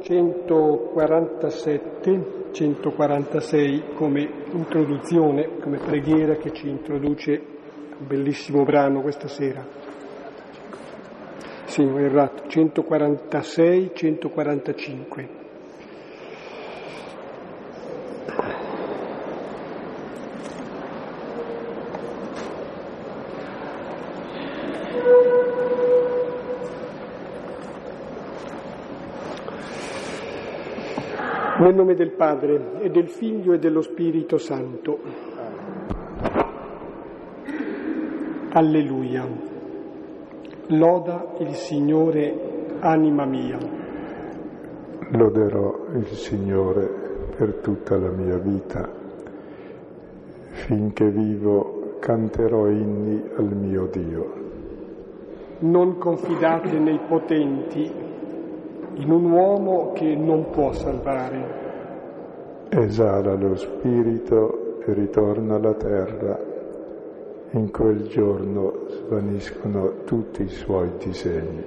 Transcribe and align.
147, 0.00 2.50
146 2.52 3.94
come 3.94 4.28
introduzione, 4.52 5.58
come 5.60 5.78
preghiera 5.78 6.36
che 6.36 6.52
ci 6.52 6.68
introduce 6.68 7.42
un 7.98 8.06
bellissimo 8.06 8.64
brano 8.64 9.00
questa 9.00 9.28
sera. 9.28 9.66
Sì, 11.64 11.82
ho 11.82 11.98
errato, 11.98 12.46
146, 12.48 13.92
145. 13.94 15.46
Nel 31.60 31.74
nome 31.74 31.94
del 31.94 32.12
Padre 32.12 32.80
e 32.82 32.88
del 32.88 33.08
Figlio 33.08 33.52
e 33.52 33.58
dello 33.58 33.82
Spirito 33.82 34.38
Santo. 34.38 35.00
Alleluia. 38.50 39.26
Loda 40.68 41.34
il 41.38 41.54
Signore, 41.54 42.76
anima 42.78 43.24
mia. 43.24 43.58
Loderò 45.10 45.86
il 45.94 46.06
Signore 46.06 46.86
per 47.36 47.54
tutta 47.56 47.96
la 47.96 48.10
mia 48.10 48.38
vita. 48.38 48.88
Finché 50.50 51.10
vivo 51.10 51.96
canterò 51.98 52.68
inni 52.68 53.20
al 53.36 53.52
mio 53.52 53.86
Dio. 53.86 54.32
Non 55.60 55.98
confidate 55.98 56.78
nei 56.78 57.00
potenti 57.00 58.06
in 58.98 59.10
un 59.12 59.30
uomo 59.30 59.92
che 59.92 60.16
non 60.16 60.50
può 60.50 60.72
salvare. 60.72 61.66
Esala 62.68 63.34
lo 63.34 63.54
spirito 63.54 64.80
e 64.84 64.92
ritorna 64.92 65.54
alla 65.54 65.74
terra. 65.74 66.38
In 67.52 67.70
quel 67.70 68.08
giorno 68.08 68.86
svaniscono 68.88 70.02
tutti 70.04 70.42
i 70.42 70.48
suoi 70.48 70.90
disegni. 70.98 71.64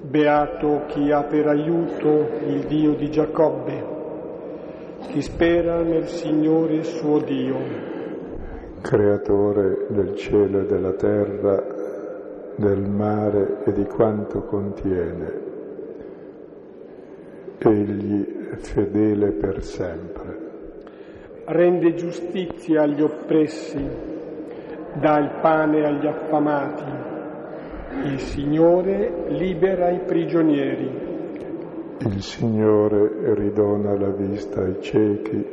Beato 0.00 0.82
chi 0.88 1.10
ha 1.10 1.22
per 1.22 1.46
aiuto 1.46 2.28
il 2.46 2.64
Dio 2.66 2.94
di 2.94 3.10
Giacobbe, 3.10 3.84
chi 5.08 5.22
spera 5.22 5.82
nel 5.82 6.06
Signore 6.06 6.82
suo 6.82 7.20
Dio. 7.20 7.56
Creatore 8.80 9.86
del 9.88 10.14
cielo 10.16 10.60
e 10.60 10.66
della 10.66 10.92
terra, 10.92 11.64
del 12.56 12.88
mare 12.88 13.62
e 13.64 13.72
di 13.72 13.84
quanto 13.86 14.42
contiene 14.42 15.47
egli 17.70 18.24
è 18.50 18.56
fedele 18.56 19.32
per 19.32 19.62
sempre. 19.62 20.46
Rende 21.44 21.94
giustizia 21.94 22.82
agli 22.82 23.00
oppressi, 23.00 23.82
dà 25.00 25.18
il 25.18 25.38
pane 25.40 25.84
agli 25.84 26.06
affamati. 26.06 27.06
Il 28.04 28.18
Signore 28.18 29.26
libera 29.28 29.90
i 29.90 30.00
prigionieri. 30.00 31.06
Il 32.00 32.22
Signore 32.22 33.34
ridona 33.34 33.98
la 33.98 34.10
vista 34.10 34.62
ai 34.62 34.80
ciechi. 34.80 35.46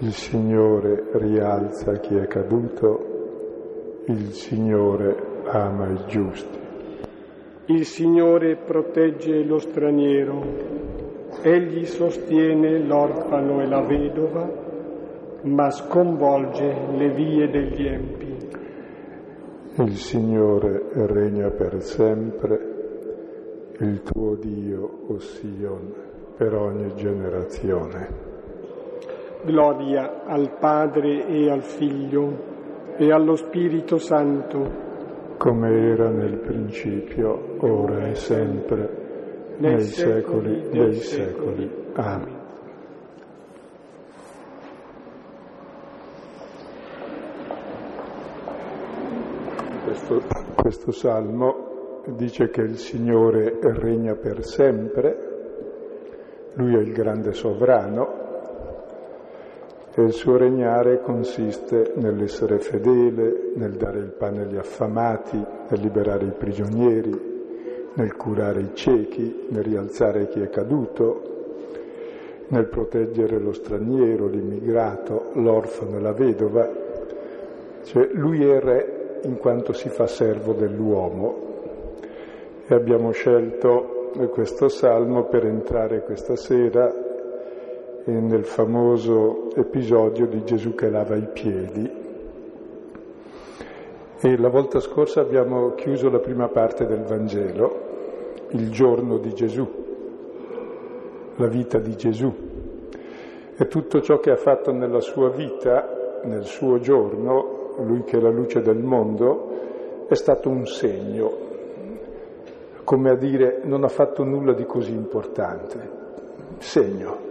Il 0.00 0.12
Signore 0.12 1.10
rialza 1.12 1.92
chi 1.98 2.16
è 2.16 2.26
caduto. 2.26 4.02
Il 4.06 4.32
Signore 4.32 5.42
ama 5.46 5.88
i 5.88 6.06
giusti. 6.06 6.58
Il 7.66 7.84
Signore 7.84 8.56
protegge 8.56 9.44
lo 9.44 9.58
straniero, 9.58 10.42
Egli 11.42 11.84
sostiene 11.84 12.78
l'orfano 12.78 13.60
e 13.60 13.66
la 13.66 13.80
vedova, 13.82 14.50
ma 15.42 15.70
sconvolge 15.70 16.74
le 16.96 17.10
vie 17.10 17.48
degli 17.48 17.86
empi. 17.86 18.36
Il 19.76 19.96
Signore 19.96 20.88
regna 20.92 21.50
per 21.50 21.80
sempre, 21.82 22.76
il 23.78 24.02
tuo 24.02 24.34
Dio, 24.34 24.90
o 25.06 25.18
Sion, 25.18 25.92
per 26.36 26.54
ogni 26.54 26.94
generazione. 26.96 28.26
Gloria 29.44 30.24
al 30.24 30.56
Padre 30.58 31.26
e 31.26 31.48
al 31.50 31.62
Figlio 31.62 32.96
e 32.96 33.12
allo 33.12 33.36
Spirito 33.36 33.98
Santo 33.98 34.86
come 35.38 35.92
era 35.92 36.10
nel 36.10 36.38
principio, 36.38 37.54
ora 37.60 38.08
e 38.08 38.16
sempre, 38.16 38.97
nei 39.58 39.82
secoli 39.82 40.68
dei 40.70 40.94
secoli. 40.94 41.70
Amen. 41.94 42.36
Questo, 49.84 50.22
questo 50.54 50.92
salmo 50.92 52.02
dice 52.16 52.50
che 52.50 52.60
il 52.62 52.78
Signore 52.78 53.58
regna 53.60 54.14
per 54.14 54.44
sempre, 54.44 55.26
Lui 56.54 56.74
è 56.74 56.78
il 56.78 56.92
grande 56.92 57.32
sovrano, 57.32 58.26
e 59.94 60.02
il 60.02 60.12
suo 60.12 60.36
regnare 60.36 61.00
consiste 61.00 61.94
nell'essere 61.96 62.60
fedele, 62.60 63.50
nel 63.56 63.72
dare 63.72 63.98
il 63.98 64.12
pane 64.12 64.42
agli 64.42 64.56
affamati, 64.56 65.36
nel 65.36 65.80
liberare 65.80 66.26
i 66.26 66.32
prigionieri, 66.32 67.27
nel 67.98 68.14
curare 68.14 68.60
i 68.60 68.70
ciechi, 68.74 69.46
nel 69.48 69.64
rialzare 69.64 70.28
chi 70.28 70.40
è 70.40 70.48
caduto, 70.48 71.36
nel 72.48 72.66
proteggere 72.66 73.38
lo 73.38 73.52
straniero, 73.52 74.28
l'immigrato, 74.28 75.30
l'orfano 75.34 75.96
e 75.96 76.00
la 76.00 76.12
vedova. 76.12 76.70
Cioè, 77.82 78.08
lui 78.12 78.44
è 78.44 78.60
re 78.60 79.20
in 79.24 79.36
quanto 79.38 79.72
si 79.72 79.88
fa 79.88 80.06
servo 80.06 80.52
dell'uomo. 80.52 81.46
E 82.68 82.74
abbiamo 82.74 83.10
scelto 83.10 84.12
questo 84.30 84.68
salmo 84.68 85.24
per 85.24 85.44
entrare 85.44 86.02
questa 86.02 86.36
sera 86.36 87.06
nel 88.04 88.44
famoso 88.44 89.50
episodio 89.56 90.26
di 90.26 90.44
Gesù 90.44 90.74
che 90.74 90.88
lava 90.88 91.16
i 91.16 91.28
piedi. 91.32 92.06
E 94.20 94.36
la 94.36 94.48
volta 94.48 94.78
scorsa 94.80 95.20
abbiamo 95.20 95.74
chiuso 95.74 96.08
la 96.10 96.18
prima 96.18 96.48
parte 96.48 96.86
del 96.86 97.02
Vangelo, 97.02 97.87
il 98.50 98.70
giorno 98.70 99.18
di 99.18 99.32
Gesù, 99.34 99.66
la 101.36 101.46
vita 101.46 101.78
di 101.78 101.96
Gesù. 101.96 102.32
E 103.56 103.66
tutto 103.66 104.00
ciò 104.00 104.18
che 104.18 104.30
ha 104.30 104.36
fatto 104.36 104.72
nella 104.72 105.00
sua 105.00 105.30
vita, 105.30 106.20
nel 106.24 106.44
suo 106.44 106.78
giorno, 106.78 107.74
lui 107.78 108.02
che 108.04 108.18
è 108.18 108.20
la 108.20 108.30
luce 108.30 108.60
del 108.60 108.78
mondo, 108.78 110.06
è 110.08 110.14
stato 110.14 110.48
un 110.48 110.66
segno, 110.66 111.32
come 112.84 113.10
a 113.10 113.16
dire 113.16 113.60
non 113.64 113.84
ha 113.84 113.88
fatto 113.88 114.24
nulla 114.24 114.52
di 114.52 114.64
così 114.64 114.92
importante, 114.92 115.90
segno 116.58 117.26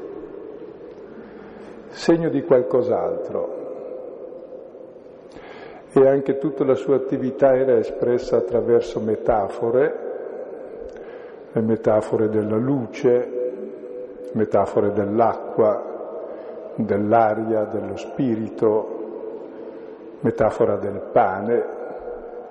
segno 1.98 2.30
di 2.30 2.44
qualcos'altro. 2.44 3.56
E 5.92 6.08
anche 6.08 6.38
tutta 6.38 6.64
la 6.64 6.76
sua 6.76 6.96
attività 6.96 7.56
era 7.56 7.78
espressa 7.78 8.38
attraverso 8.38 9.00
metafore, 9.00 10.07
le 11.58 11.62
metafore 11.62 12.30
della 12.30 12.58
luce, 12.58 13.52
metafore 14.34 14.92
dell'acqua, 14.92 15.96
dell'aria, 16.76 17.64
dello 17.64 17.98
spirito, 17.98 18.96
metafora 20.20 20.76
del 20.78 21.02
pane, 21.12 21.66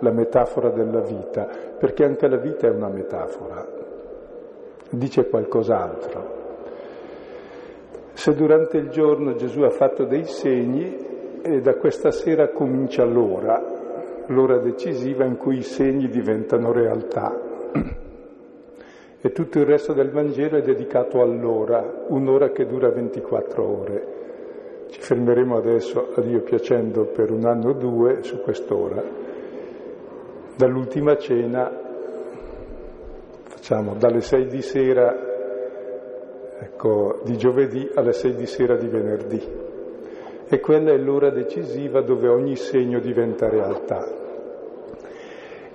la 0.00 0.10
metafora 0.10 0.70
della 0.70 1.00
vita, 1.00 1.48
perché 1.78 2.04
anche 2.04 2.26
la 2.28 2.36
vita 2.36 2.66
è 2.66 2.70
una 2.70 2.88
metafora, 2.88 3.64
dice 4.90 5.28
qualcos'altro. 5.28 6.34
Se 8.12 8.34
durante 8.34 8.78
il 8.78 8.88
giorno 8.88 9.34
Gesù 9.34 9.60
ha 9.60 9.70
fatto 9.70 10.04
dei 10.04 10.24
segni, 10.24 11.04
e 11.42 11.60
da 11.60 11.74
questa 11.74 12.10
sera 12.10 12.48
comincia 12.48 13.04
l'ora, 13.04 13.62
l'ora 14.26 14.58
decisiva 14.58 15.24
in 15.24 15.36
cui 15.36 15.58
i 15.58 15.62
segni 15.62 16.08
diventano 16.08 16.72
realtà. 16.72 17.32
E 19.26 19.32
tutto 19.32 19.58
il 19.58 19.66
resto 19.66 19.92
del 19.92 20.12
Vangelo 20.12 20.56
è 20.56 20.62
dedicato 20.62 21.20
all'ora, 21.20 22.04
un'ora 22.10 22.50
che 22.50 22.64
dura 22.64 22.92
24 22.92 23.80
ore. 23.80 24.06
Ci 24.86 25.00
fermeremo 25.00 25.56
adesso, 25.56 26.12
a 26.14 26.20
Dio 26.20 26.42
piacendo, 26.42 27.06
per 27.06 27.32
un 27.32 27.44
anno 27.44 27.70
o 27.70 27.72
due 27.72 28.22
su 28.22 28.40
quest'ora. 28.40 29.02
Dall'ultima 30.54 31.16
cena, 31.16 31.68
facciamo 33.48 33.96
dalle 33.96 34.20
sei 34.20 34.46
di 34.46 34.62
sera 34.62 35.12
ecco, 36.60 37.22
di 37.24 37.36
giovedì 37.36 37.90
alle 37.96 38.12
sei 38.12 38.36
di 38.36 38.46
sera 38.46 38.76
di 38.76 38.86
venerdì. 38.86 39.42
E 40.46 40.60
quella 40.60 40.92
è 40.92 40.96
l'ora 40.96 41.30
decisiva 41.30 42.00
dove 42.00 42.28
ogni 42.28 42.54
segno 42.54 43.00
diventa 43.00 43.48
realtà. 43.48 44.25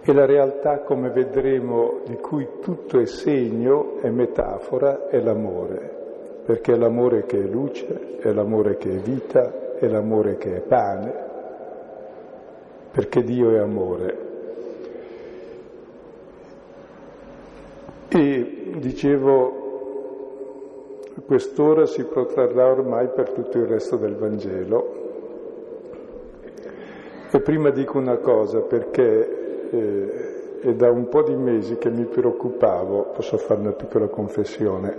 E 0.03 0.13
la 0.13 0.25
realtà, 0.25 0.79
come 0.79 1.11
vedremo, 1.11 1.99
di 2.05 2.15
cui 2.15 2.47
tutto 2.59 2.99
è 2.99 3.05
segno, 3.05 3.99
è 4.01 4.09
metafora, 4.09 5.07
è 5.07 5.19
l'amore, 5.21 6.41
perché 6.43 6.73
è 6.73 6.75
l'amore 6.75 7.25
che 7.25 7.37
è 7.37 7.45
luce, 7.45 8.17
è 8.17 8.31
l'amore 8.31 8.77
che 8.77 8.89
è 8.89 8.97
vita, 8.97 9.75
è 9.75 9.87
l'amore 9.87 10.37
che 10.37 10.55
è 10.55 10.61
pane, 10.61 11.13
perché 12.91 13.21
Dio 13.21 13.51
è 13.51 13.59
amore. 13.59 14.17
E 18.07 18.71
dicevo, 18.77 19.59
quest'ora 21.27 21.85
si 21.85 22.03
protrarrà 22.05 22.71
ormai 22.71 23.07
per 23.09 23.29
tutto 23.33 23.59
il 23.59 23.67
resto 23.67 23.97
del 23.97 24.15
Vangelo. 24.15 24.99
E 27.31 27.39
prima 27.39 27.69
dico 27.69 27.99
una 27.99 28.17
cosa, 28.17 28.61
perché 28.61 29.40
è 29.71 30.73
da 30.73 30.89
un 30.91 31.07
po' 31.07 31.23
di 31.23 31.35
mesi 31.35 31.77
che 31.77 31.89
mi 31.89 32.05
preoccupavo, 32.05 33.11
posso 33.13 33.37
fare 33.37 33.61
una 33.61 33.71
piccola 33.71 34.07
confessione, 34.07 34.95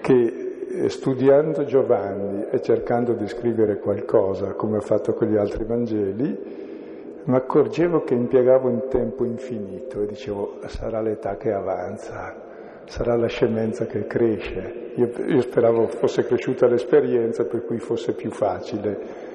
che 0.00 0.44
eh, 0.68 0.88
studiando 0.88 1.64
Giovanni 1.64 2.46
e 2.50 2.60
cercando 2.62 3.12
di 3.12 3.26
scrivere 3.28 3.78
qualcosa, 3.78 4.52
come 4.52 4.78
ho 4.78 4.80
fatto 4.80 5.12
con 5.12 5.28
gli 5.28 5.36
altri 5.36 5.64
Vangeli, 5.64 6.62
mi 7.24 7.36
accorgevo 7.36 8.02
che 8.02 8.14
impiegavo 8.14 8.68
un 8.68 8.88
tempo 8.88 9.24
infinito 9.24 10.02
e 10.02 10.06
dicevo 10.06 10.58
sarà 10.66 11.00
l'età 11.00 11.36
che 11.36 11.52
avanza, 11.52 12.34
sarà 12.84 13.16
la 13.16 13.28
scemenza 13.28 13.86
che 13.86 14.06
cresce. 14.06 14.92
Io, 14.96 15.10
io 15.26 15.40
speravo 15.40 15.86
fosse 15.86 16.24
cresciuta 16.26 16.66
l'esperienza 16.66 17.44
per 17.44 17.64
cui 17.64 17.78
fosse 17.78 18.12
più 18.12 18.30
facile. 18.30 19.32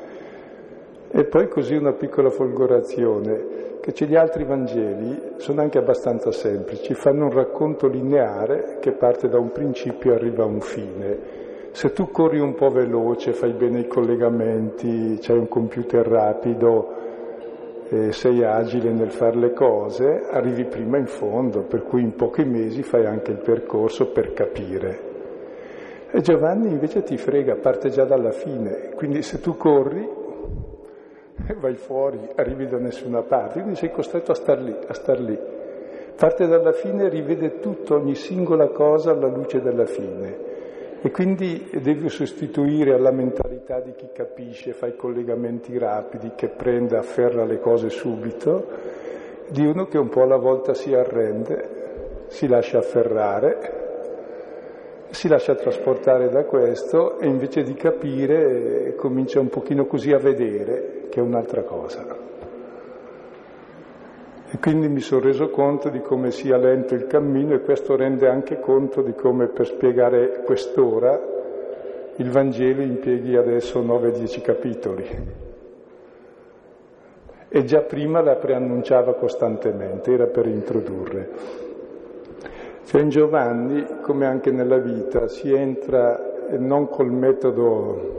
E 1.12 1.26
poi 1.26 1.48
così 1.48 1.76
una 1.76 1.94
piccola 1.94 2.30
folgorazione, 2.30 3.80
che 3.82 4.06
gli 4.06 4.16
altri 4.16 4.44
Vangeli 4.44 5.34
sono 5.38 5.62
anche 5.62 5.80
abbastanza 5.80 6.32
semplici, 6.32 6.94
fanno 6.94 7.26
un 7.26 7.32
racconto 7.32 7.88
lineare 7.88 8.78
che 8.80 8.92
parte 8.92 9.28
da 9.28 9.40
un 9.40 9.52
principio 9.52 10.12
e 10.12 10.16
arriva 10.16 10.44
a 10.44 10.48
un 10.48 10.62
fine. 10.62 11.18
Se 11.72 11.94
tu 11.94 12.12
corri 12.12 12.40
un 12.40 12.54
po' 12.54 12.70
veloce, 12.70 13.34
fai 13.34 13.54
bene 13.54 13.80
i 13.80 13.88
collegamenti, 13.88 15.18
c'hai 15.20 15.38
un 15.38 15.48
computer 15.48 16.06
rapido, 16.06 16.94
eh, 17.90 18.12
sei 18.12 18.44
agile 18.44 18.92
nel 18.92 19.10
fare 19.10 19.38
le 19.38 19.54
cose, 19.54 20.28
arrivi 20.30 20.66
prima 20.66 20.98
in 20.98 21.08
fondo, 21.08 21.62
per 21.64 21.82
cui 21.82 22.04
in 22.04 22.16
pochi 22.16 22.44
mesi 22.44 22.84
fai 22.84 23.08
anche 23.08 23.32
il 23.32 23.40
percorso 23.40 24.12
per 24.12 24.34
capire. 24.34 25.08
E 26.12 26.22
Giovanni 26.22 26.70
invece 26.70 27.02
ti 27.02 27.18
frega, 27.18 27.56
parte 27.56 27.90
già 27.90 28.06
dalla 28.06 28.32
fine, 28.32 28.92
quindi 28.96 29.24
se 29.24 29.40
tu 29.40 29.58
corri 29.58 30.19
vai 31.60 31.76
fuori, 31.76 32.20
arrivi 32.36 32.68
da 32.68 32.78
nessuna 32.78 33.22
parte, 33.22 33.60
quindi 33.60 33.76
sei 33.76 33.92
costretto 33.92 34.32
a 34.32 34.36
star 34.36 34.62
lì, 34.62 34.76
a 34.88 34.94
star 34.94 35.20
lì. 35.20 35.38
Parte 36.16 36.48
dalla 36.48 36.74
fine 36.74 37.08
rivede 37.08 37.60
tutto, 37.60 37.96
ogni 37.96 38.16
singola 38.16 38.68
cosa 38.68 39.12
alla 39.12 39.30
luce 39.30 39.62
della 39.62 39.86
fine. 39.86 40.48
E 41.02 41.12
quindi 41.12 41.70
devi 41.82 42.10
sostituire 42.10 42.94
alla 42.94 43.12
mentalità 43.12 43.80
di 43.80 43.94
chi 43.96 44.10
capisce, 44.12 44.74
fa 44.74 44.88
i 44.88 44.98
collegamenti 44.98 45.78
rapidi, 45.78 46.34
che 46.36 46.50
prende, 46.50 46.98
afferra 46.98 47.46
le 47.46 47.60
cose 47.60 47.90
subito, 47.90 48.68
di 49.50 49.66
uno 49.66 49.86
che 49.86 49.98
un 49.98 50.10
po' 50.10 50.24
alla 50.24 50.38
volta 50.38 50.74
si 50.74 50.94
arrende, 50.94 52.26
si 52.28 52.48
lascia 52.48 52.80
afferrare, 52.80 53.89
si 55.12 55.28
lascia 55.28 55.56
trasportare 55.56 56.30
da 56.30 56.44
questo 56.44 57.20
e 57.20 57.28
invece 57.28 57.64
di 57.64 57.74
capire 57.74 58.94
comincia 58.96 59.40
un 59.40 59.50
pochino 59.50 59.86
così 59.86 60.12
a 60.12 60.20
vedere 60.20 61.08
che 61.10 61.20
è 61.20 61.24
un'altra 61.24 61.64
cosa. 61.64 62.28
E 64.52 64.58
quindi 64.60 64.88
mi 64.88 65.00
sono 65.00 65.22
reso 65.22 65.50
conto 65.50 65.90
di 65.90 66.02
come 66.02 66.32
sia 66.32 66.58
lento 66.58 66.96
il 66.96 67.06
cammino 67.06 67.54
e 67.54 67.62
questo 67.62 67.96
rende 67.96 68.28
anche 68.28 68.60
conto 68.60 69.02
di 69.02 69.14
come 69.14 69.48
per 69.48 69.68
spiegare 69.68 70.42
quest'ora 70.44 71.38
il 72.16 72.30
Vangelo 72.30 72.82
impieghi 72.82 73.36
adesso 73.36 73.82
9-10 73.82 74.42
capitoli. 74.42 75.08
E 77.48 77.64
già 77.64 77.82
prima 77.82 78.22
la 78.22 78.36
preannunciava 78.36 79.14
costantemente, 79.14 80.12
era 80.12 80.26
per 80.26 80.46
introdurre. 80.46 81.68
Cioè 82.90 83.02
in 83.02 83.10
Giovanni, 83.10 83.86
come 84.02 84.26
anche 84.26 84.50
nella 84.50 84.80
vita, 84.80 85.28
si 85.28 85.54
entra 85.54 86.48
non 86.58 86.90
col 86.90 87.12
metodo 87.12 88.18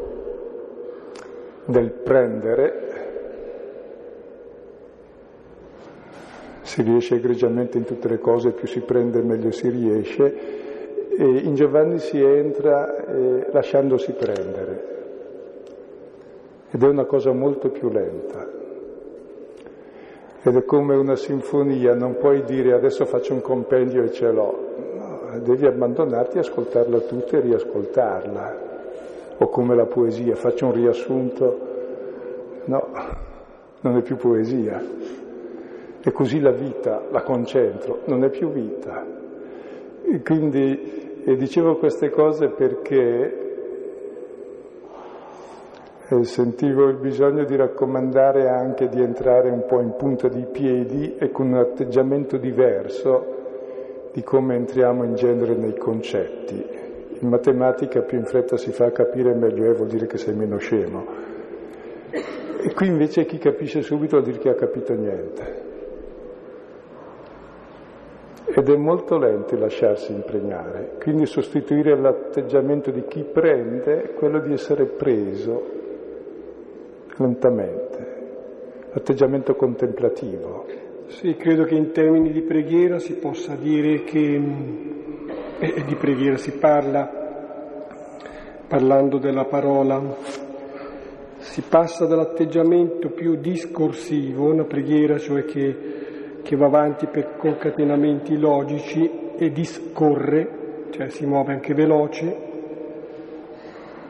del 1.64 1.90
prendere, 1.90 2.88
si 6.62 6.82
riesce 6.82 7.17
egregiamente 7.17 7.78
in 7.78 7.84
tutte 7.84 8.06
le 8.06 8.20
cose, 8.20 8.52
più 8.52 8.69
si 8.69 8.78
prende 8.78 9.20
meglio 9.22 9.50
si 9.50 9.69
riesce, 9.69 10.37
e 11.19 11.25
in 11.25 11.56
Giovanni 11.56 11.99
si 11.99 12.23
entra 12.23 13.06
eh, 13.08 13.49
lasciandosi 13.50 14.12
prendere 14.12 14.84
ed 16.70 16.81
è 16.81 16.87
una 16.87 17.06
cosa 17.06 17.32
molto 17.32 17.70
più 17.70 17.90
lenta. 17.90 18.60
Ed 20.42 20.56
è 20.56 20.64
come 20.64 20.94
una 20.94 21.16
sinfonia, 21.16 21.94
non 21.94 22.16
puoi 22.16 22.42
dire 22.44 22.72
adesso 22.72 23.04
faccio 23.04 23.34
un 23.34 23.42
compendio 23.42 24.04
e 24.04 24.10
ce 24.10 24.31
l'ho, 24.31 24.75
no, 24.94 25.38
devi 25.40 25.66
abbandonarti, 25.66 26.38
ascoltarla 26.38 26.98
tutta 27.00 27.37
e 27.37 27.40
riascoltarla. 27.40 28.69
O 29.38 29.48
come 29.48 29.75
la 29.75 29.87
poesia, 29.87 30.34
faccio 30.34 30.66
un 30.66 30.72
riassunto, 30.72 31.58
no, 32.64 32.88
non 33.81 33.96
è 33.96 34.02
più 34.02 34.16
poesia. 34.16 34.82
E 36.02 36.12
così 36.12 36.40
la 36.40 36.52
vita 36.52 37.02
la 37.10 37.22
concentro, 37.22 38.00
non 38.06 38.25
è 38.25 38.31
più 38.31 38.50
vita. 38.50 39.04
E 40.02 40.22
quindi 40.22 41.00
e 41.22 41.37
dicevo 41.37 41.76
queste 41.76 42.08
cose 42.10 42.48
perché 42.48 43.50
eh, 46.11 46.25
sentivo 46.25 46.89
il 46.89 46.97
bisogno 46.97 47.45
di 47.45 47.55
raccomandare 47.55 48.49
anche 48.49 48.89
di 48.89 49.01
entrare 49.01 49.49
un 49.49 49.65
po' 49.65 49.81
in 49.81 49.95
punta 49.97 50.27
di 50.27 50.45
piedi 50.51 51.15
e 51.17 51.31
con 51.31 51.53
un 51.53 51.59
atteggiamento 51.59 52.37
diverso 52.37 53.39
di 54.12 54.23
come 54.25 54.57
entriamo 54.57 55.05
in 55.05 55.15
genere 55.15 55.55
nei 55.55 55.77
concetti. 55.77 56.79
In 57.21 57.29
matematica 57.29 58.03
più 58.03 58.19
in 58.19 58.25
fretta 58.25 58.57
si 58.57 58.73
fa 58.73 58.91
capire 58.91 59.35
meglio 59.35 59.71
è, 59.71 59.75
vuol 59.75 59.89
dire 59.89 60.07
che 60.07 60.19
sei 60.19 60.35
meno 60.35 60.59
scemo. 60.59 61.07
E 62.11 62.73
qui 62.75 62.89
invece 62.89 63.25
chi 63.25 63.39
capisce 63.39 63.83
subito 63.83 64.19
vuol 64.19 64.33
dire 64.33 64.43
che 64.43 64.49
ha 64.49 64.55
capito 64.55 64.93
niente. 64.95 65.69
Ed 68.53 68.69
è 68.69 68.77
molto 68.77 69.17
lento 69.17 69.57
lasciarsi 69.57 70.12
impregnare, 70.12 70.97
quindi 71.01 71.25
sostituire 71.27 71.97
l'atteggiamento 71.97 72.91
di 72.91 73.05
chi 73.05 73.23
prende 73.23 74.12
quello 74.17 74.40
di 74.40 74.52
essere 74.52 74.87
preso 74.87 75.79
lentamente, 77.25 78.07
l'atteggiamento 78.93 79.55
contemplativo. 79.55 80.67
Sì, 81.09 81.35
credo 81.37 81.65
che 81.65 81.75
in 81.75 81.93
termini 81.93 82.33
di 82.33 82.43
preghiera 82.43 82.99
si 82.99 83.15
possa 83.15 83.55
dire 83.55 84.05
che 84.05 84.43
eh, 85.59 85.85
di 85.85 85.95
preghiera 85.97 86.37
si 86.37 86.53
parla, 86.53 87.09
parlando 88.69 89.19
della 89.19 89.45
parola, 89.45 90.17
si 91.39 91.62
passa 91.62 92.07
dall'atteggiamento 92.07 93.11
più 93.11 93.37
discorsivo, 93.37 94.53
una 94.53 94.65
preghiera 94.65 95.19
cioè 95.19 95.45
che 95.45 95.99
che 96.43 96.57
va 96.57 96.67
avanti 96.67 97.07
per 97.07 97.37
concatenamenti 97.37 98.37
logici 98.39 99.09
e 99.37 99.50
discorre, 99.50 100.89
cioè 100.91 101.09
si 101.09 101.27
muove 101.27 101.53
anche 101.53 101.75
veloce, 101.75 102.37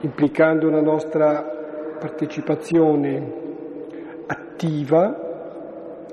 implicando 0.00 0.67
una 0.67 0.81
nostra 0.81 1.60
partecipazione 2.00 3.33
attiva, 4.26 5.28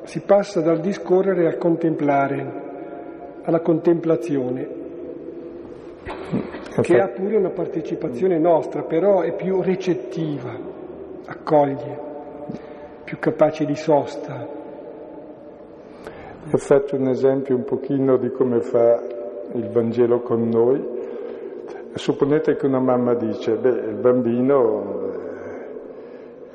si 0.03 0.22
passa 0.22 0.62
dal 0.62 0.79
discorrere 0.79 1.48
al 1.48 1.58
contemplare, 1.58 3.41
alla 3.44 3.62
contemplazione, 3.62 4.67
che 6.82 7.00
ha 7.00 7.08
pure 7.08 7.38
una 7.38 7.50
partecipazione 7.50 8.38
nostra, 8.38 8.84
però 8.84 9.22
è 9.22 9.34
più 9.34 9.62
recettiva, 9.62 10.53
accoglie, 11.25 12.00
più 13.06 13.17
capace 13.20 13.65
di 13.65 13.75
sosta. 13.75 14.48
E 16.50 16.58
faccio 16.58 16.96
un 16.98 17.08
esempio 17.08 17.56
un 17.56 17.63
pochino 17.63 18.17
di 18.17 18.29
come 18.32 18.60
fa 18.62 19.01
il 19.53 19.70
Vangelo 19.70 20.20
con 20.22 20.48
noi. 20.50 20.96
Supponete 21.94 22.56
che 22.56 22.65
una 22.65 22.79
mamma 22.79 23.15
dice, 23.15 23.56
beh, 23.56 23.70
il 23.70 23.96
bambino 23.96 25.06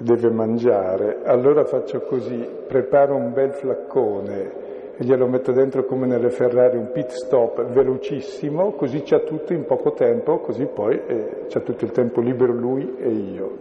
deve 0.02 0.30
mangiare, 0.30 1.21
allora 1.25 1.64
faccio 1.64 2.00
così, 2.00 2.47
preparo 2.66 3.14
un 3.14 3.32
bel 3.32 3.52
flaccone 3.52 4.61
e 4.97 5.04
glielo 5.04 5.26
metto 5.26 5.52
dentro 5.52 5.85
come 5.85 6.06
nelle 6.06 6.30
Ferrari, 6.30 6.76
un 6.76 6.90
pit 6.92 7.11
stop 7.11 7.64
velocissimo, 7.66 8.73
così 8.73 9.02
c'ha 9.02 9.21
tutto 9.21 9.52
in 9.52 9.64
poco 9.64 9.92
tempo, 9.92 10.38
così 10.38 10.66
poi 10.66 11.00
eh, 11.06 11.44
c'ha 11.49 11.61
tutto 11.61 11.85
il 11.85 11.92
tempo 11.92 12.21
libero 12.21 12.52
lui 12.52 12.97
e 12.99 13.09
io. 13.09 13.56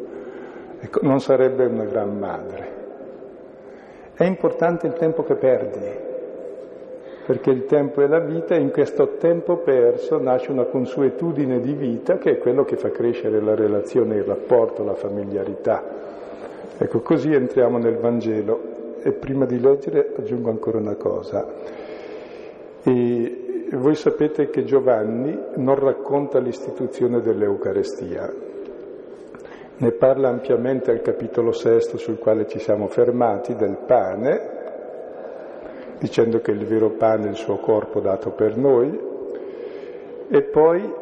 Ecco, 0.80 1.00
non 1.04 1.20
sarebbe 1.20 1.66
una 1.66 1.86
gran 1.86 2.18
madre. 2.18 2.80
È 4.14 4.24
importante 4.26 4.88
il 4.88 4.94
tempo 4.94 5.24
che 5.24 5.36
perdi, 5.36 6.10
perché 7.26 7.52
il 7.52 7.66
tempo 7.66 8.02
è 8.02 8.08
la 8.08 8.20
vita 8.20 8.56
e 8.56 8.60
in 8.60 8.72
questo 8.72 9.16
tempo 9.18 9.58
perso 9.58 10.20
nasce 10.20 10.52
una 10.52 10.66
consuetudine 10.66 11.60
di 11.60 11.74
vita 11.74 12.18
che 12.18 12.32
è 12.32 12.38
quello 12.40 12.64
che 12.64 12.76
fa 12.76 12.90
crescere 12.90 13.40
la 13.42 13.56
relazione, 13.56 14.16
il 14.16 14.24
rapporto, 14.24 14.84
la 14.84 14.96
familiarità. 14.96 16.11
Ecco, 16.84 17.02
così 17.02 17.32
entriamo 17.32 17.78
nel 17.78 17.98
Vangelo 17.98 18.98
e 19.04 19.12
prima 19.12 19.46
di 19.46 19.60
leggere 19.60 20.14
aggiungo 20.18 20.50
ancora 20.50 20.80
una 20.80 20.96
cosa. 20.96 21.48
E 22.82 23.68
voi 23.74 23.94
sapete 23.94 24.50
che 24.50 24.64
Giovanni 24.64 25.40
non 25.58 25.76
racconta 25.76 26.40
l'istituzione 26.40 27.22
dell'Eucarestia, 27.22 28.34
ne 29.78 29.92
parla 29.92 30.30
ampiamente 30.30 30.90
al 30.90 31.02
capitolo 31.02 31.52
sesto 31.52 32.00
sul 32.00 32.18
quale 32.18 32.48
ci 32.48 32.58
siamo 32.58 32.88
fermati 32.88 33.54
del 33.54 33.78
pane, 33.86 34.50
dicendo 36.00 36.40
che 36.40 36.50
il 36.50 36.66
vero 36.66 36.90
pane 36.90 37.28
è 37.28 37.30
il 37.30 37.36
suo 37.36 37.58
corpo 37.58 38.00
dato 38.00 38.32
per 38.32 38.58
noi, 38.58 39.00
e 40.30 40.42
poi 40.42 40.94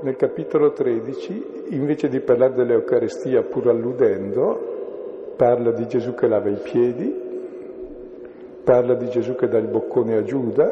nel 0.00 0.16
capitolo 0.16 0.72
13, 0.72 1.66
invece 1.68 2.08
di 2.08 2.18
parlare 2.18 2.54
dell'Eucarestia 2.54 3.42
pur 3.42 3.68
alludendo, 3.68 4.69
parla 5.40 5.70
di 5.70 5.86
Gesù 5.86 6.12
che 6.12 6.28
lava 6.28 6.50
i 6.50 6.58
piedi, 6.62 7.18
parla 8.62 8.92
di 8.92 9.08
Gesù 9.08 9.34
che 9.36 9.48
dà 9.48 9.56
il 9.56 9.68
boccone 9.68 10.14
a 10.18 10.22
Giuda 10.22 10.70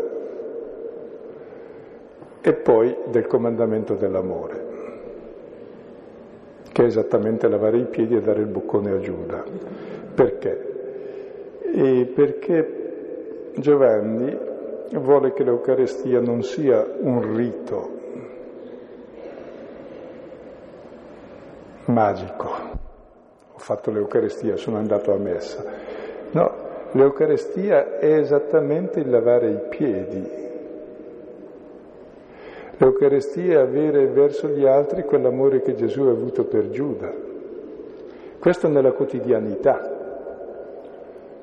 e 2.43 2.53
poi 2.53 2.95
del 3.07 3.27
comandamento 3.27 3.95
dell'amore, 3.95 4.67
che 6.71 6.83
è 6.83 6.85
esattamente 6.85 7.49
lavare 7.49 7.79
i 7.79 7.87
piedi 7.87 8.17
e 8.17 8.21
dare 8.21 8.41
il 8.41 8.49
boccone 8.49 8.91
a 8.91 8.99
Giuda. 8.99 9.43
Perché? 10.15 11.61
E 11.63 12.05
perché 12.15 13.53
Giovanni 13.55 14.39
vuole 14.93 15.33
che 15.33 15.45
l'Eucarestia 15.45 16.21
non 16.21 16.43
sia 16.43 16.87
un 17.01 17.35
rito 17.35 17.91
magico. 21.87 22.68
Ho 23.59 23.61
fatto 23.61 23.91
l'Eucarestia, 23.91 24.55
sono 24.55 24.77
andato 24.77 25.13
a 25.13 25.17
messa. 25.17 25.65
No, 26.31 26.53
l'Eucarestia 26.93 27.99
è 27.99 28.15
esattamente 28.15 29.01
il 29.01 29.11
lavare 29.11 29.51
i 29.51 29.61
piedi. 29.69 30.31
L'Eucarestia 32.77 33.59
è 33.59 33.63
avere 33.63 34.07
verso 34.07 34.47
gli 34.47 34.65
altri 34.65 35.03
quell'amore 35.03 35.61
che 35.61 35.75
Gesù 35.75 36.03
ha 36.03 36.13
avuto 36.13 36.45
per 36.45 36.71
Giuda. 36.71 37.13
Questo 38.39 38.69
nella 38.69 38.93
quotidianità 38.93 39.97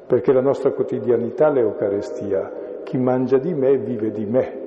perché 0.08 0.32
la 0.32 0.40
nostra 0.40 0.72
quotidianità 0.72 1.50
è 1.50 1.52
l'Eucarestia. 1.52 2.80
Chi 2.86 2.98
mangia 2.98 3.40
di 3.40 3.54
me 3.54 3.76
vive 3.76 4.12
di 4.12 4.26
me. 4.26 4.64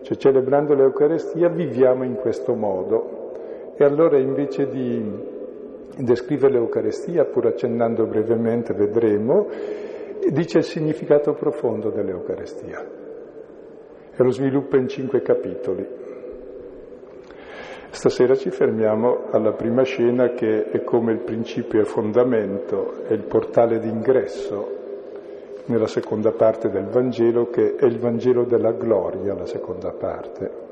Cioè 0.00 0.16
celebrando 0.16 0.72
l'Eucarestia 0.72 1.50
viviamo 1.50 2.04
in 2.04 2.14
questo 2.14 2.54
modo. 2.54 3.74
E 3.76 3.84
allora 3.84 4.16
invece 4.16 4.66
di 4.66 5.38
descrivere 5.96 6.54
l'Eucarestia, 6.54 7.24
pur 7.24 7.46
accennando 7.46 8.06
brevemente, 8.06 8.74
vedremo, 8.74 9.48
dice 10.30 10.58
il 10.58 10.64
significato 10.64 11.32
profondo 11.34 11.90
dell'Eucarestia. 11.90 12.84
E 14.12 14.22
lo 14.22 14.30
sviluppa 14.30 14.76
in 14.76 14.88
cinque 14.88 15.22
capitoli. 15.22 15.86
Stasera 17.90 18.36
ci 18.36 18.50
fermiamo 18.50 19.26
alla 19.30 19.52
prima 19.52 19.82
scena 19.82 20.30
che 20.30 20.64
è 20.70 20.84
come 20.84 21.12
il 21.12 21.20
principio 21.20 21.80
e 21.80 21.84
fondamento, 21.84 23.02
è 23.04 23.12
il 23.12 23.24
portale 23.24 23.80
d'ingresso 23.80 24.78
nella 25.66 25.86
seconda 25.86 26.32
parte 26.32 26.68
del 26.68 26.86
Vangelo 26.86 27.48
che 27.48 27.76
è 27.76 27.84
il 27.84 27.98
Vangelo 27.98 28.44
della 28.44 28.72
gloria, 28.72 29.34
la 29.34 29.46
seconda 29.46 29.90
parte. 29.92 30.68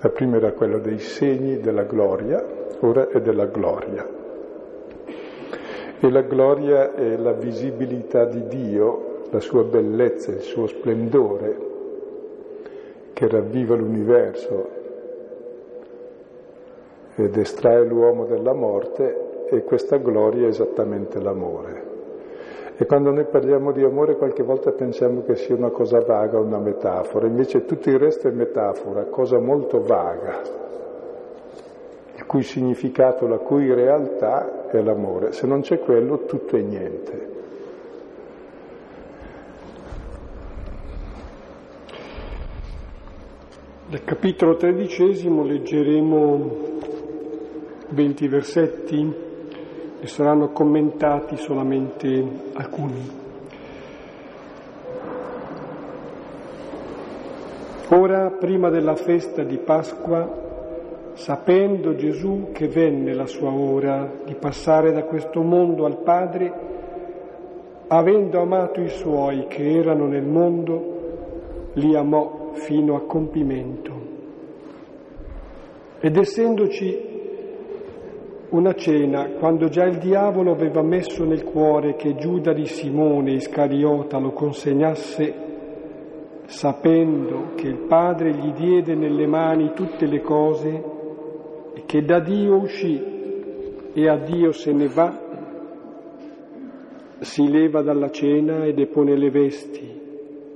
La 0.00 0.10
prima 0.10 0.36
era 0.36 0.52
quella 0.52 0.78
dei 0.78 0.98
segni 0.98 1.58
della 1.58 1.82
gloria, 1.82 2.44
ora 2.80 3.08
è 3.08 3.20
della 3.20 3.46
gloria. 3.46 4.06
E 6.00 6.10
la 6.10 6.22
gloria 6.22 6.94
è 6.94 7.16
la 7.16 7.32
visibilità 7.32 8.24
di 8.24 8.46
Dio, 8.46 9.22
la 9.30 9.40
sua 9.40 9.64
bellezza, 9.64 10.30
il 10.30 10.40
suo 10.40 10.66
splendore 10.66 11.66
che 13.12 13.26
ravviva 13.26 13.74
l'universo 13.74 14.76
ed 17.16 17.36
estrae 17.36 17.84
l'uomo 17.84 18.26
dalla 18.26 18.54
morte 18.54 19.46
e 19.50 19.64
questa 19.64 19.96
gloria 19.96 20.46
è 20.46 20.50
esattamente 20.50 21.20
l'amore. 21.20 21.86
E 22.76 22.86
quando 22.86 23.10
noi 23.10 23.24
parliamo 23.24 23.72
di 23.72 23.82
amore 23.82 24.16
qualche 24.16 24.44
volta 24.44 24.70
pensiamo 24.70 25.22
che 25.22 25.34
sia 25.34 25.56
una 25.56 25.70
cosa 25.70 25.98
vaga, 25.98 26.38
una 26.38 26.60
metafora, 26.60 27.26
invece 27.26 27.64
tutto 27.64 27.90
il 27.90 27.98
resto 27.98 28.28
è 28.28 28.30
metafora, 28.30 29.06
cosa 29.06 29.40
molto 29.40 29.82
vaga, 29.82 30.67
il 32.18 32.26
cui 32.26 32.42
significato, 32.42 33.28
la 33.28 33.38
cui 33.38 33.72
realtà 33.72 34.66
è 34.68 34.82
l'amore. 34.82 35.30
Se 35.30 35.46
non 35.46 35.60
c'è 35.60 35.78
quello 35.78 36.24
tutto 36.24 36.56
è 36.56 36.60
niente. 36.60 37.36
Nel 43.86 44.02
capitolo 44.02 44.56
tredicesimo 44.56 45.44
leggeremo 45.44 46.56
20 47.90 48.28
versetti, 48.28 49.14
ne 50.00 50.06
saranno 50.08 50.48
commentati 50.50 51.36
solamente 51.36 52.24
alcuni. 52.54 53.26
Ora, 57.90 58.30
prima 58.32 58.70
della 58.70 58.96
festa 58.96 59.44
di 59.44 59.56
Pasqua, 59.56 60.46
sapendo 61.18 61.96
Gesù 61.96 62.50
che 62.52 62.68
venne 62.68 63.12
la 63.12 63.26
sua 63.26 63.52
ora 63.52 64.20
di 64.24 64.36
passare 64.36 64.92
da 64.92 65.02
questo 65.02 65.42
mondo 65.42 65.84
al 65.84 66.00
Padre, 66.04 66.52
avendo 67.88 68.40
amato 68.40 68.80
i 68.80 68.88
suoi 68.88 69.46
che 69.48 69.68
erano 69.68 70.06
nel 70.06 70.24
mondo, 70.24 71.72
li 71.72 71.96
amò 71.96 72.50
fino 72.52 72.94
a 72.94 73.00
compimento. 73.00 73.92
Ed 75.98 76.16
essendoci 76.16 77.06
una 78.50 78.74
cena, 78.74 79.30
quando 79.40 79.68
già 79.68 79.86
il 79.86 79.98
diavolo 79.98 80.52
aveva 80.52 80.82
messo 80.82 81.24
nel 81.24 81.42
cuore 81.42 81.96
che 81.96 82.14
Giuda 82.14 82.52
di 82.52 82.64
Simone 82.64 83.32
Iscariota 83.32 84.18
lo 84.18 84.30
consegnasse, 84.30 85.34
sapendo 86.44 87.54
che 87.56 87.66
il 87.66 87.86
Padre 87.88 88.30
gli 88.30 88.52
diede 88.52 88.94
nelle 88.94 89.26
mani 89.26 89.72
tutte 89.74 90.06
le 90.06 90.20
cose 90.20 90.96
e 91.78 91.82
che 91.86 92.02
da 92.02 92.18
Dio 92.18 92.56
uscì 92.56 93.00
e 93.92 94.08
a 94.08 94.16
Dio 94.16 94.50
se 94.50 94.72
ne 94.72 94.88
va, 94.88 95.26
si 97.20 97.48
leva 97.48 97.82
dalla 97.82 98.10
cena 98.10 98.64
e 98.64 98.74
depone 98.74 99.16
le 99.16 99.30
vesti 99.30 99.88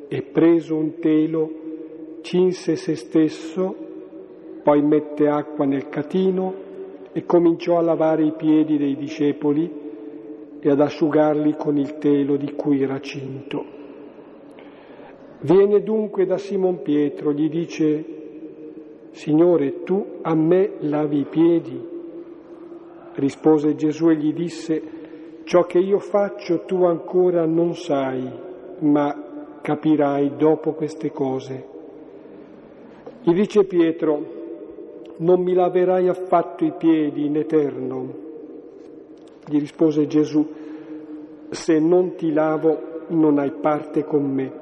e 0.08 0.22
preso 0.22 0.74
un 0.74 0.98
telo 0.98 1.50
cinse 2.22 2.74
se 2.74 2.96
stesso, 2.96 3.74
poi 4.64 4.82
mette 4.82 5.28
acqua 5.28 5.64
nel 5.64 5.88
catino 5.88 6.54
e 7.12 7.24
cominciò 7.24 7.78
a 7.78 7.82
lavare 7.82 8.24
i 8.24 8.32
piedi 8.32 8.76
dei 8.76 8.96
discepoli 8.96 9.70
e 10.58 10.70
ad 10.70 10.80
asciugarli 10.80 11.54
con 11.56 11.76
il 11.76 11.98
telo 11.98 12.36
di 12.36 12.52
cui 12.54 12.82
era 12.82 13.00
cinto. 13.00 13.64
Viene 15.42 15.82
dunque 15.84 16.26
da 16.26 16.38
Simon 16.38 16.82
Pietro, 16.82 17.32
gli 17.32 17.48
dice, 17.48 18.21
Signore, 19.12 19.82
tu 19.84 20.18
a 20.22 20.34
me 20.34 20.72
lavi 20.80 21.20
i 21.20 21.26
piedi? 21.26 21.88
Rispose 23.14 23.74
Gesù 23.74 24.08
e 24.08 24.16
gli 24.16 24.32
disse, 24.32 24.82
ciò 25.44 25.64
che 25.64 25.78
io 25.78 25.98
faccio 25.98 26.64
tu 26.64 26.84
ancora 26.84 27.44
non 27.44 27.74
sai, 27.74 28.26
ma 28.80 29.58
capirai 29.60 30.36
dopo 30.36 30.72
queste 30.72 31.10
cose. 31.10 31.68
Gli 33.22 33.34
dice 33.34 33.64
Pietro, 33.64 34.40
non 35.18 35.42
mi 35.42 35.52
laverai 35.52 36.08
affatto 36.08 36.64
i 36.64 36.72
piedi 36.72 37.26
in 37.26 37.36
eterno. 37.36 38.14
Gli 39.46 39.58
rispose 39.58 40.06
Gesù, 40.06 40.44
se 41.50 41.78
non 41.78 42.14
ti 42.14 42.32
lavo 42.32 43.04
non 43.08 43.38
hai 43.38 43.52
parte 43.52 44.04
con 44.04 44.24
me. 44.24 44.52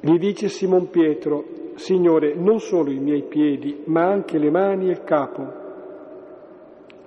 Gli 0.00 0.18
dice 0.18 0.48
Simon 0.48 0.88
Pietro, 0.88 1.55
Signore, 1.76 2.34
non 2.34 2.58
solo 2.58 2.90
i 2.90 2.98
miei 2.98 3.22
piedi, 3.22 3.82
ma 3.84 4.04
anche 4.04 4.38
le 4.38 4.50
mani 4.50 4.88
e 4.88 4.90
il 4.90 5.04
capo. 5.04 5.64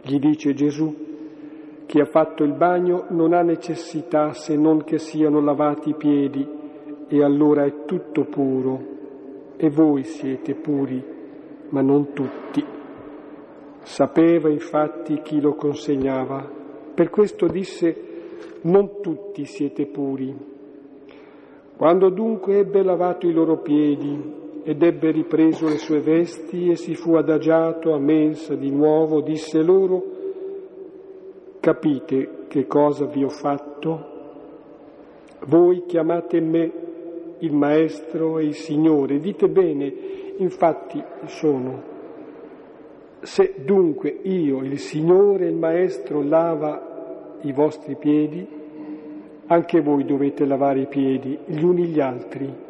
Gli 0.02 0.18
dice 0.20 0.54
Gesù, 0.54 0.96
chi 1.86 2.00
ha 2.00 2.06
fatto 2.06 2.44
il 2.44 2.54
bagno 2.54 3.06
non 3.10 3.34
ha 3.34 3.42
necessità 3.42 4.34
se 4.34 4.56
non 4.56 4.84
che 4.84 4.98
siano 4.98 5.42
lavati 5.42 5.90
i 5.90 5.96
piedi, 5.96 6.48
e 7.08 7.24
allora 7.24 7.66
è 7.66 7.86
tutto 7.86 8.26
puro, 8.26 8.80
e 9.58 9.70
voi 9.70 10.04
siete 10.04 10.56
puri 10.56 11.18
ma 11.70 11.82
non 11.82 12.14
tutti. 12.14 12.64
Sapeva 13.82 14.50
infatti 14.50 15.22
chi 15.22 15.40
lo 15.40 15.56
consegnava. 15.56 16.48
Per 16.94 17.10
questo 17.10 17.48
disse, 17.48 18.08
non 18.62 19.02
tutti 19.02 19.46
siete 19.46 19.86
puri. 19.88 20.36
Quando 21.78 22.10
dunque 22.10 22.58
ebbe 22.58 22.84
lavato 22.84 23.28
i 23.28 23.32
loro 23.32 23.58
piedi 23.58 24.48
ed 24.70 24.84
ebbe 24.84 25.10
ripreso 25.10 25.68
le 25.68 25.80
sue 25.80 26.00
vesti 26.00 26.70
e 26.70 26.76
si 26.76 26.94
fu 26.94 27.16
adagiato 27.16 27.92
a 27.92 27.98
mensa 27.98 28.54
di 28.54 28.70
nuovo, 28.70 29.20
disse 29.20 29.64
loro, 29.64 30.04
capite 31.60 32.46
che 32.48 32.68
cosa 32.68 33.06
vi 33.06 33.24
ho 33.24 33.30
fatto? 33.30 34.06
Voi 35.48 35.86
chiamate 35.88 36.40
me 36.40 36.72
il 37.40 37.52
Maestro 37.52 38.38
e 38.38 38.44
il 38.44 38.54
Signore, 38.54 39.20
dite 39.20 39.50
bene, 39.50 39.92
infatti 40.38 41.04
sono. 41.26 41.82
Se 43.22 43.56
dunque 43.66 44.20
io, 44.22 44.62
il 44.62 44.78
Signore 44.78 45.46
e 45.46 45.50
il 45.50 45.58
Maestro, 45.58 46.22
lava 46.22 47.38
i 47.42 47.52
vostri 47.54 47.96
piedi, 47.96 48.48
anche 49.48 49.82
voi 49.82 50.06
dovete 50.06 50.46
lavare 50.46 50.82
i 50.82 50.88
piedi 50.88 51.40
gli 51.46 51.64
uni 51.64 51.86
gli 51.88 52.00
altri. 52.00 52.68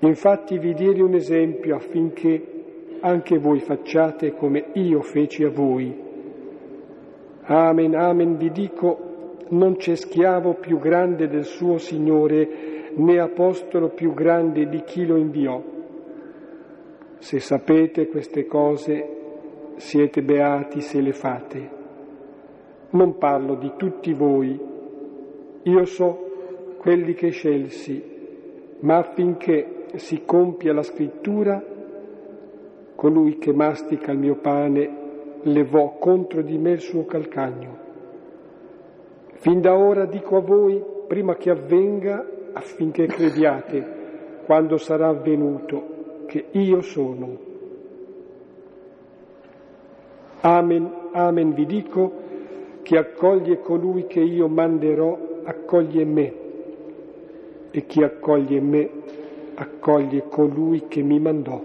Infatti 0.00 0.58
vi 0.58 0.74
diedi 0.74 1.00
un 1.00 1.14
esempio 1.14 1.76
affinché 1.76 2.54
anche 3.00 3.38
voi 3.38 3.60
facciate 3.60 4.32
come 4.34 4.66
io 4.74 5.00
feci 5.00 5.44
a 5.44 5.50
voi. 5.50 6.04
Amen, 7.42 7.94
amen, 7.94 8.36
vi 8.36 8.50
dico, 8.50 9.34
non 9.48 9.76
c'è 9.76 9.94
schiavo 9.94 10.54
più 10.54 10.78
grande 10.78 11.28
del 11.28 11.44
suo 11.44 11.78
Signore, 11.78 12.90
né 12.94 13.18
apostolo 13.18 13.90
più 13.90 14.12
grande 14.12 14.68
di 14.68 14.82
chi 14.82 15.06
lo 15.06 15.16
inviò. 15.16 15.62
Se 17.18 17.38
sapete 17.38 18.08
queste 18.08 18.46
cose, 18.46 19.14
siete 19.76 20.22
beati 20.22 20.80
se 20.80 21.00
le 21.00 21.12
fate. 21.12 21.70
Non 22.90 23.16
parlo 23.16 23.54
di 23.54 23.72
tutti 23.76 24.12
voi, 24.12 24.58
io 25.62 25.84
so 25.84 26.24
quelli 26.78 27.14
che 27.14 27.30
scelsi, 27.30 28.02
ma 28.80 28.98
affinché 28.98 29.75
si 29.94 30.24
compia 30.24 30.72
la 30.72 30.82
scrittura, 30.82 31.62
colui 32.94 33.38
che 33.38 33.52
mastica 33.52 34.10
il 34.12 34.18
mio 34.18 34.36
pane 34.36 35.04
levò 35.42 35.96
contro 35.98 36.42
di 36.42 36.58
me 36.58 36.72
il 36.72 36.80
suo 36.80 37.04
calcagno. 37.04 37.84
Fin 39.34 39.60
da 39.60 39.76
ora 39.76 40.06
dico 40.06 40.36
a 40.36 40.40
voi, 40.40 40.82
prima 41.06 41.36
che 41.36 41.50
avvenga, 41.50 42.26
affinché 42.52 43.06
crediate, 43.06 43.94
quando 44.44 44.76
sarà 44.76 45.08
avvenuto, 45.08 46.24
che 46.26 46.46
io 46.52 46.80
sono. 46.80 47.44
Amen, 50.40 50.90
amen 51.12 51.54
vi 51.54 51.66
dico, 51.66 52.12
chi 52.82 52.96
accoglie 52.96 53.60
colui 53.60 54.06
che 54.06 54.20
io 54.20 54.48
manderò, 54.48 55.18
accoglie 55.44 56.04
me, 56.04 56.34
e 57.70 57.84
chi 57.84 58.02
accoglie 58.02 58.60
me, 58.60 58.90
accoglie 59.56 60.28
colui 60.28 60.86
che 60.86 61.02
mi 61.02 61.18
mandò. 61.18 61.60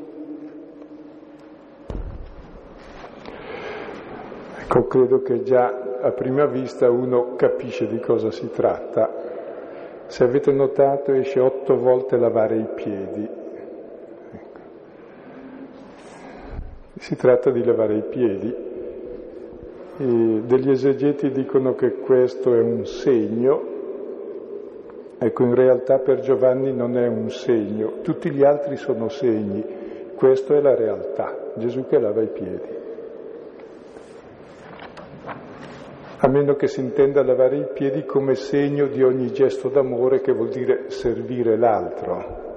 Ecco, 4.60 4.88
credo 4.88 5.22
che 5.22 5.44
già 5.44 6.00
a 6.02 6.12
prima 6.12 6.46
vista 6.46 6.90
uno 6.90 7.36
capisce 7.36 7.88
di 7.88 8.00
cosa 8.00 8.32
si 8.32 8.50
tratta. 8.52 9.30
Se 10.08 10.24
avete 10.24 10.52
notato 10.52 11.12
esce 11.12 11.40
otto 11.40 11.78
volte 11.78 12.18
lavare 12.18 12.58
i 12.58 12.68
piedi. 12.74 13.28
Ecco. 14.32 14.60
Si 16.98 17.16
tratta 17.16 17.50
di 17.50 17.64
lavare 17.64 17.96
i 17.96 18.04
piedi. 18.04 18.56
E 19.98 20.42
degli 20.46 20.70
esegeti 20.70 21.32
dicono 21.32 21.76
che 21.76 21.96
questo 21.96 22.56
è 22.56 22.60
un 22.60 22.86
segno. 22.86 23.71
Ecco, 25.24 25.44
in 25.44 25.54
realtà 25.54 26.00
per 26.00 26.22
Giovanni 26.22 26.74
non 26.74 26.98
è 26.98 27.06
un 27.06 27.30
segno, 27.30 28.00
tutti 28.01 28.32
gli 28.32 28.44
altri 28.44 28.75
sono 28.75 29.08
segni, 29.08 29.63
questo 30.16 30.56
è 30.56 30.62
la 30.62 30.74
realtà, 30.74 31.51
Gesù 31.58 31.86
che 31.86 32.00
lava 32.00 32.24
i 32.24 32.30
piedi. 32.30 32.80
a 36.24 36.27
meno 36.27 36.53
che 36.53 36.68
si 36.68 36.79
intenda 36.79 37.24
lavare 37.24 37.57
i 37.57 37.68
piedi 37.74 38.05
come 38.05 38.36
segno 38.36 38.86
di 38.86 39.01
ogni 39.01 39.31
gesto 39.31 39.70
d'amore 39.70 40.22
che 40.22 40.31
vuol 40.31 40.50
dire 40.50 40.90
servire 40.92 41.57
l'altro. 41.57 42.50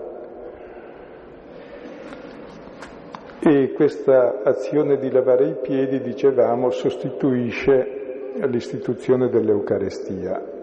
E 3.40 3.72
questa 3.72 4.42
azione 4.42 4.98
di 4.98 5.10
lavare 5.10 5.48
i 5.48 5.56
piedi, 5.62 6.02
dicevamo, 6.02 6.70
sostituisce 6.70 8.32
l'istituzione 8.46 9.30
dell'Eucarestia 9.30 10.53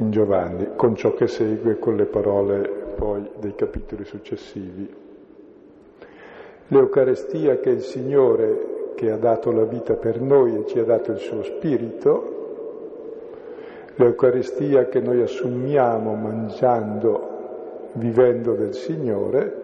in 0.00 0.10
Giovanni, 0.10 0.70
con 0.76 0.94
ciò 0.96 1.14
che 1.14 1.26
segue 1.26 1.78
con 1.78 1.96
le 1.96 2.06
parole 2.06 2.68
poi 2.96 3.30
dei 3.38 3.54
capitoli 3.54 4.04
successivi. 4.04 4.88
L'Eucarestia 6.68 7.58
che 7.58 7.70
il 7.70 7.82
Signore 7.82 8.92
che 8.94 9.10
ha 9.10 9.16
dato 9.16 9.50
la 9.50 9.64
vita 9.64 9.94
per 9.94 10.20
noi 10.20 10.56
e 10.56 10.66
ci 10.66 10.78
ha 10.78 10.84
dato 10.84 11.12
il 11.12 11.18
suo 11.18 11.42
spirito, 11.42 12.38
l'Eucaristia 13.94 14.86
che 14.86 15.00
noi 15.00 15.20
assumiamo 15.22 16.14
mangiando, 16.14 17.28
vivendo 17.94 18.54
del 18.54 18.74
Signore, 18.74 19.62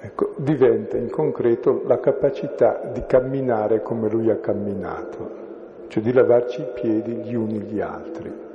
ecco, 0.00 0.34
diventa 0.36 0.96
in 0.96 1.10
concreto 1.10 1.82
la 1.86 1.98
capacità 1.98 2.90
di 2.92 3.04
camminare 3.06 3.82
come 3.82 4.08
Lui 4.08 4.30
ha 4.30 4.36
camminato, 4.36 5.30
cioè 5.88 6.02
di 6.02 6.12
lavarci 6.12 6.60
i 6.60 6.68
piedi 6.74 7.14
gli 7.14 7.34
uni 7.34 7.58
gli 7.60 7.80
altri. 7.80 8.50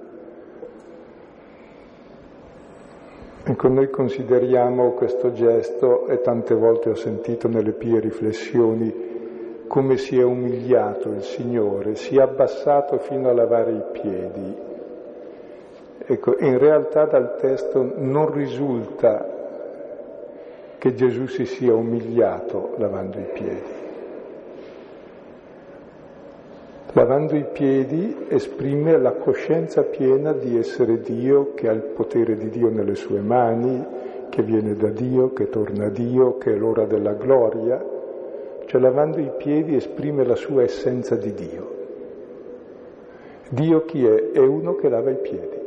Ecco, 3.49 3.69
noi 3.69 3.89
consideriamo 3.89 4.91
questo 4.91 5.31
gesto, 5.31 6.05
e 6.07 6.19
tante 6.19 6.53
volte 6.53 6.89
ho 6.89 6.95
sentito 6.95 7.47
nelle 7.47 7.71
pie 7.71 8.01
riflessioni, 8.01 9.65
come 9.67 9.95
si 9.95 10.19
è 10.19 10.23
umiliato 10.23 11.07
il 11.13 11.21
Signore, 11.21 11.95
si 11.95 12.17
è 12.17 12.21
abbassato 12.21 12.97
fino 12.97 13.29
a 13.29 13.33
lavare 13.33 13.71
i 13.71 13.83
piedi. 13.93 14.55
Ecco, 16.07 16.35
in 16.39 16.57
realtà 16.57 17.05
dal 17.05 17.37
testo 17.37 17.89
non 17.95 18.33
risulta 18.33 19.25
che 20.77 20.93
Gesù 20.93 21.27
si 21.27 21.45
sia 21.45 21.73
umiliato 21.73 22.73
lavando 22.75 23.17
i 23.17 23.29
piedi. 23.31 23.86
Lavando 26.97 27.35
i 27.35 27.45
piedi 27.45 28.25
esprime 28.27 28.97
la 28.97 29.11
coscienza 29.11 29.83
piena 29.83 30.33
di 30.33 30.57
essere 30.57 30.99
Dio, 30.99 31.53
che 31.53 31.69
ha 31.69 31.71
il 31.71 31.83
potere 31.83 32.35
di 32.35 32.49
Dio 32.49 32.71
nelle 32.71 32.95
sue 32.95 33.21
mani, 33.21 33.85
che 34.29 34.41
viene 34.41 34.73
da 34.73 34.89
Dio, 34.89 35.31
che 35.31 35.47
torna 35.47 35.85
a 35.85 35.89
Dio, 35.89 36.39
che 36.39 36.53
è 36.53 36.55
l'ora 36.55 36.85
della 36.85 37.13
gloria. 37.13 37.85
Cioè 38.65 38.81
lavando 38.81 39.19
i 39.19 39.31
piedi 39.37 39.75
esprime 39.75 40.25
la 40.25 40.33
sua 40.33 40.63
essenza 40.63 41.15
di 41.15 41.35
Dio. 41.35 41.75
Dio 43.49 43.85
chi 43.85 44.03
è? 44.03 44.31
È 44.31 44.39
uno 44.39 44.73
che 44.73 44.89
lava 44.89 45.11
i 45.11 45.17
piedi. 45.17 45.57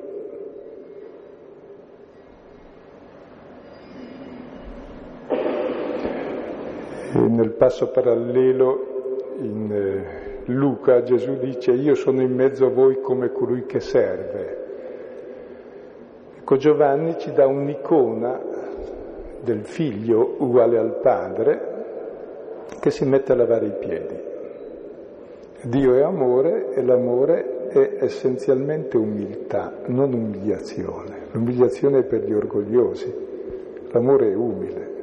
E 7.12 7.18
nel 7.20 7.52
passo 7.52 7.88
parallelo 7.90 9.36
in 9.38 9.72
eh, 9.72 10.29
Luca 10.46 11.02
Gesù 11.02 11.38
dice 11.38 11.72
io 11.72 11.94
sono 11.94 12.22
in 12.22 12.34
mezzo 12.34 12.66
a 12.66 12.70
voi 12.70 13.00
come 13.00 13.30
colui 13.30 13.66
che 13.66 13.80
serve. 13.80 14.58
Ecco 16.38 16.56
Giovanni 16.56 17.16
ci 17.18 17.32
dà 17.32 17.46
un'icona 17.46 18.40
del 19.42 19.64
figlio 19.64 20.36
uguale 20.38 20.78
al 20.78 20.98
padre 21.00 21.68
che 22.80 22.90
si 22.90 23.04
mette 23.04 23.32
a 23.32 23.36
lavare 23.36 23.66
i 23.66 23.74
piedi. 23.78 24.28
Dio 25.62 25.94
è 25.94 26.00
amore 26.00 26.72
e 26.72 26.82
l'amore 26.82 27.68
è 27.68 27.98
essenzialmente 28.00 28.96
umiltà, 28.96 29.72
non 29.86 30.12
umiliazione. 30.12 31.26
L'umiliazione 31.32 31.98
è 31.98 32.02
per 32.04 32.24
gli 32.24 32.32
orgogliosi, 32.32 33.14
l'amore 33.90 34.30
è 34.30 34.34
umile. 34.34 34.99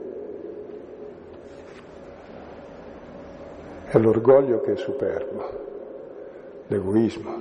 È 3.89 3.97
l'orgoglio 3.97 4.59
che 4.59 4.73
è 4.73 4.75
superbo, 4.75 5.43
l'egoismo. 6.67 7.31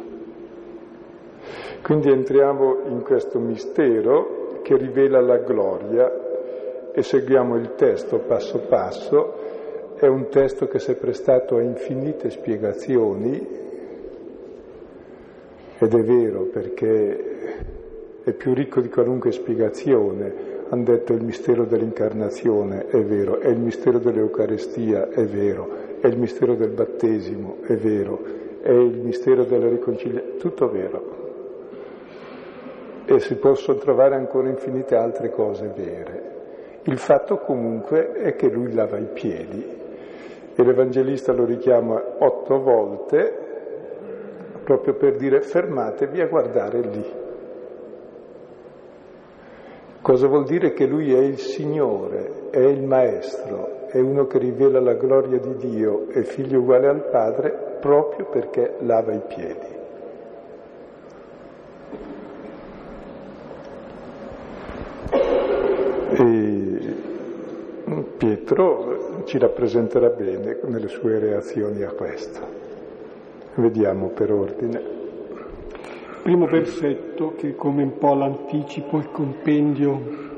Quindi 1.83 2.09
entriamo 2.09 2.83
in 2.87 3.03
questo 3.03 3.41
mistero 3.41 4.61
che 4.63 4.77
rivela 4.77 5.21
la 5.21 5.39
gloria 5.39 6.93
e 6.93 7.03
seguiamo 7.03 7.57
il 7.57 7.75
testo 7.75 8.19
passo 8.21 8.61
passo. 8.69 9.35
È 9.97 10.07
un 10.07 10.29
testo 10.29 10.69
che 10.69 10.79
si 10.79 10.93
è 10.93 10.95
prestato 10.95 11.57
a 11.57 11.63
infinite 11.63 12.31
spiegazioni 12.31 13.47
ed 15.79 15.95
è 15.95 16.03
vero 16.05 16.43
perché 16.45 17.25
è 18.23 18.33
più 18.33 18.55
ricco 18.55 18.81
di 18.81 18.89
qualunque 18.89 19.33
spiegazione. 19.33 20.55
Hanno 20.69 20.85
detto 20.85 21.13
il 21.13 21.25
mistero 21.25 21.65
dell'incarnazione, 21.65 22.87
è 22.87 23.03
vero, 23.03 23.41
è 23.41 23.49
il 23.49 23.59
mistero 23.59 23.99
dell'Eucarestia, 23.99 25.09
è 25.11 25.25
vero, 25.25 25.86
è 26.01 26.07
il 26.07 26.19
mistero 26.19 26.55
del 26.55 26.71
battesimo, 26.71 27.59
è 27.63 27.75
vero, 27.75 28.21
è 28.61 28.71
il 28.71 29.01
mistero 29.01 29.45
della 29.45 29.69
riconciliazione, 29.69 30.37
tutto 30.39 30.69
vero. 30.69 31.15
E 33.07 33.21
si 33.21 33.37
possono 33.37 33.79
trovare 33.79 34.17
ancora 34.17 34.49
infinite 34.49 34.97
altre 34.97 35.31
cose 35.31 35.73
vere. 35.75 36.35
Il 36.85 36.99
fatto 36.99 37.39
comunque 37.39 38.13
è 38.13 38.35
che 38.35 38.49
lui 38.49 38.73
lava 38.73 38.99
i 38.99 39.09
piedi 39.13 39.65
e 40.55 40.63
l'Evangelista 40.63 41.33
lo 41.33 41.45
richiama 41.45 42.03
otto 42.19 42.61
volte 42.61 43.45
proprio 44.65 44.95
per 44.95 45.17
dire 45.17 45.41
fermatevi 45.41 46.21
a 46.21 46.27
guardare 46.27 46.81
lì. 46.81 47.05
Cosa 50.03 50.27
vuol 50.27 50.45
dire 50.45 50.73
che 50.73 50.87
lui 50.87 51.13
è 51.13 51.19
il 51.19 51.39
Signore, 51.39 52.46
è 52.57 52.65
il 52.65 52.83
Maestro, 52.85 53.87
è 53.89 53.99
uno 53.99 54.27
che 54.27 54.39
rivela 54.39 54.81
la 54.81 54.95
gloria 54.95 55.39
di 55.39 55.57
Dio, 55.57 56.09
è 56.09 56.23
figlio 56.23 56.61
uguale 56.61 56.89
al 56.89 57.03
Padre 57.11 57.51
proprio 57.81 58.25
perché 58.25 58.77
lava 58.81 59.13
i 59.13 59.21
piedi. 59.29 59.75
E 66.19 66.95
Pietro 68.17 69.23
ci 69.27 69.37
rappresenterà 69.37 70.09
bene 70.09 70.59
nelle 70.63 70.89
sue 70.89 71.19
reazioni 71.19 71.83
a 71.83 71.91
questo. 71.91 72.41
Vediamo 73.57 74.09
per 74.09 74.33
ordine. 74.33 74.81
Primo 76.23 76.47
versetto 76.47 77.35
che 77.37 77.55
come 77.55 77.83
un 77.83 77.99
po' 77.99 78.15
l'anticipo, 78.15 78.97
il 78.97 79.11
compendio 79.11 80.36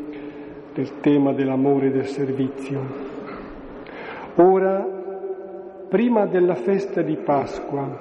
del 0.79 1.01
tema 1.01 1.33
dell'amore 1.33 1.89
e 1.89 1.91
del 1.91 2.07
servizio. 2.07 2.81
Ora, 4.37 4.87
prima 5.89 6.27
della 6.27 6.55
festa 6.55 7.03
di 7.03 7.17
Pasqua, 7.17 7.99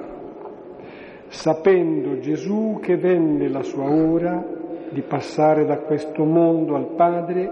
sapendo 1.28 2.20
Gesù 2.20 2.78
che 2.80 2.96
venne 2.96 3.50
la 3.50 3.63
sua 3.63 3.90
ora 3.90 4.46
di 4.92 5.02
passare 5.02 5.66
da 5.66 5.80
questo 5.80 6.24
mondo 6.24 6.76
al 6.76 6.90
Padre, 6.96 7.52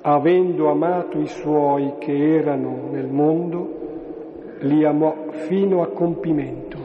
avendo 0.00 0.70
amato 0.72 1.20
i 1.20 1.28
suoi 1.28 1.94
che 2.00 2.34
erano 2.34 2.88
nel 2.90 3.06
mondo, 3.06 3.82
li 4.58 4.84
amò 4.84 5.26
fino 5.46 5.82
a 5.82 5.86
compimento. 5.86 6.78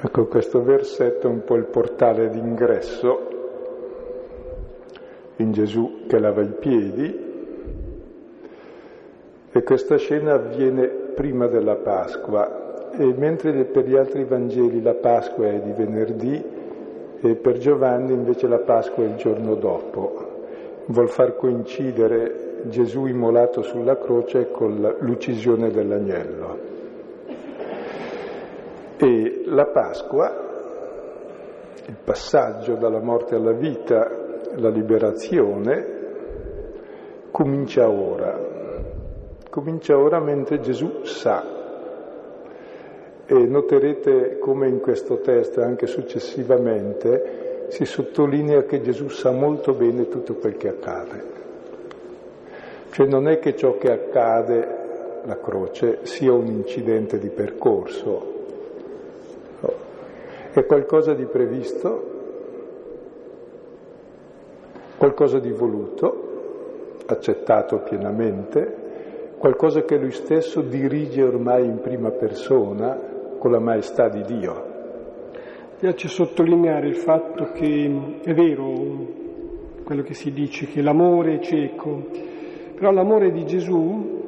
Ecco, 0.00 0.26
questo 0.28 0.62
versetto 0.62 1.28
è 1.28 1.30
un 1.30 1.44
po' 1.44 1.56
il 1.56 1.66
portale 1.66 2.30
d'ingresso 2.30 3.31
in 5.42 5.52
Gesù 5.52 6.06
che 6.06 6.18
lava 6.18 6.42
i 6.42 6.52
piedi. 6.58 7.30
E 9.52 9.62
questa 9.62 9.96
scena 9.98 10.34
avviene 10.34 10.88
prima 11.14 11.46
della 11.46 11.76
Pasqua. 11.76 12.90
E 12.92 13.04
mentre 13.16 13.64
per 13.64 13.86
gli 13.86 13.96
altri 13.96 14.24
Vangeli 14.24 14.82
la 14.82 14.94
Pasqua 14.94 15.46
è 15.46 15.60
di 15.60 15.72
venerdì 15.72 16.60
e 17.24 17.36
per 17.36 17.58
Giovanni 17.58 18.12
invece 18.12 18.48
la 18.48 18.58
Pasqua 18.58 19.04
è 19.04 19.06
il 19.06 19.14
giorno 19.14 19.54
dopo, 19.54 20.30
vuol 20.86 21.08
far 21.08 21.36
coincidere 21.36 22.64
Gesù 22.64 23.06
immolato 23.06 23.62
sulla 23.62 23.96
croce 23.96 24.50
con 24.50 24.96
l'uccisione 24.98 25.70
dell'agnello. 25.70 26.58
E 28.96 29.42
la 29.46 29.66
Pasqua, 29.66 30.50
il 31.86 31.96
passaggio 32.04 32.74
dalla 32.74 33.00
morte 33.00 33.36
alla 33.36 33.52
vita, 33.52 34.31
la 34.56 34.68
liberazione, 34.68 36.00
comincia 37.30 37.88
ora. 37.88 38.50
Comincia 39.48 39.98
ora 39.98 40.20
mentre 40.20 40.60
Gesù 40.60 41.04
sa. 41.04 41.60
E 43.24 43.34
noterete 43.34 44.38
come 44.38 44.68
in 44.68 44.80
questo 44.80 45.18
testo 45.18 45.60
e 45.60 45.64
anche 45.64 45.86
successivamente 45.86 47.66
si 47.68 47.84
sottolinea 47.86 48.64
che 48.64 48.82
Gesù 48.82 49.08
sa 49.08 49.30
molto 49.30 49.72
bene 49.72 50.08
tutto 50.08 50.34
quel 50.34 50.56
che 50.56 50.68
accade. 50.68 51.24
Cioè 52.90 53.06
non 53.06 53.28
è 53.28 53.38
che 53.38 53.56
ciò 53.56 53.78
che 53.78 53.90
accade, 53.90 54.80
la 55.24 55.38
croce, 55.38 56.00
sia 56.02 56.32
un 56.32 56.46
incidente 56.46 57.18
di 57.18 57.30
percorso, 57.30 58.32
no. 59.60 59.72
è 60.52 60.66
qualcosa 60.66 61.14
di 61.14 61.24
previsto, 61.24 62.11
qualcosa 65.02 65.40
di 65.40 65.50
voluto, 65.50 67.00
accettato 67.06 67.78
pienamente, 67.78 69.32
qualcosa 69.36 69.82
che 69.82 69.96
lui 69.98 70.12
stesso 70.12 70.60
dirige 70.60 71.24
ormai 71.24 71.64
in 71.64 71.80
prima 71.80 72.12
persona 72.12 72.96
con 73.36 73.50
la 73.50 73.58
maestà 73.58 74.08
di 74.08 74.22
Dio. 74.22 74.54
Mi 75.32 75.76
piace 75.80 76.06
sottolineare 76.06 76.86
il 76.86 76.94
fatto 76.94 77.50
che 77.50 78.20
è 78.22 78.32
vero 78.32 78.62
quello 79.82 80.02
che 80.02 80.14
si 80.14 80.30
dice, 80.30 80.68
che 80.68 80.80
l'amore 80.80 81.34
è 81.34 81.40
cieco, 81.40 82.06
però 82.76 82.92
l'amore 82.92 83.32
di 83.32 83.44
Gesù 83.44 84.20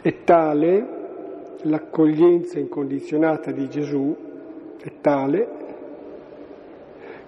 è 0.00 0.24
tale, 0.24 0.86
l'accoglienza 1.64 2.58
incondizionata 2.58 3.50
di 3.50 3.68
Gesù 3.68 4.16
è 4.82 4.90
tale 5.02 5.64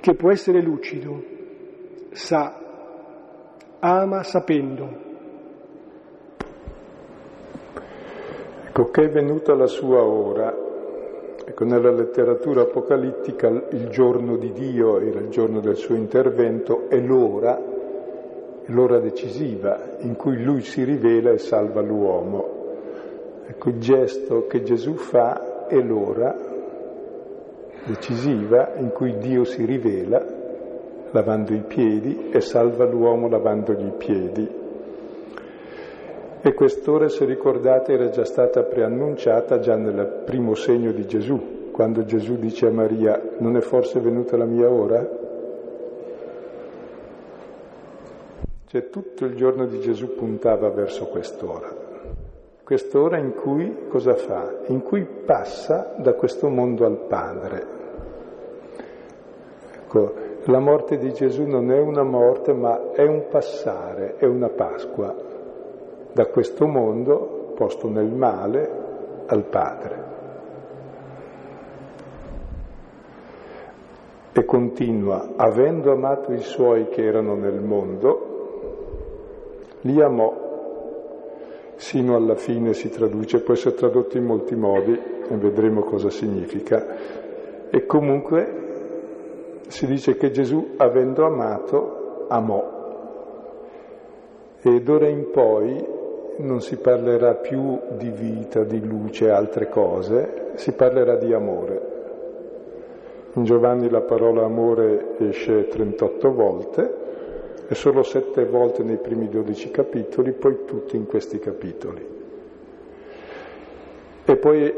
che 0.00 0.14
può 0.14 0.30
essere 0.30 0.60
lucido, 0.60 1.22
sa, 2.10 2.58
ama 3.80 4.22
sapendo. 4.22 5.06
Ecco 8.68 8.90
che 8.90 9.04
è 9.04 9.08
venuta 9.08 9.54
la 9.54 9.66
sua 9.66 10.02
ora. 10.02 10.66
Ecco, 11.44 11.64
nella 11.64 11.90
letteratura 11.90 12.62
apocalittica 12.62 13.48
il 13.48 13.88
giorno 13.88 14.36
di 14.36 14.52
Dio 14.52 15.00
era 15.00 15.18
il 15.18 15.28
giorno 15.28 15.60
del 15.60 15.76
suo 15.76 15.94
intervento 15.94 16.88
e 16.90 17.00
l'ora 17.00 17.76
l'ora 18.70 18.98
decisiva 18.98 19.96
in 20.00 20.16
cui 20.16 20.42
lui 20.42 20.62
si 20.62 20.84
rivela 20.84 21.30
e 21.30 21.38
salva 21.38 21.80
l'uomo. 21.80 22.56
Ecco, 23.46 23.70
il 23.70 23.78
gesto 23.78 24.46
che 24.46 24.62
Gesù 24.62 24.94
fa 24.94 25.66
è 25.66 25.80
l'ora 25.80 26.47
decisiva 27.88 28.74
in 28.76 28.90
cui 28.90 29.16
Dio 29.16 29.44
si 29.44 29.64
rivela 29.64 30.22
lavando 31.10 31.54
i 31.54 31.62
piedi 31.62 32.28
e 32.30 32.40
salva 32.40 32.84
l'uomo 32.84 33.28
lavandogli 33.28 33.86
i 33.86 33.96
piedi. 33.96 34.56
E 36.40 36.54
quest'ora, 36.54 37.08
se 37.08 37.24
ricordate, 37.24 37.94
era 37.94 38.10
già 38.10 38.24
stata 38.24 38.62
preannunciata 38.62 39.58
già 39.58 39.74
nel 39.74 40.22
primo 40.24 40.54
segno 40.54 40.92
di 40.92 41.06
Gesù, 41.06 41.70
quando 41.72 42.04
Gesù 42.04 42.36
dice 42.36 42.66
a 42.66 42.70
Maria, 42.70 43.20
non 43.38 43.56
è 43.56 43.60
forse 43.60 44.00
venuta 44.00 44.36
la 44.36 44.44
mia 44.44 44.70
ora? 44.70 45.26
Cioè 48.66 48.90
tutto 48.90 49.24
il 49.24 49.34
giorno 49.34 49.66
di 49.66 49.80
Gesù 49.80 50.14
puntava 50.14 50.68
verso 50.68 51.06
quest'ora. 51.06 51.86
Quest'ora 52.62 53.16
in 53.16 53.34
cui 53.34 53.86
cosa 53.88 54.14
fa? 54.14 54.58
In 54.66 54.82
cui 54.82 55.06
passa 55.24 55.94
da 55.96 56.12
questo 56.12 56.48
mondo 56.48 56.84
al 56.84 57.06
Padre. 57.08 57.77
Ecco, 59.88 60.12
la 60.44 60.58
morte 60.58 60.98
di 60.98 61.14
Gesù 61.14 61.46
non 61.46 61.72
è 61.72 61.80
una 61.80 62.02
morte, 62.02 62.52
ma 62.52 62.92
è 62.92 63.06
un 63.06 63.24
passare, 63.30 64.16
è 64.18 64.26
una 64.26 64.50
Pasqua 64.50 65.14
da 66.12 66.26
questo 66.26 66.66
mondo 66.66 67.54
posto 67.54 67.88
nel 67.88 68.12
male 68.12 68.70
al 69.24 69.44
Padre. 69.44 70.04
E 74.32 74.44
continua, 74.44 75.30
avendo 75.36 75.90
amato 75.90 76.34
i 76.34 76.40
suoi 76.40 76.88
che 76.88 77.02
erano 77.02 77.34
nel 77.34 77.62
mondo, 77.62 78.26
li 79.80 80.02
amò 80.02 80.46
sino 81.76 82.14
alla 82.14 82.34
fine 82.34 82.74
si 82.74 82.90
traduce, 82.90 83.40
può 83.40 83.54
essere 83.54 83.74
tradotto 83.74 84.18
in 84.18 84.24
molti 84.24 84.54
modi 84.54 84.92
e 84.92 85.34
vedremo 85.36 85.80
cosa 85.80 86.10
significa. 86.10 86.84
E 87.70 87.86
comunque 87.86 88.66
si 89.66 89.86
dice 89.86 90.16
che 90.16 90.30
Gesù, 90.30 90.74
avendo 90.76 91.26
amato, 91.26 92.26
amò. 92.28 92.76
E 94.60 94.80
d'ora 94.82 95.08
in 95.08 95.30
poi 95.30 95.86
non 96.38 96.60
si 96.60 96.76
parlerà 96.76 97.34
più 97.34 97.78
di 97.96 98.10
vita, 98.10 98.62
di 98.62 98.84
luce 98.84 99.30
altre 99.30 99.68
cose, 99.68 100.52
si 100.54 100.72
parlerà 100.72 101.16
di 101.16 101.32
amore. 101.32 101.96
In 103.34 103.44
Giovanni 103.44 103.90
la 103.90 104.02
parola 104.02 104.44
amore 104.44 105.16
esce 105.18 105.66
38 105.66 106.32
volte, 106.32 107.06
e 107.68 107.74
solo 107.74 108.02
sette 108.02 108.46
volte 108.46 108.82
nei 108.82 108.96
primi 108.96 109.28
dodici 109.28 109.70
capitoli, 109.70 110.32
poi 110.32 110.64
tutti 110.64 110.96
in 110.96 111.06
questi 111.06 111.38
capitoli. 111.38 112.16
E 114.24 114.36
poi 114.36 114.74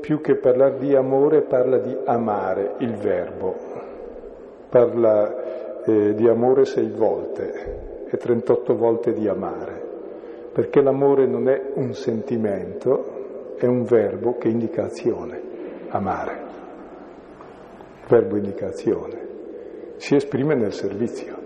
più 0.00 0.20
che 0.20 0.36
parlare 0.36 0.78
di 0.78 0.94
amore 0.94 1.40
parla 1.42 1.78
di 1.78 1.96
amare 2.04 2.74
il 2.78 2.94
verbo, 2.94 3.54
parla 4.70 5.82
eh, 5.84 6.14
di 6.14 6.26
amore 6.28 6.64
sei 6.64 6.88
volte 6.88 8.06
e 8.08 8.16
38 8.16 8.74
volte 8.74 9.12
di 9.12 9.28
amare. 9.28 9.88
perché 10.52 10.82
l'amore 10.82 11.26
non 11.26 11.48
è 11.48 11.70
un 11.74 11.94
sentimento, 11.94 13.54
è 13.56 13.66
un 13.66 13.84
verbo 13.84 14.36
che 14.36 14.48
indica 14.48 14.84
azione, 14.84 15.40
amare. 15.88 16.48
Verbo 18.08 18.36
indicazione. 18.36 19.28
Si 19.96 20.16
esprime 20.16 20.54
nel 20.54 20.72
servizio. 20.72 21.36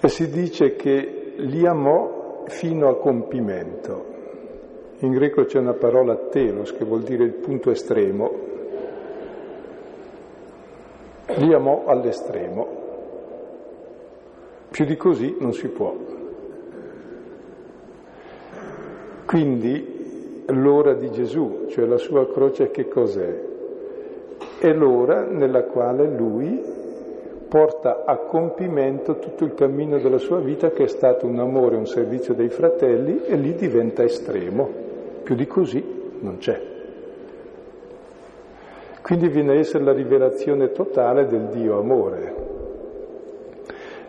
E 0.00 0.08
si 0.08 0.30
dice 0.30 0.76
che 0.76 1.34
li 1.36 1.66
amò 1.66 2.44
fino 2.46 2.88
a 2.88 2.96
compimento. 2.96 4.06
In 5.00 5.12
greco 5.12 5.44
c'è 5.44 5.58
una 5.58 5.74
parola 5.74 6.16
telos 6.16 6.72
che 6.72 6.84
vuol 6.84 7.02
dire 7.02 7.24
il 7.24 7.34
punto 7.34 7.70
estremo. 7.70 8.48
Li 11.36 11.52
amò 11.52 11.84
all'estremo. 11.86 12.66
Più 14.70 14.84
di 14.84 14.96
così 14.96 15.36
non 15.38 15.52
si 15.52 15.68
può. 15.68 15.94
Quindi 19.26 20.44
l'ora 20.46 20.94
di 20.94 21.10
Gesù, 21.10 21.66
cioè 21.68 21.86
la 21.86 21.98
sua 21.98 22.30
croce, 22.30 22.70
che 22.70 22.88
cos'è? 22.88 23.48
È 24.58 24.72
l'ora 24.72 25.22
nella 25.22 25.62
quale 25.64 26.06
lui 26.08 26.60
porta 27.48 28.04
a 28.04 28.16
compimento 28.16 29.18
tutto 29.18 29.44
il 29.44 29.54
cammino 29.54 29.98
della 29.98 30.18
sua 30.18 30.38
vita 30.38 30.70
che 30.70 30.84
è 30.84 30.88
stato 30.88 31.26
un 31.26 31.38
amore, 31.40 31.76
un 31.76 31.86
servizio 31.86 32.32
dei 32.32 32.48
fratelli 32.48 33.22
e 33.24 33.36
lì 33.36 33.54
diventa 33.54 34.04
estremo. 34.04 34.68
Più 35.24 35.34
di 35.34 35.46
così 35.46 35.84
non 36.20 36.38
c'è. 36.38 36.69
Quindi 39.02 39.28
viene 39.28 39.52
a 39.52 39.56
essere 39.56 39.84
la 39.84 39.92
rivelazione 39.92 40.72
totale 40.72 41.26
del 41.26 41.48
Dio 41.48 41.78
amore. 41.78 42.34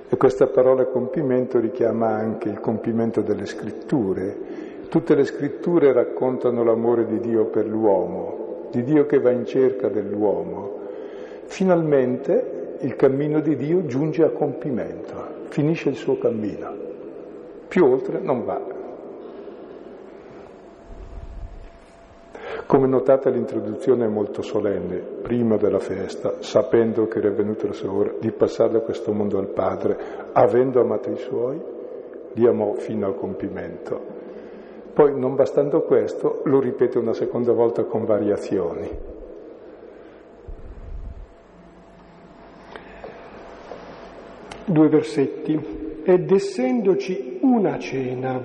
E 0.10 0.18
questa 0.18 0.48
parola 0.48 0.86
compimento 0.86 1.60
richiama 1.60 2.10
anche 2.10 2.50
il 2.50 2.60
compimento 2.60 3.22
delle 3.22 3.46
scritture, 3.46 4.62
Tutte 4.92 5.16
le 5.16 5.24
scritture 5.24 5.94
raccontano 5.94 6.66
l'amore 6.66 7.06
di 7.06 7.22
Dio 7.22 7.46
per 7.46 7.66
l'uomo, 7.66 8.68
di 8.72 8.84
Dio 8.84 9.06
che 9.06 9.22
va 9.22 9.32
in 9.32 9.46
cerca 9.46 9.88
dell'uomo. 9.88 10.80
Finalmente 11.46 12.76
il 12.82 12.98
cammino 12.98 13.40
di 13.40 13.56
Dio 13.56 13.86
giunge 13.86 14.22
a 14.26 14.32
compimento, 14.32 15.46
finisce 15.48 15.88
il 15.88 15.96
suo 15.96 16.18
cammino. 16.18 16.76
Più 17.70 17.86
oltre 17.86 18.20
non 18.20 18.44
va. 18.44 18.60
Come 22.72 22.88
notate 22.88 23.30
l'introduzione 23.32 24.06
è 24.06 24.08
molto 24.08 24.42
solenne, 24.42 25.00
prima 25.22 25.58
della 25.58 25.80
festa, 25.80 26.42
sapendo 26.42 27.06
che 27.06 27.18
era 27.18 27.30
venuta 27.30 27.68
la 27.68 27.74
sua 27.74 27.92
ora 27.92 28.14
di 28.18 28.32
passare 28.32 28.72
da 28.72 28.80
questo 28.80 29.12
mondo 29.12 29.38
al 29.40 29.50
Padre, 29.50 29.98
avendo 30.32 30.80
amato 30.80 31.10
i 31.10 31.18
suoi, 31.18 31.62
li 32.32 32.48
amò 32.48 32.76
fino 32.76 33.08
al 33.08 33.16
compimento. 33.16 34.00
Poi, 34.94 35.20
non 35.20 35.36
bastando 35.36 35.82
questo, 35.82 36.44
lo 36.46 36.62
ripete 36.62 36.98
una 36.98 37.12
seconda 37.12 37.52
volta 37.52 37.84
con 37.84 38.06
variazioni. 38.06 38.90
Due 44.64 44.88
versetti. 44.88 46.04
Ed 46.04 46.32
essendoci 46.32 47.40
una 47.42 47.78
cena, 47.80 48.42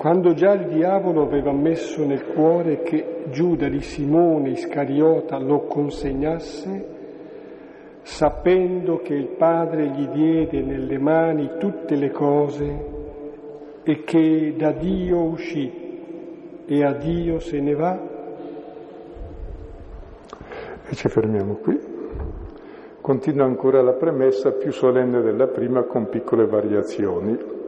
quando 0.00 0.32
già 0.32 0.54
il 0.54 0.68
diavolo 0.68 1.20
aveva 1.20 1.52
messo 1.52 2.06
nel 2.06 2.24
cuore 2.24 2.80
che 2.80 3.24
Giuda 3.28 3.68
di 3.68 3.82
Simone 3.82 4.52
Iscariota 4.52 5.36
lo 5.36 5.66
consegnasse, 5.66 6.86
sapendo 8.00 9.00
che 9.00 9.12
il 9.12 9.26
Padre 9.36 9.88
gli 9.88 10.06
diede 10.08 10.62
nelle 10.62 10.96
mani 10.96 11.50
tutte 11.58 11.96
le 11.96 12.10
cose 12.12 12.84
e 13.82 14.02
che 14.04 14.54
da 14.56 14.72
Dio 14.72 15.20
uscì 15.20 15.70
e 16.64 16.82
a 16.82 16.94
Dio 16.94 17.38
se 17.38 17.60
ne 17.60 17.74
va? 17.74 18.00
E 20.88 20.94
ci 20.94 21.08
fermiamo 21.10 21.56
qui. 21.56 21.78
Continua 23.02 23.44
ancora 23.44 23.82
la 23.82 23.92
premessa 23.92 24.52
più 24.52 24.72
solenne 24.72 25.20
della 25.20 25.48
prima 25.48 25.82
con 25.82 26.08
piccole 26.08 26.46
variazioni. 26.46 27.58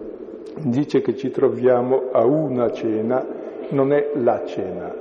Dice 0.54 1.00
che 1.00 1.16
ci 1.16 1.30
troviamo 1.30 2.10
a 2.12 2.24
una 2.24 2.70
cena, 2.70 3.24
non 3.70 3.92
è 3.92 4.10
la 4.14 4.44
cena. 4.44 4.94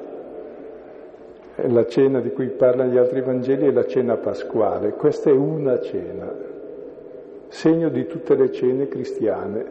La 1.56 1.86
cena 1.86 2.20
di 2.22 2.32
cui 2.32 2.48
parlano 2.48 2.92
gli 2.92 2.98
altri 2.98 3.22
Vangeli 3.22 3.68
è 3.68 3.72
la 3.72 3.86
cena 3.86 4.16
pasquale, 4.18 4.94
questa 4.94 5.30
è 5.30 5.34
una 5.34 5.80
cena, 5.80 6.34
segno 7.50 7.90
di 7.90 8.08
tutte 8.08 8.36
le 8.36 8.52
cene 8.52 8.88
cristiane, 8.88 9.66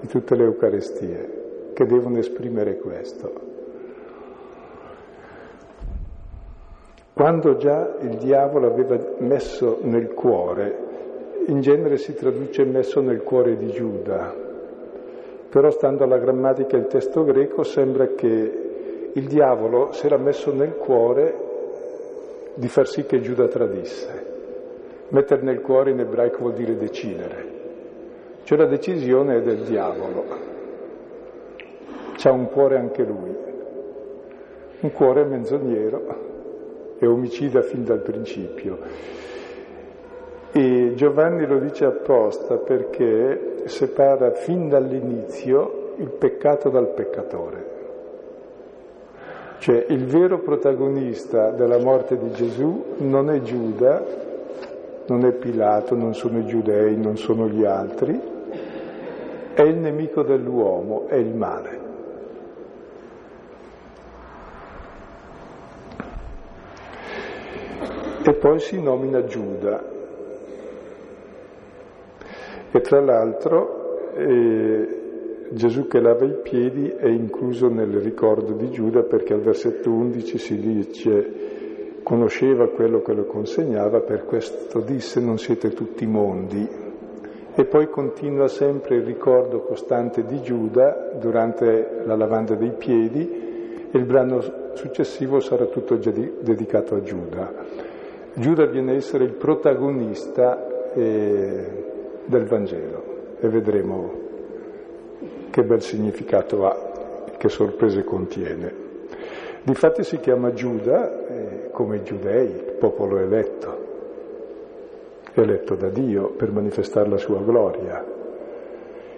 di 0.00 0.06
tutte 0.08 0.34
le 0.34 0.44
Eucaristie, 0.44 1.72
che 1.72 1.86
devono 1.86 2.18
esprimere 2.18 2.76
questo. 2.76 3.32
Quando 7.14 7.56
già 7.56 7.96
il 8.00 8.16
diavolo 8.16 8.66
aveva 8.66 8.98
messo 9.18 9.78
nel 9.82 10.12
cuore, 10.12 10.76
in 11.46 11.60
genere 11.60 11.96
si 11.96 12.12
traduce 12.14 12.64
messo 12.64 13.00
nel 13.00 13.22
cuore 13.22 13.56
di 13.56 13.70
Giuda, 13.70 14.43
però 15.54 15.70
stando 15.70 16.02
alla 16.02 16.18
grammatica 16.18 16.76
del 16.76 16.88
testo 16.88 17.22
greco 17.22 17.62
sembra 17.62 18.08
che 18.08 19.10
il 19.12 19.24
diavolo 19.28 19.92
si 19.92 20.04
era 20.04 20.16
messo 20.16 20.52
nel 20.52 20.74
cuore 20.74 21.32
di 22.54 22.66
far 22.66 22.88
sì 22.88 23.06
che 23.06 23.20
Giuda 23.20 23.46
tradisse. 23.46 24.26
Mettere 25.10 25.42
nel 25.42 25.60
cuore 25.60 25.92
in 25.92 26.00
ebraico 26.00 26.38
vuol 26.38 26.54
dire 26.54 26.76
decidere. 26.76 27.46
Cioè 28.42 28.58
la 28.58 28.66
decisione 28.66 29.36
è 29.36 29.42
del 29.42 29.58
diavolo. 29.58 30.24
C'ha 32.16 32.32
un 32.32 32.50
cuore 32.50 32.76
anche 32.76 33.04
lui, 33.04 33.36
un 34.80 34.92
cuore 34.92 35.22
menzognero 35.22 36.96
e 36.98 37.06
omicida 37.06 37.62
fin 37.62 37.84
dal 37.84 38.00
principio. 38.00 38.78
E 40.50 40.94
Giovanni 40.96 41.46
lo 41.46 41.60
dice 41.60 41.84
apposta 41.84 42.56
perché 42.56 43.53
separa 43.66 44.32
fin 44.32 44.68
dall'inizio 44.68 45.94
il 45.96 46.10
peccato 46.10 46.68
dal 46.68 46.88
peccatore. 46.88 47.72
Cioè 49.58 49.86
il 49.88 50.04
vero 50.04 50.40
protagonista 50.40 51.50
della 51.50 51.78
morte 51.78 52.18
di 52.18 52.30
Gesù 52.32 52.96
non 52.98 53.30
è 53.30 53.40
Giuda, 53.40 54.04
non 55.06 55.24
è 55.24 55.32
Pilato, 55.32 55.94
non 55.94 56.14
sono 56.14 56.38
i 56.38 56.46
giudei, 56.46 56.96
non 56.96 57.16
sono 57.16 57.48
gli 57.48 57.64
altri, 57.64 58.20
è 59.54 59.62
il 59.62 59.76
nemico 59.76 60.22
dell'uomo, 60.22 61.06
è 61.06 61.16
il 61.16 61.34
male. 61.34 61.80
E 68.26 68.32
poi 68.34 68.58
si 68.58 68.80
nomina 68.80 69.24
Giuda. 69.24 69.93
E 72.76 72.80
tra 72.80 73.00
l'altro 73.00 74.10
eh, 74.16 75.46
Gesù 75.50 75.86
che 75.86 76.00
lava 76.00 76.24
i 76.24 76.40
piedi 76.42 76.88
è 76.88 77.06
incluso 77.06 77.68
nel 77.68 78.00
ricordo 78.00 78.54
di 78.54 78.68
Giuda 78.72 79.04
perché 79.04 79.32
al 79.32 79.42
versetto 79.42 79.92
11 79.92 80.38
si 80.38 80.58
dice 80.58 81.32
conosceva 82.02 82.68
quello 82.70 83.00
che 83.00 83.12
lo 83.12 83.26
consegnava, 83.26 84.00
per 84.00 84.24
questo 84.24 84.80
disse 84.80 85.20
non 85.20 85.38
siete 85.38 85.68
tutti 85.68 86.04
mondi, 86.04 86.68
e 87.54 87.64
poi 87.64 87.88
continua 87.88 88.48
sempre 88.48 88.96
il 88.96 89.04
ricordo 89.04 89.60
costante 89.60 90.24
di 90.24 90.42
Giuda 90.42 91.12
durante 91.16 92.02
la 92.04 92.16
lavanda 92.16 92.56
dei 92.56 92.72
piedi 92.72 93.88
e 93.88 93.96
il 93.96 94.04
brano 94.04 94.40
successivo 94.72 95.38
sarà 95.38 95.66
tutto 95.66 95.94
dedicato 95.94 96.96
a 96.96 97.02
Giuda. 97.02 97.52
Giuda 98.34 98.66
viene 98.66 98.90
a 98.90 98.96
essere 98.96 99.22
il 99.22 99.34
protagonista 99.34 100.92
eh, 100.92 101.92
del 102.24 102.44
Vangelo 102.44 103.36
e 103.40 103.48
vedremo 103.48 104.12
che 105.50 105.62
bel 105.62 105.82
significato 105.82 106.66
ha, 106.66 107.30
che 107.36 107.48
sorprese 107.48 108.04
contiene. 108.04 108.82
Difatti 109.62 110.04
si 110.04 110.18
chiama 110.18 110.52
Giuda 110.52 111.26
eh, 111.26 111.70
come 111.70 111.96
i 111.96 112.02
giudei, 112.02 112.74
popolo 112.78 113.18
eletto 113.18 113.84
eletto 115.34 115.74
da 115.74 115.88
Dio 115.88 116.30
per 116.30 116.52
manifestare 116.52 117.08
la 117.08 117.16
sua 117.16 117.40
gloria. 117.40 118.04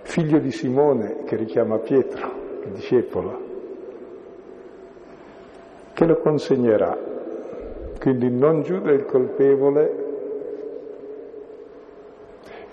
Figlio 0.03 0.39
di 0.39 0.51
Simone 0.51 1.25
che 1.25 1.37
richiama 1.37 1.79
Pietro, 1.79 2.33
il 2.65 2.71
discepolo, 2.71 3.41
che 5.93 6.05
lo 6.07 6.17
consegnerà. 6.19 6.97
Quindi 8.01 8.31
non 8.31 8.63
Giuda 8.63 8.91
è 8.91 8.95
il 8.95 9.05
colpevole, 9.05 10.05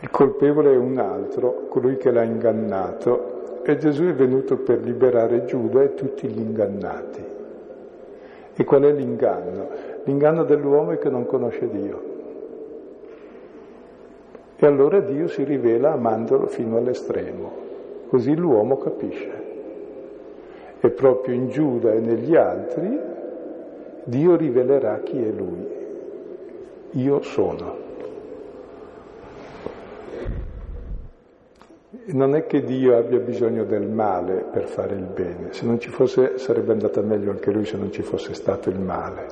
il 0.04 0.12
colpevole 0.12 0.74
è 0.74 0.76
un 0.76 0.98
altro, 0.98 1.68
colui 1.70 1.96
che 1.96 2.12
l'ha 2.12 2.24
ingannato, 2.24 3.62
e 3.64 3.78
Gesù 3.78 4.04
è 4.04 4.14
venuto 4.14 4.58
per 4.58 4.82
liberare 4.82 5.46
Giuda 5.46 5.82
e 5.82 5.94
tutti 5.94 6.28
gli 6.28 6.42
ingannati. 6.42 7.24
E 8.54 8.64
qual 8.66 8.82
è 8.84 8.92
l'inganno? 8.92 9.70
L'inganno 10.04 10.44
dell'uomo 10.44 10.92
è 10.92 10.98
che 10.98 11.08
non 11.08 11.26
conosce 11.26 11.70
Dio. 11.70 12.02
E 14.58 14.66
allora 14.66 15.00
Dio 15.00 15.30
si 15.30 15.46
rivela 15.46 15.94
amandolo 15.94 16.48
fino 16.48 16.76
all'estremo, 16.76 17.52
così 18.10 18.36
l'uomo 18.36 18.78
capisce. 18.80 19.32
E 20.82 20.90
proprio 20.90 21.34
in 21.34 21.48
Giuda 21.48 21.94
e 21.94 22.02
negli 22.02 22.36
altri 22.36 23.00
Dio 24.04 24.36
rivelerà 24.36 25.00
chi 25.00 25.24
è 25.24 25.32
lui. 25.32 25.66
Io 26.92 27.22
sono. 27.22 27.83
Non 32.06 32.36
è 32.36 32.46
che 32.46 32.64
Dio 32.64 32.98
abbia 32.98 33.20
bisogno 33.20 33.64
del 33.64 33.88
male 33.88 34.46
per 34.52 34.66
fare 34.66 34.94
il 34.94 35.06
bene, 35.06 35.54
se 35.54 35.66
non 35.66 35.80
ci 35.80 35.90
fosse 35.90 36.38
sarebbe 36.38 36.74
andata 36.74 37.00
meglio 37.02 37.32
anche 37.32 37.50
lui 37.50 37.64
se 37.64 37.78
non 37.78 37.94
ci 37.94 38.02
fosse 38.02 38.34
stato 38.34 38.70
il 38.70 38.80
male, 38.80 39.26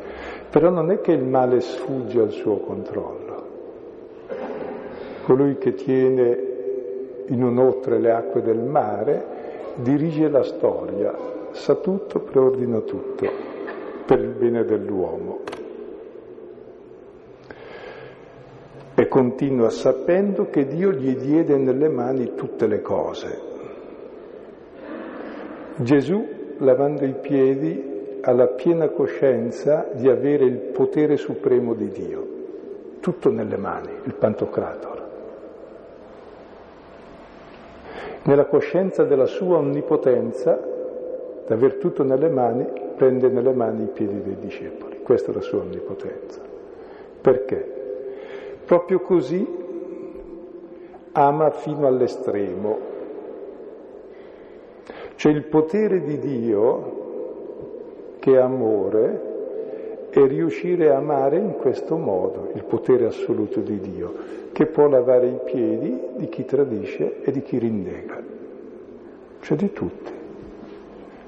però 0.50 0.70
non 0.70 0.90
è 0.90 1.02
che 1.02 1.12
il 1.12 1.24
male 1.24 1.60
sfugge 1.60 2.22
al 2.22 2.32
suo 2.32 2.60
controllo. 2.60 3.30
Colui 5.26 5.58
che 5.58 5.74
tiene 5.74 6.50
in 7.28 7.44
un'otre 7.44 8.00
le 8.00 8.12
acque 8.12 8.42
del 8.42 8.60
mare 8.60 9.26
dirige 9.76 10.30
la 10.30 10.44
storia, 10.44 11.14
sa 11.52 11.76
tutto, 11.76 12.20
preordina 12.20 12.80
tutto 12.80 13.30
per 14.06 14.20
il 14.20 14.30
bene 14.30 14.64
dell'uomo. 14.64 15.40
Continua 19.12 19.70
sapendo 19.70 20.46
che 20.50 20.66
Dio 20.68 20.94
gli 20.94 21.18
diede 21.18 21.58
nelle 21.58 21.90
mani 21.90 22.34
tutte 22.34 22.66
le 22.66 22.82
cose. 22.82 23.42
Gesù, 25.76 26.26
lavando 26.60 27.04
i 27.04 27.14
piedi, 27.20 28.20
ha 28.22 28.32
la 28.32 28.48
piena 28.48 28.88
coscienza 28.88 29.90
di 29.92 30.08
avere 30.08 30.46
il 30.46 30.56
potere 30.56 31.18
supremo 31.18 31.74
di 31.74 31.90
Dio, 31.90 32.28
tutto 33.02 33.30
nelle 33.30 33.58
mani, 33.58 33.90
il 34.06 34.14
Pantocrator. 34.14 35.10
Nella 38.24 38.46
coscienza 38.46 39.04
della 39.04 39.26
sua 39.26 39.58
onnipotenza, 39.58 40.58
di 41.48 41.52
aver 41.52 41.76
tutto 41.76 42.04
nelle 42.04 42.30
mani, 42.30 42.66
prende 42.96 43.28
nelle 43.28 43.52
mani 43.52 43.84
i 43.84 43.90
piedi 43.92 44.22
dei 44.22 44.38
discepoli. 44.40 45.02
Questa 45.04 45.32
è 45.32 45.34
la 45.34 45.42
sua 45.42 45.60
onnipotenza. 45.60 46.40
Perché? 47.20 47.80
Proprio 48.72 49.02
così 49.02 49.46
ama 51.12 51.52
fino 51.52 51.88
all'estremo. 51.88 52.80
Cioè 55.16 55.30
il 55.30 55.44
potere 55.44 56.02
di 56.02 56.18
Dio, 56.18 58.16
che 58.20 58.32
è 58.32 58.38
amore, 58.38 60.08
è 60.10 60.26
riuscire 60.26 60.90
a 60.90 60.96
amare 60.96 61.36
in 61.36 61.58
questo 61.58 61.98
modo, 61.98 62.52
il 62.54 62.64
potere 62.64 63.08
assoluto 63.08 63.60
di 63.60 63.78
Dio, 63.82 64.14
che 64.54 64.68
può 64.68 64.88
lavare 64.88 65.28
i 65.28 65.40
piedi 65.44 66.00
di 66.16 66.30
chi 66.30 66.46
tradisce 66.46 67.24
e 67.24 67.32
di 67.32 67.42
chi 67.42 67.58
rinnega, 67.58 68.24
cioè 69.42 69.58
di 69.58 69.74
tutti. 69.74 70.12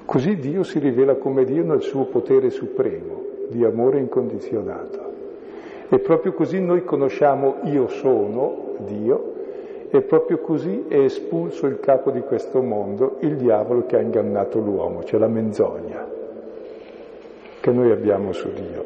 Così 0.06 0.36
Dio 0.36 0.62
si 0.62 0.78
rivela 0.78 1.16
come 1.16 1.44
Dio 1.44 1.62
nel 1.62 1.82
suo 1.82 2.06
potere 2.06 2.48
supremo, 2.48 3.22
di 3.50 3.62
amore 3.66 3.98
incondizionato. 3.98 5.13
E 5.88 5.98
proprio 5.98 6.32
così 6.32 6.60
noi 6.60 6.84
conosciamo 6.84 7.56
io 7.64 7.88
sono 7.88 8.74
Dio 8.78 9.32
e 9.90 10.02
proprio 10.02 10.38
così 10.38 10.86
è 10.88 10.98
espulso 10.98 11.66
il 11.66 11.78
capo 11.78 12.10
di 12.10 12.20
questo 12.20 12.62
mondo, 12.62 13.18
il 13.20 13.36
diavolo 13.36 13.86
che 13.86 13.96
ha 13.96 14.00
ingannato 14.00 14.58
l'uomo, 14.58 15.04
cioè 15.04 15.20
la 15.20 15.28
menzogna 15.28 16.14
che 17.60 17.70
noi 17.70 17.90
abbiamo 17.92 18.32
su 18.32 18.52
Dio. 18.52 18.84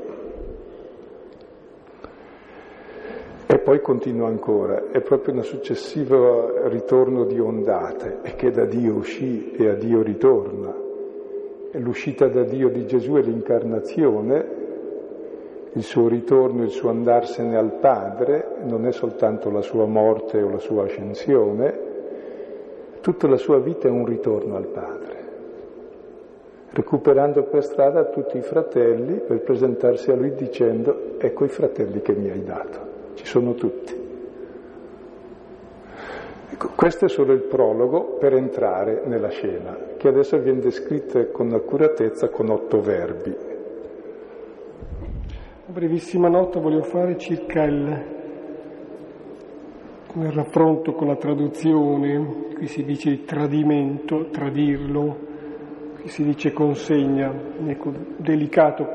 E 3.47 3.59
poi 3.59 3.81
continua 3.81 4.29
ancora, 4.29 4.91
è 4.93 5.01
proprio 5.01 5.35
un 5.35 5.43
successivo 5.43 6.69
ritorno 6.69 7.25
di 7.25 7.41
ondate, 7.41 8.19
che 8.37 8.53
da 8.53 8.67
Dio 8.67 8.95
uscì 8.95 9.51
e 9.53 9.69
a 9.69 9.75
Dio 9.75 10.03
ritorna. 10.03 10.73
L'uscita 11.73 12.29
da 12.29 12.45
Dio 12.45 12.69
di 12.69 12.87
Gesù 12.87 13.15
è 13.15 13.23
l'incarnazione, 13.23 14.58
il 15.79 15.85
suo 15.85 16.09
ritorno, 16.09 16.65
il 16.65 16.71
suo 16.71 16.91
andarsene 16.91 17.57
al 17.57 17.75
Padre, 17.75 18.57
non 18.65 18.85
è 18.85 18.91
soltanto 18.91 19.49
la 19.49 19.63
sua 19.63 19.87
morte 19.87 20.43
o 20.43 20.51
la 20.51 20.59
sua 20.59 20.83
ascensione, 20.85 21.87
tutta 23.01 23.29
la 23.29 23.37
sua 23.37 23.61
vita 23.61 23.87
è 23.87 23.91
un 23.91 24.05
ritorno 24.05 24.57
al 24.57 24.67
Padre, 24.67 25.17
recuperando 26.71 27.45
per 27.45 27.63
strada 27.63 28.07
tutti 28.07 28.39
i 28.39 28.43
fratelli 28.43 29.21
per 29.21 29.41
presentarsi 29.41 30.11
a 30.11 30.17
lui 30.17 30.35
dicendo 30.35 31.15
ecco 31.17 31.45
i 31.45 31.49
fratelli 31.49 32.03
che 32.03 32.13
mi 32.13 32.29
hai 32.29 32.43
dato, 32.43 32.79
ci 33.15 33.25
sono 33.25 33.55
tutti. 33.55 34.07
Ecco, 36.51 36.71
questo 36.75 37.05
è 37.05 37.09
solo 37.09 37.33
il 37.33 37.43
prologo 37.43 38.17
per 38.19 38.35
entrare 38.35 39.03
nella 39.05 39.29
scena, 39.29 39.79
che 39.97 40.09
adesso 40.09 40.37
viene 40.39 40.59
descritta 40.59 41.25
con 41.27 41.53
accuratezza 41.53 42.31
con 42.31 42.51
otto 42.51 42.81
verbi. 42.81 43.48
Brevissima 45.71 46.29
nota 46.29 46.61
voglio 46.61 46.83
fare 46.83 47.19
circa 47.19 47.65
il, 47.65 48.05
il 50.15 50.33
raffronto 50.33 50.93
con 50.93 51.09
la 51.09 51.17
traduzione, 51.17 52.47
qui 52.55 52.67
si 52.67 52.85
dice 52.85 53.25
tradimento, 53.25 54.31
tradirlo, 54.31 55.19
qui 56.01 56.09
si 56.09 56.25
dice 56.25 56.55
consegna, 56.55 57.31
ecco, 57.67 57.93
delicato. 58.17 58.87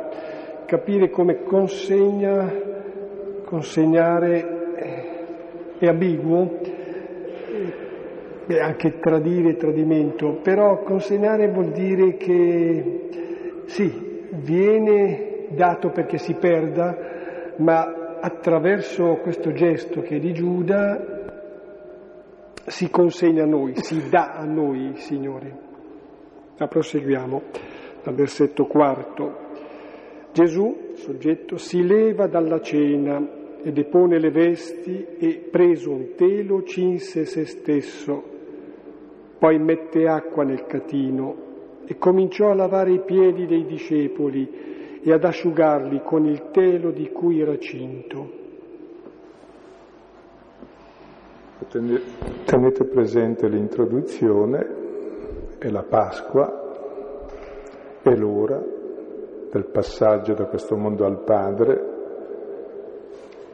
Capire 0.66 1.12
come 1.12 1.44
consegna, 1.44 2.52
consegnare 3.46 5.78
è 5.78 5.86
ambiguo, 5.86 6.58
e 8.48 8.60
anche 8.60 8.98
tradire 8.98 9.52
e 9.52 9.58
tradimento, 9.58 10.40
però 10.42 10.82
consegnare 10.82 11.52
vuol 11.52 11.70
dire 11.70 12.18
che 12.18 13.10
sì, 13.66 14.26
viene 14.32 15.33
dato 15.54 15.90
perché 15.90 16.18
si 16.18 16.34
perda, 16.36 16.96
ma 17.58 18.18
attraverso 18.20 19.20
questo 19.22 19.52
gesto 19.52 20.02
che 20.02 20.16
è 20.16 20.20
di 20.20 20.34
Giuda 20.34 21.22
si 22.66 22.90
consegna 22.90 23.44
a 23.44 23.48
noi, 23.48 23.76
si 23.76 24.10
dà 24.10 24.34
a 24.34 24.46
noi, 24.46 24.94
Signore. 24.96 25.58
Ma 26.58 26.68
proseguiamo 26.68 27.42
dal 28.04 28.16
versetto 28.16 28.66
quarto. 28.66 29.42
Gesù, 30.32 30.92
soggetto, 30.94 31.58
si 31.58 31.86
leva 31.86 32.28
dalla 32.28 32.62
cena 32.62 33.42
e 33.62 33.72
depone 33.72 34.20
le 34.20 34.32
vesti 34.32 35.06
e 35.18 35.48
preso 35.50 35.92
un 35.92 36.16
telo 36.16 36.64
cinse 36.64 37.26
se 37.26 37.46
stesso, 37.46 38.24
poi 39.38 39.60
mette 39.60 40.08
acqua 40.08 40.44
nel 40.44 40.66
catino 40.66 41.36
e 41.86 41.98
cominciò 41.98 42.50
a 42.50 42.56
lavare 42.56 42.94
i 42.94 43.04
piedi 43.04 43.46
dei 43.46 43.66
discepoli 43.66 44.73
e 45.04 45.12
ad 45.12 45.26
asciugarli 45.26 46.02
con 46.02 46.26
il 46.26 46.50
telo 46.52 46.92
di 46.92 47.12
cui 47.12 47.42
era 47.42 47.58
cinto. 47.58 48.42
Tenete 52.46 52.86
presente 52.86 53.50
l'introduzione 53.50 54.82
e 55.60 55.70
la 55.70 55.84
Pasqua 55.84 56.62
è 58.02 58.16
l'ora 58.16 58.64
del 59.52 59.66
passaggio 59.66 60.34
da 60.34 60.46
questo 60.46 60.78
mondo 60.78 61.06
al 61.06 61.24
Padre, 61.24 61.92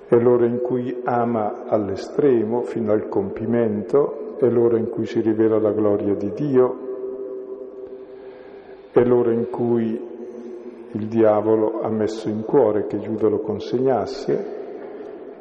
è 0.07 0.15
l'ora 0.17 0.45
in 0.45 0.59
cui 0.61 1.01
ama 1.03 1.65
all'estremo 1.67 2.61
fino 2.61 2.91
al 2.91 3.07
compimento, 3.09 4.37
è 4.37 4.47
l'ora 4.49 4.77
in 4.77 4.89
cui 4.89 5.05
si 5.05 5.19
rivela 5.19 5.59
la 5.59 5.71
gloria 5.71 6.13
di 6.13 6.31
Dio, 6.31 6.77
è 8.91 9.03
l'ora 9.03 9.31
in 9.31 9.49
cui 9.49 10.08
il 10.91 11.07
diavolo 11.07 11.81
ha 11.81 11.89
messo 11.89 12.29
in 12.29 12.43
cuore 12.43 12.87
che 12.87 12.99
Giuda 12.99 13.27
lo 13.27 13.39
consegnasse, 13.39 14.57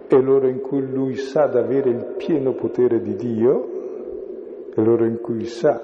è 0.06 0.16
l'ora 0.16 0.48
in 0.48 0.61
cui 0.61 0.87
lui 0.87 1.16
sa 1.16 1.46
d'avere 1.46 1.90
il 1.90 2.14
pieno 2.16 2.52
potere 2.52 3.00
di 3.00 3.14
Dio, 3.14 3.76
è 4.74 4.80
l'ora 4.80 5.06
in 5.06 5.20
cui 5.20 5.44
sa 5.44 5.80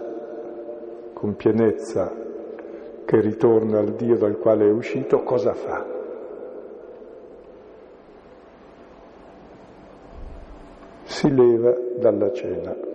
con 1.13 1.37
pienezza 1.37 2.13
che 3.05 3.21
ritorna 3.21 3.79
al 3.79 3.95
Dio 3.95 4.17
dal 4.17 4.39
quale 4.39 4.67
è 4.67 4.71
uscito, 4.71 5.23
cosa 5.23 5.53
fa? 5.53 5.93
Si 11.05 11.31
leva 11.33 11.75
dalla 11.99 12.33
cena. 12.33 12.94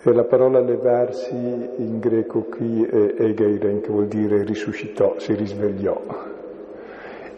E 0.00 0.12
la 0.12 0.24
parola 0.24 0.60
levarsi 0.60 1.34
in 1.34 1.98
greco 1.98 2.44
qui 2.44 2.84
è 2.84 3.14
egeiren, 3.18 3.80
che 3.80 3.90
vuol 3.90 4.06
dire 4.06 4.44
risuscitò, 4.44 5.18
si 5.18 5.34
risvegliò. 5.34 6.00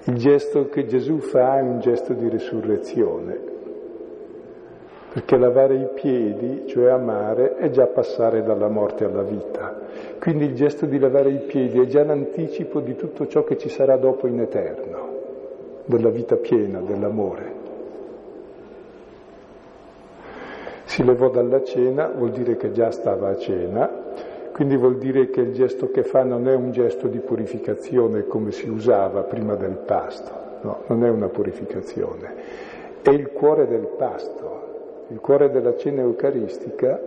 Il 0.04 0.16
gesto 0.16 0.68
che 0.68 0.84
Gesù 0.84 1.18
fa 1.18 1.58
è 1.58 1.62
un 1.62 1.80
gesto 1.80 2.12
di 2.12 2.28
resurrezione, 2.28 3.38
perché 5.12 5.36
lavare 5.38 5.74
i 5.74 5.88
piedi, 5.94 6.66
cioè 6.66 6.90
amare, 6.90 7.56
è 7.56 7.70
già 7.70 7.86
passare 7.86 8.42
dalla 8.42 8.68
morte 8.68 9.04
alla 9.04 9.22
vita. 9.22 9.78
Quindi 10.20 10.44
il 10.44 10.54
gesto 10.54 10.84
di 10.84 10.98
lavare 10.98 11.30
i 11.30 11.40
piedi 11.46 11.80
è 11.80 11.86
già 11.86 12.04
l'anticipo 12.04 12.80
di 12.80 12.94
tutto 12.94 13.26
ciò 13.26 13.42
che 13.42 13.56
ci 13.56 13.70
sarà 13.70 13.96
dopo 13.96 14.26
in 14.26 14.38
eterno, 14.38 15.08
della 15.86 16.10
vita 16.10 16.36
piena, 16.36 16.80
dell'amore. 16.80 17.59
Si 20.90 21.04
levò 21.04 21.30
dalla 21.30 21.62
cena, 21.62 22.08
vuol 22.08 22.32
dire 22.32 22.56
che 22.56 22.72
già 22.72 22.90
stava 22.90 23.28
a 23.28 23.36
cena, 23.36 23.88
quindi 24.52 24.76
vuol 24.76 24.98
dire 24.98 25.30
che 25.30 25.40
il 25.40 25.52
gesto 25.52 25.88
che 25.92 26.02
fa 26.02 26.24
non 26.24 26.48
è 26.48 26.54
un 26.56 26.72
gesto 26.72 27.06
di 27.06 27.20
purificazione 27.20 28.26
come 28.26 28.50
si 28.50 28.68
usava 28.68 29.22
prima 29.22 29.54
del 29.54 29.76
pasto, 29.86 30.32
no, 30.62 30.82
non 30.88 31.04
è 31.04 31.08
una 31.08 31.28
purificazione, 31.28 32.34
è 33.02 33.10
il 33.10 33.30
cuore 33.30 33.68
del 33.68 33.86
pasto, 33.96 35.04
il 35.10 35.20
cuore 35.20 35.52
della 35.52 35.76
cena 35.76 36.00
eucaristica, 36.00 37.00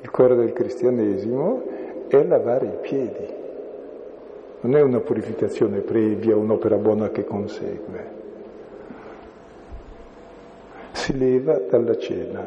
il 0.00 0.10
cuore 0.12 0.36
del 0.36 0.52
cristianesimo 0.52 1.62
è 2.06 2.22
lavare 2.22 2.66
i 2.66 2.78
piedi, 2.80 3.26
non 4.60 4.76
è 4.76 4.80
una 4.80 5.00
purificazione 5.00 5.80
previa, 5.80 6.36
un'opera 6.36 6.76
buona 6.76 7.10
che 7.10 7.24
consegue 7.24 8.17
si 10.92 11.16
leva 11.16 11.58
dalla 11.58 11.96
cena. 11.96 12.46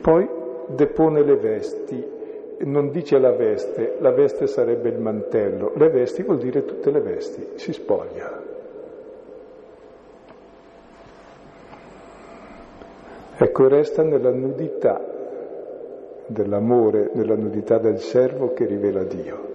Poi 0.00 0.28
depone 0.68 1.22
le 1.22 1.36
vesti, 1.36 2.04
non 2.60 2.90
dice 2.90 3.18
la 3.18 3.32
veste, 3.32 3.96
la 4.00 4.10
veste 4.10 4.46
sarebbe 4.46 4.88
il 4.88 4.98
mantello, 4.98 5.72
le 5.76 5.88
vesti 5.88 6.22
vuol 6.22 6.38
dire 6.38 6.64
tutte 6.64 6.90
le 6.90 7.00
vesti, 7.00 7.46
si 7.56 7.72
spoglia. 7.72 8.42
Ecco, 13.40 13.68
resta 13.68 14.02
nella 14.02 14.30
nudità 14.30 15.00
dell'amore, 16.26 17.10
nella 17.12 17.36
nudità 17.36 17.78
del 17.78 18.00
servo 18.00 18.52
che 18.52 18.66
rivela 18.66 19.04
Dio. 19.04 19.46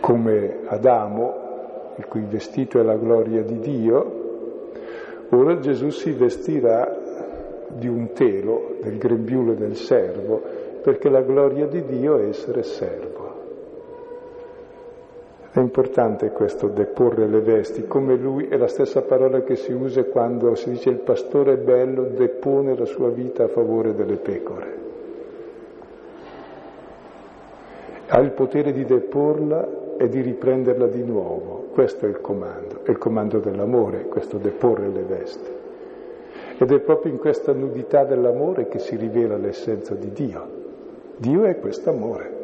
Come 0.00 0.60
Adamo, 0.66 1.44
il 1.96 2.06
cui 2.06 2.24
vestito 2.26 2.78
è 2.78 2.82
la 2.82 2.96
gloria 2.96 3.42
di 3.42 3.58
Dio, 3.58 4.15
Ora 5.30 5.58
Gesù 5.58 5.90
si 5.90 6.12
vestirà 6.12 7.04
di 7.68 7.88
un 7.88 8.12
telo, 8.12 8.76
del 8.80 8.96
grembiule 8.98 9.56
del 9.56 9.76
servo, 9.76 10.40
perché 10.82 11.08
la 11.08 11.22
gloria 11.22 11.66
di 11.66 11.84
Dio 11.84 12.18
è 12.18 12.26
essere 12.28 12.62
servo. 12.62 13.34
È 15.50 15.58
importante 15.58 16.30
questo 16.30 16.68
deporre 16.68 17.26
le 17.26 17.40
vesti, 17.40 17.86
come 17.86 18.14
lui 18.14 18.46
è 18.46 18.56
la 18.56 18.68
stessa 18.68 19.02
parola 19.02 19.40
che 19.40 19.56
si 19.56 19.72
usa 19.72 20.04
quando 20.04 20.54
si 20.54 20.70
dice 20.70 20.90
il 20.90 20.98
pastore 20.98 21.56
bello 21.56 22.04
depone 22.04 22.76
la 22.76 22.84
sua 22.84 23.08
vita 23.08 23.44
a 23.44 23.48
favore 23.48 23.94
delle 23.94 24.16
pecore. 24.16 24.74
Ha 28.08 28.20
il 28.20 28.32
potere 28.32 28.72
di 28.72 28.84
deporla 28.84 29.85
e 29.98 30.08
di 30.08 30.20
riprenderla 30.20 30.86
di 30.86 31.02
nuovo. 31.02 31.68
Questo 31.72 32.06
è 32.06 32.08
il 32.08 32.20
comando, 32.20 32.84
è 32.84 32.90
il 32.90 32.98
comando 32.98 33.38
dell'amore, 33.38 34.06
questo 34.06 34.38
deporre 34.38 34.88
le 34.88 35.02
vesti. 35.02 35.50
Ed 36.58 36.70
è 36.70 36.80
proprio 36.80 37.12
in 37.12 37.18
questa 37.18 37.52
nudità 37.52 38.04
dell'amore 38.04 38.66
che 38.68 38.78
si 38.78 38.96
rivela 38.96 39.36
l'essenza 39.36 39.94
di 39.94 40.10
Dio. 40.12 40.64
Dio 41.18 41.44
è 41.44 41.58
questo 41.58 41.90
amore. 41.90 42.34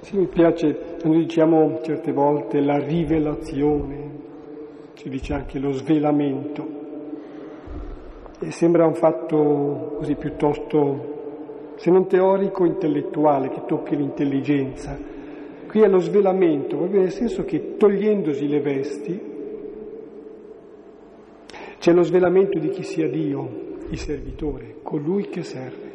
Sì, 0.00 0.18
mi 0.18 0.26
piace, 0.26 0.96
noi 1.04 1.20
diciamo 1.20 1.80
certe 1.82 2.12
volte 2.12 2.60
la 2.60 2.78
rivelazione, 2.78 4.10
si 4.94 5.08
dice 5.08 5.32
anche 5.32 5.58
lo 5.58 5.72
svelamento, 5.72 6.66
e 8.38 8.50
sembra 8.50 8.86
un 8.86 8.94
fatto 8.94 9.94
così 9.96 10.14
piuttosto, 10.14 11.12
se 11.76 11.90
non 11.90 12.06
teorico, 12.06 12.66
intellettuale, 12.66 13.48
che 13.48 13.62
tocchi 13.66 13.96
l'intelligenza, 13.96 14.96
Qui 15.74 15.82
è 15.82 15.88
lo 15.88 15.98
svelamento, 15.98 16.76
proprio 16.76 17.00
nel 17.00 17.10
senso 17.10 17.44
che 17.44 17.74
togliendosi 17.76 18.46
le 18.46 18.60
vesti 18.60 19.20
c'è 21.80 21.92
lo 21.92 22.04
svelamento 22.04 22.60
di 22.60 22.68
chi 22.68 22.84
sia 22.84 23.08
Dio, 23.08 23.48
il 23.88 23.98
servitore, 23.98 24.76
colui 24.84 25.28
che 25.28 25.42
serve. 25.42 25.90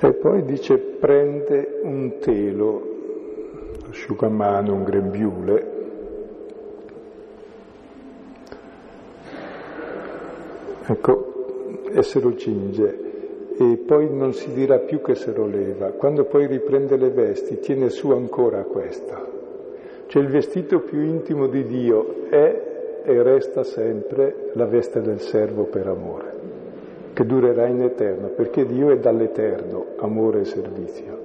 E 0.00 0.12
poi 0.14 0.42
dice 0.42 0.78
prende 0.78 1.78
un 1.84 2.18
telo, 2.18 2.82
asciugamano, 3.90 4.74
un 4.74 4.82
grembiule, 4.82 5.72
ecco, 10.88 11.84
e 11.88 12.02
se 12.02 12.20
lo 12.20 12.34
cinge 12.34 13.07
e 13.60 13.76
poi 13.84 14.08
non 14.08 14.32
si 14.32 14.52
dirà 14.52 14.78
più 14.78 15.00
che 15.00 15.16
se 15.16 15.32
lo 15.32 15.44
leva. 15.44 15.90
Quando 15.90 16.24
poi 16.24 16.46
riprende 16.46 16.96
le 16.96 17.10
vesti, 17.10 17.58
tiene 17.58 17.90
su 17.90 18.10
ancora 18.10 18.62
questo. 18.62 19.36
Cioè 20.06 20.22
il 20.22 20.28
vestito 20.28 20.78
più 20.80 21.00
intimo 21.00 21.48
di 21.48 21.64
Dio 21.64 22.28
è 22.30 22.66
e 23.04 23.22
resta 23.22 23.64
sempre 23.64 24.50
la 24.52 24.66
veste 24.66 25.00
del 25.00 25.20
servo 25.20 25.64
per 25.64 25.88
amore, 25.88 26.32
che 27.14 27.24
durerà 27.24 27.66
in 27.66 27.82
eterno, 27.82 28.28
perché 28.28 28.64
Dio 28.64 28.90
è 28.90 28.98
dall'eterno, 28.98 29.86
amore 29.96 30.40
e 30.40 30.44
servizio. 30.44 31.18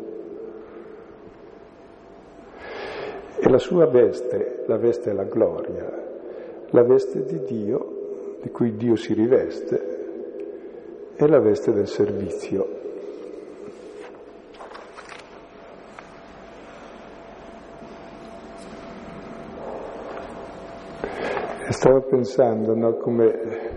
E 3.37 3.49
la 3.49 3.57
sua 3.59 3.85
veste, 3.85 4.63
la 4.65 4.77
veste 4.77 5.11
è 5.11 5.13
la 5.13 5.25
gloria, 5.25 5.91
la 6.69 6.83
veste 6.83 7.25
di 7.25 7.43
Dio, 7.43 8.37
di 8.41 8.49
cui 8.49 8.75
Dio 8.75 8.95
si 8.95 9.13
riveste, 9.13 9.92
è 11.25 11.27
la 11.27 11.39
veste 11.39 11.71
del 11.71 11.87
servizio. 11.87 12.67
E 21.65 21.71
stavo 21.71 22.01
pensando 22.01 22.75
no, 22.75 22.95
come 22.97 23.71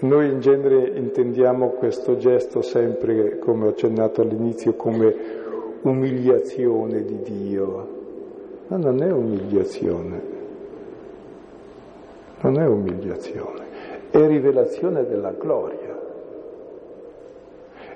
noi 0.00 0.30
in 0.30 0.40
genere 0.40 0.96
intendiamo 0.96 1.70
questo 1.70 2.16
gesto 2.16 2.62
sempre, 2.62 3.38
come 3.38 3.66
ho 3.66 3.68
accennato 3.70 4.22
all'inizio, 4.22 4.74
come 4.74 5.14
umiliazione 5.82 7.02
di 7.02 7.18
Dio. 7.22 7.98
Ma 8.68 8.76
non 8.76 9.02
è 9.02 9.10
umiliazione, 9.10 10.22
non 12.40 12.60
è 12.60 12.66
umiliazione, 12.66 13.64
è 14.10 14.26
rivelazione 14.26 15.04
della 15.06 15.32
gloria. 15.32 15.79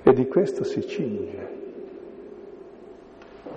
E 0.07 0.12
di 0.12 0.28
questo 0.28 0.64
si 0.64 0.86
cinge, 0.86 1.48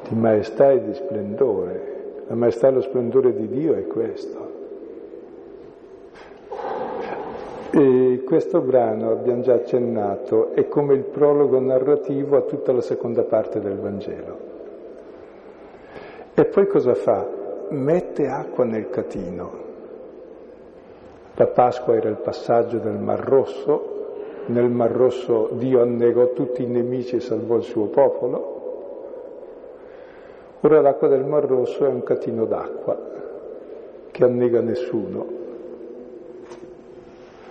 di 0.08 0.16
maestà 0.16 0.72
e 0.72 0.82
di 0.82 0.94
splendore. 0.94 1.96
La 2.28 2.36
maestà 2.36 2.70
e 2.70 2.72
lo 2.72 2.82
splendore 2.82 3.36
di 3.36 3.50
Dio 3.50 3.74
è 3.76 3.86
questo. 3.86 4.56
E 7.72 8.24
questo 8.26 8.62
brano, 8.62 9.12
abbiamo 9.12 9.42
già 9.42 9.56
accennato, 9.56 10.54
è 10.54 10.70
come 10.70 10.94
il 10.94 11.04
prologo 11.04 11.60
narrativo 11.60 12.38
a 12.38 12.42
tutta 12.42 12.72
la 12.72 12.82
seconda 12.82 13.24
parte 13.24 13.60
del 13.60 13.78
Vangelo. 13.78 14.38
E 16.34 16.46
poi 16.46 16.66
cosa 16.68 16.94
fa? 16.96 17.28
Mette 17.72 18.28
acqua 18.28 18.64
nel 18.64 18.90
catino. 18.90 19.66
La 21.36 21.48
Pasqua 21.48 21.94
era 21.94 22.08
il 22.08 22.16
passaggio 22.16 22.78
del 22.78 22.98
Mar 22.98 23.20
Rosso, 23.20 23.97
nel 24.48 24.70
Mar 24.70 24.92
Rosso 24.92 25.50
Dio 25.54 25.82
annegò 25.82 26.34
tutti 26.34 26.64
i 26.64 26.68
nemici 26.68 27.16
e 27.16 27.20
salvò 27.20 27.56
il 27.56 27.64
suo 27.64 27.86
popolo. 27.86 28.56
Ora 30.62 30.82
l'acqua 30.82 31.08
del 31.08 31.24
Mar 31.24 31.46
Rosso 31.46 31.86
è 31.86 31.88
un 31.88 32.04
catino 32.04 32.46
d'acqua 32.46 32.98
che 34.12 34.24
annega 34.24 34.62
nessuno, 34.62 35.38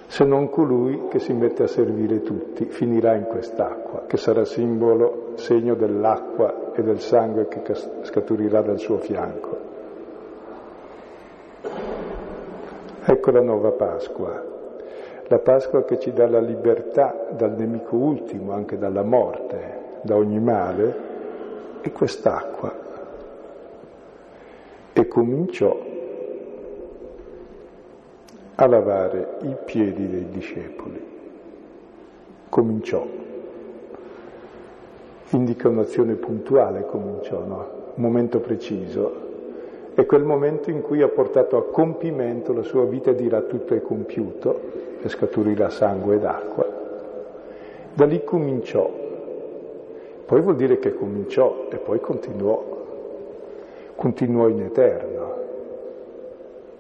se 0.09 0.25
non 0.25 0.49
colui 0.49 1.09
che 1.09 1.19
si 1.19 1.33
mette 1.33 1.65
a 1.65 1.67
servire 1.67 2.23
tutti, 2.23 2.65
finirà 2.65 3.15
in 3.15 3.25
quest'acqua, 3.25 4.05
che 4.07 4.17
sarà 4.17 4.45
simbolo, 4.45 5.33
segno 5.35 5.75
dell'acqua 5.75 6.73
e 6.73 6.83
del 6.83 7.01
sangue 7.01 7.49
che 7.49 7.63
scaturirà 8.03 8.63
dal 8.63 8.79
suo 8.79 8.99
fianco. 8.99 9.59
Ecco 13.05 13.31
la 13.31 13.43
nuova 13.43 13.73
Pasqua, 13.73 14.56
la 15.29 15.39
Pasqua 15.39 15.85
che 15.85 15.99
ci 15.99 16.13
dà 16.13 16.29
la 16.29 16.41
libertà 16.41 17.29
dal 17.31 17.53
nemico 17.53 17.97
ultimo, 17.97 18.53
anche 18.53 18.79
dalla 18.79 19.03
morte, 19.03 19.99
da 20.03 20.15
ogni 20.17 20.39
male, 20.39 20.97
è 21.81 21.91
quest'acqua. 21.91 22.85
E 24.93 25.09
cominciò 25.09 25.79
a 28.55 28.67
lavare 28.67 29.37
i 29.43 29.57
piedi 29.65 30.09
dei 30.09 30.29
discepoli. 30.31 31.05
Cominciò. 32.49 33.07
Indica 35.31 35.69
un'azione 35.69 36.15
puntuale, 36.15 36.87
cominciò, 36.87 37.45
no? 37.45 37.69
Un 37.95 38.03
momento 38.03 38.39
preciso. 38.39 39.26
È 39.97 40.05
quel 40.05 40.25
momento 40.25 40.69
in 40.69 40.83
cui 40.83 41.01
ha 41.01 41.09
portato 41.09 41.57
a 41.57 41.71
compimento 41.71 42.53
la 42.53 42.63
sua 42.63 42.85
vita 42.85 43.13
dirà 43.13 43.41
tutto 43.41 43.73
è 43.73 43.81
compiuto 43.81 44.61
e 45.01 45.09
scaturirà 45.09 45.71
sangue 45.71 46.17
ed 46.17 46.25
acqua. 46.27 46.67
Da 47.95 48.05
lì 48.05 48.23
cominciò. 48.23 48.91
Poi 50.27 50.41
vuol 50.43 50.57
dire 50.57 50.79
che 50.79 50.93
cominciò 50.93 51.69
e 51.71 51.79
poi 51.79 51.99
continuò. 52.01 52.75
continuò 53.95 54.49
in 54.49 54.61
eterno 54.65 55.35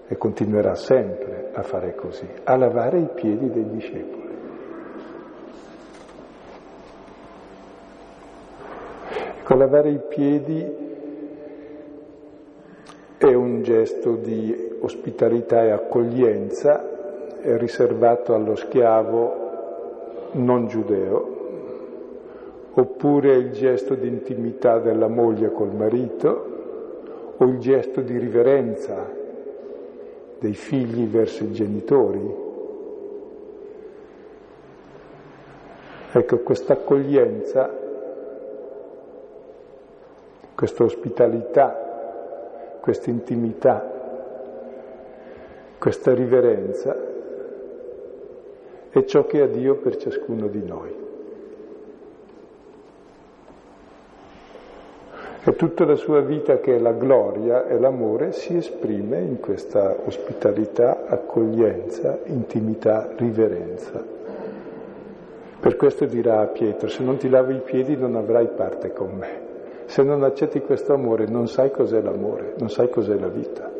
e 0.08 0.16
continuerà 0.18 0.74
sempre 0.74 1.48
a 1.54 1.62
fare 1.62 1.94
così, 1.94 2.28
a 2.44 2.54
lavare 2.54 2.98
i 2.98 3.08
piedi 3.14 3.50
dei 3.50 3.66
discepoli. 3.70 4.28
Ecco, 9.38 9.54
lavare 9.54 9.88
i 9.88 10.00
piedi 10.06 10.85
è 13.18 13.32
un 13.32 13.62
gesto 13.62 14.16
di 14.16 14.76
ospitalità 14.80 15.64
e 15.64 15.70
accoglienza, 15.70 17.40
è 17.40 17.56
riservato 17.56 18.34
allo 18.34 18.54
schiavo 18.56 19.44
non 20.32 20.66
giudeo, 20.66 21.34
oppure 22.74 23.36
il 23.36 23.52
gesto 23.52 23.94
di 23.94 24.06
intimità 24.06 24.78
della 24.78 25.08
moglie 25.08 25.50
col 25.50 25.74
marito, 25.74 26.54
o 27.38 27.44
il 27.44 27.58
gesto 27.58 28.00
di 28.00 28.18
riverenza 28.18 29.08
dei 30.38 30.54
figli 30.54 31.06
verso 31.06 31.44
i 31.44 31.52
genitori. 31.52 32.44
Ecco, 36.12 36.38
questa 36.38 36.74
accoglienza, 36.74 37.70
questa 40.54 40.84
ospitalità, 40.84 41.85
questa 42.86 43.10
intimità, 43.10 43.84
questa 45.76 46.14
riverenza 46.14 46.96
è 48.90 49.04
ciò 49.04 49.26
che 49.26 49.40
ha 49.40 49.48
Dio 49.48 49.74
per 49.78 49.96
ciascuno 49.96 50.46
di 50.46 50.62
noi. 50.64 50.94
E 55.42 55.56
tutta 55.56 55.84
la 55.84 55.96
sua 55.96 56.20
vita, 56.20 56.60
che 56.60 56.76
è 56.76 56.78
la 56.78 56.92
gloria 56.92 57.66
e 57.66 57.76
l'amore, 57.76 58.30
si 58.30 58.56
esprime 58.56 59.18
in 59.18 59.40
questa 59.40 59.96
ospitalità, 60.04 61.06
accoglienza, 61.08 62.20
intimità, 62.26 63.10
riverenza. 63.16 64.00
Per 65.58 65.74
questo 65.74 66.04
dirà 66.04 66.38
a 66.38 66.46
Pietro, 66.46 66.86
se 66.86 67.02
non 67.02 67.16
ti 67.16 67.28
lavi 67.28 67.56
i 67.56 67.62
piedi 67.64 67.96
non 67.96 68.14
avrai 68.14 68.46
parte 68.46 68.92
con 68.92 69.10
me. 69.10 69.45
Se 69.86 70.02
non 70.02 70.22
accetti 70.24 70.60
questo 70.60 70.92
amore 70.92 71.26
non 71.26 71.48
sai 71.48 71.70
cos'è 71.70 72.00
l'amore, 72.00 72.54
non 72.58 72.68
sai 72.68 72.90
cos'è 72.90 73.14
la 73.14 73.28
vita. 73.28 73.70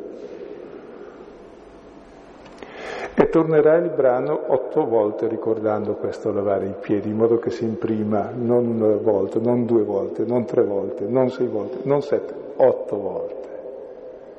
E 3.19 3.29
tornerà 3.31 3.77
il 3.77 3.91
brano 3.91 4.39
otto 4.49 4.85
volte 4.87 5.27
ricordando 5.27 5.95
questo 5.95 6.33
lavare 6.33 6.67
i 6.67 6.75
piedi, 6.79 7.09
in 7.09 7.17
modo 7.17 7.39
che 7.39 7.51
si 7.51 7.65
imprima 7.65 8.31
non 8.35 8.67
una 8.67 8.97
volta, 8.97 9.41
non 9.41 9.65
due 9.65 9.83
volte, 9.85 10.25
non 10.25 10.45
tre 10.45 10.63
volte, 10.63 11.07
non 11.07 11.31
sei 11.31 11.47
volte, 11.47 11.79
non 11.85 12.03
sette, 12.03 12.35
otto 12.57 12.97
volte. 12.99 13.49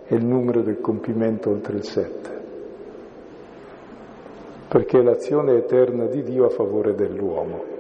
È 0.04 0.14
il 0.14 0.24
numero 0.24 0.62
del 0.62 0.80
compimento 0.80 1.50
oltre 1.50 1.76
il 1.76 1.84
sette. 1.84 2.30
Perché 4.68 5.00
è 5.00 5.02
l'azione 5.02 5.58
eterna 5.58 6.06
di 6.06 6.22
Dio 6.22 6.46
a 6.46 6.50
favore 6.50 6.94
dell'uomo. 6.94 7.77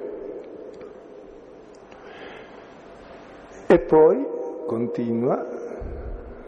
E 3.70 3.80
poi 3.80 4.26
continua 4.66 5.46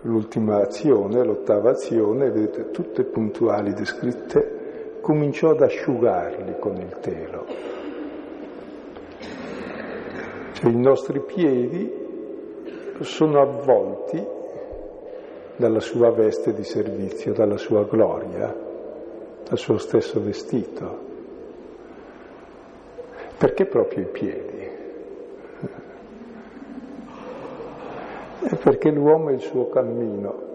l'ultima 0.03 0.61
azione, 0.61 1.21
l'ottava 1.23 1.71
azione, 1.71 2.31
vedete, 2.31 2.71
tutte 2.71 3.03
puntuali 3.03 3.73
descritte, 3.73 4.99
cominciò 5.01 5.49
ad 5.49 5.61
asciugarli 5.61 6.55
con 6.59 6.77
il 6.77 6.97
telo. 7.01 7.45
Cioè, 10.53 10.69
i 10.69 10.79
nostri 10.79 11.19
piedi 11.19 11.91
sono 13.01 13.41
avvolti 13.41 14.25
dalla 15.57 15.81
sua 15.81 16.11
veste 16.11 16.53
di 16.53 16.63
servizio, 16.63 17.33
dalla 17.33 17.57
sua 17.57 17.83
gloria, 17.83 18.55
dal 19.43 19.57
suo 19.57 19.77
stesso 19.77 20.21
vestito. 20.21 21.07
Perché 23.37 23.65
proprio 23.65 24.03
i 24.03 24.07
piedi? 24.07 24.67
È 28.41 28.48
perché 28.61 28.91
l'uomo 28.91 29.29
è 29.29 29.33
il 29.33 29.39
suo 29.39 29.69
cammino. 29.69 30.47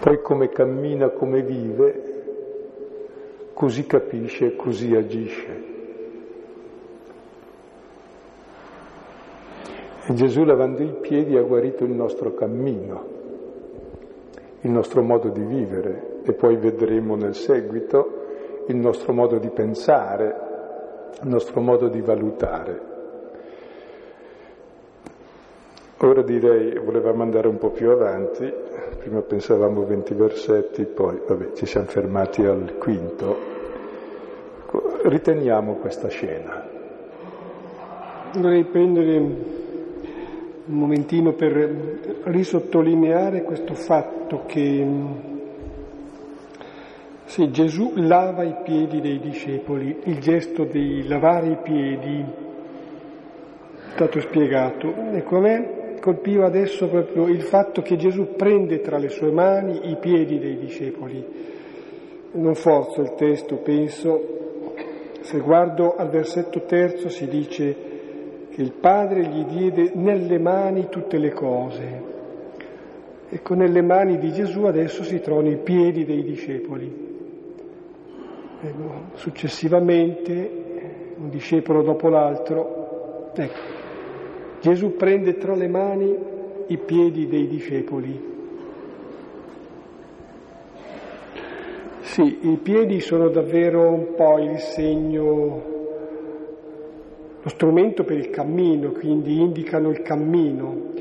Poi 0.00 0.22
come 0.22 0.48
cammina, 0.48 1.10
come 1.10 1.42
vive, 1.42 2.02
così 3.54 3.86
capisce, 3.86 4.54
così 4.54 4.94
agisce. 4.94 5.74
E 10.08 10.14
Gesù 10.14 10.44
lavando 10.44 10.82
i 10.82 10.94
piedi 11.00 11.36
ha 11.36 11.42
guarito 11.42 11.82
il 11.82 11.90
nostro 11.90 12.32
cammino, 12.34 13.04
il 14.60 14.70
nostro 14.70 15.02
modo 15.02 15.30
di 15.30 15.42
vivere 15.42 16.20
e 16.22 16.32
poi 16.32 16.56
vedremo 16.56 17.16
nel 17.16 17.34
seguito 17.34 18.24
il 18.68 18.76
nostro 18.76 19.12
modo 19.12 19.38
di 19.38 19.50
pensare, 19.50 20.45
il 21.22 21.28
nostro 21.28 21.60
modo 21.60 21.88
di 21.88 22.00
valutare. 22.00 22.94
Ora 25.98 26.20
direi, 26.20 26.78
volevamo 26.78 27.22
andare 27.22 27.48
un 27.48 27.56
po' 27.56 27.70
più 27.70 27.90
avanti, 27.90 28.52
prima 28.98 29.20
pensavamo 29.20 29.86
20 29.86 30.14
versetti, 30.14 30.84
poi 30.84 31.18
vabbè, 31.26 31.52
ci 31.54 31.64
siamo 31.64 31.86
fermati 31.86 32.44
al 32.44 32.76
quinto. 32.78 33.54
Riteniamo 35.04 35.76
questa 35.76 36.08
scena. 36.08 36.68
Vorrei 38.34 38.64
prendere 38.64 39.16
un 39.16 39.34
momentino 40.66 41.32
per 41.32 42.20
risottolineare 42.24 43.42
questo 43.42 43.74
fatto 43.74 44.42
che 44.46 44.84
sì, 47.26 47.50
Gesù 47.50 47.92
lava 47.96 48.44
i 48.44 48.54
piedi 48.62 49.00
dei 49.00 49.18
discepoli, 49.18 49.96
il 50.04 50.20
gesto 50.20 50.62
di 50.62 51.06
lavare 51.08 51.48
i 51.48 51.58
piedi 51.60 52.24
è 53.84 53.90
stato 53.94 54.20
spiegato. 54.20 54.94
Ecco, 55.12 55.38
a 55.38 55.40
me 55.40 55.98
colpiva 56.00 56.46
adesso 56.46 56.88
proprio 56.88 57.26
il 57.26 57.42
fatto 57.42 57.82
che 57.82 57.96
Gesù 57.96 58.36
prende 58.36 58.80
tra 58.80 58.96
le 58.96 59.08
sue 59.08 59.32
mani 59.32 59.90
i 59.90 59.96
piedi 59.96 60.38
dei 60.38 60.56
discepoli. 60.56 61.24
Non 62.32 62.54
forzo 62.54 63.00
il 63.00 63.14
testo, 63.14 63.56
penso, 63.56 64.34
se 65.22 65.40
guardo 65.40 65.96
al 65.96 66.08
versetto 66.08 66.62
terzo 66.62 67.08
si 67.08 67.26
dice 67.26 67.76
che 68.50 68.62
il 68.62 68.72
Padre 68.72 69.26
gli 69.26 69.44
diede 69.46 69.90
nelle 69.94 70.38
mani 70.38 70.86
tutte 70.88 71.18
le 71.18 71.32
cose. 71.32 72.02
Ecco, 73.28 73.54
nelle 73.54 73.82
mani 73.82 74.16
di 74.18 74.30
Gesù 74.30 74.62
adesso 74.62 75.02
si 75.02 75.20
trovano 75.20 75.50
i 75.50 75.58
piedi 75.58 76.04
dei 76.04 76.22
discepoli. 76.22 77.05
Successivamente, 79.14 80.50
un 81.18 81.30
discepolo 81.30 81.82
dopo 81.82 82.08
l'altro, 82.08 83.30
ecco, 83.34 83.74
Gesù 84.60 84.96
prende 84.96 85.36
tra 85.36 85.54
le 85.54 85.68
mani 85.68 86.16
i 86.68 86.78
piedi 86.78 87.26
dei 87.28 87.46
discepoli. 87.46 88.34
Sì, 92.00 92.38
i 92.42 92.56
piedi 92.56 93.00
sono 93.00 93.28
davvero 93.28 93.90
un 93.90 94.14
po' 94.14 94.38
il 94.38 94.58
segno, 94.58 95.62
lo 97.42 97.48
strumento 97.48 98.04
per 98.04 98.16
il 98.16 98.30
cammino, 98.30 98.90
quindi 98.90 99.40
indicano 99.40 99.90
il 99.90 100.02
cammino, 100.02 100.92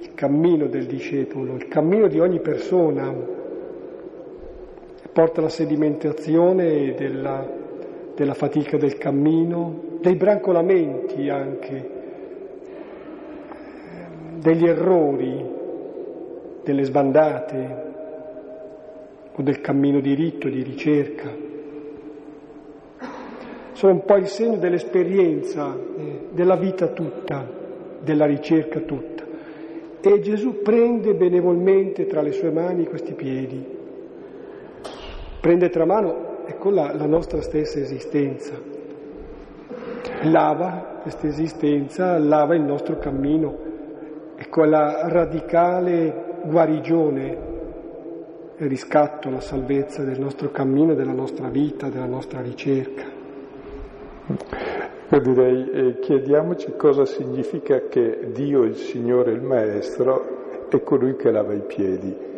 il 0.00 0.14
cammino 0.14 0.66
del 0.66 0.86
discepolo, 0.86 1.54
il 1.54 1.66
cammino 1.68 2.08
di 2.08 2.20
ogni 2.20 2.40
persona, 2.40 3.33
porta 5.14 5.38
alla 5.38 5.48
sedimentazione 5.48 6.92
della, 6.94 7.48
della 8.16 8.34
fatica 8.34 8.76
del 8.76 8.98
cammino, 8.98 9.98
dei 10.00 10.16
brancolamenti 10.16 11.28
anche, 11.28 11.90
degli 14.40 14.66
errori, 14.66 15.52
delle 16.64 16.82
sbandate 16.82 17.92
o 19.36 19.42
del 19.42 19.60
cammino 19.60 20.00
diritto, 20.00 20.48
di 20.48 20.64
ricerca. 20.64 21.32
Sono 23.70 23.92
un 23.92 24.04
po' 24.04 24.16
il 24.16 24.26
segno 24.26 24.56
dell'esperienza, 24.56 25.76
eh, 25.96 26.26
della 26.32 26.56
vita 26.56 26.88
tutta, 26.88 27.48
della 28.00 28.26
ricerca 28.26 28.80
tutta. 28.80 29.22
E 30.00 30.20
Gesù 30.20 30.60
prende 30.60 31.14
benevolmente 31.14 32.06
tra 32.06 32.20
le 32.20 32.32
sue 32.32 32.50
mani 32.50 32.84
questi 32.86 33.14
piedi 33.14 33.73
prende 35.44 35.68
tra 35.68 35.84
mano 35.84 36.46
ecco 36.46 36.70
la, 36.70 36.94
la 36.94 37.04
nostra 37.04 37.42
stessa 37.42 37.78
esistenza, 37.78 38.54
lava 40.22 41.00
questa 41.02 41.26
esistenza, 41.26 42.16
lava 42.16 42.54
il 42.54 42.62
nostro 42.62 42.96
cammino, 42.96 43.54
ecco 44.36 44.64
la 44.64 45.06
radicale 45.06 46.40
guarigione, 46.44 47.38
il 48.56 48.68
riscatto, 48.68 49.28
la 49.28 49.40
salvezza 49.40 50.02
del 50.02 50.18
nostro 50.18 50.50
cammino, 50.50 50.94
della 50.94 51.12
nostra 51.12 51.50
vita, 51.50 51.90
della 51.90 52.06
nostra 52.06 52.40
ricerca. 52.40 53.04
Io 55.10 55.20
direi 55.20 55.70
eh, 55.70 55.98
chiediamoci 55.98 56.72
cosa 56.74 57.04
significa 57.04 57.86
che 57.88 58.30
Dio, 58.32 58.62
il 58.62 58.76
Signore, 58.76 59.32
il 59.32 59.42
Maestro, 59.42 60.68
è 60.70 60.82
colui 60.82 61.16
che 61.16 61.30
lava 61.30 61.52
i 61.52 61.60
piedi. 61.66 62.33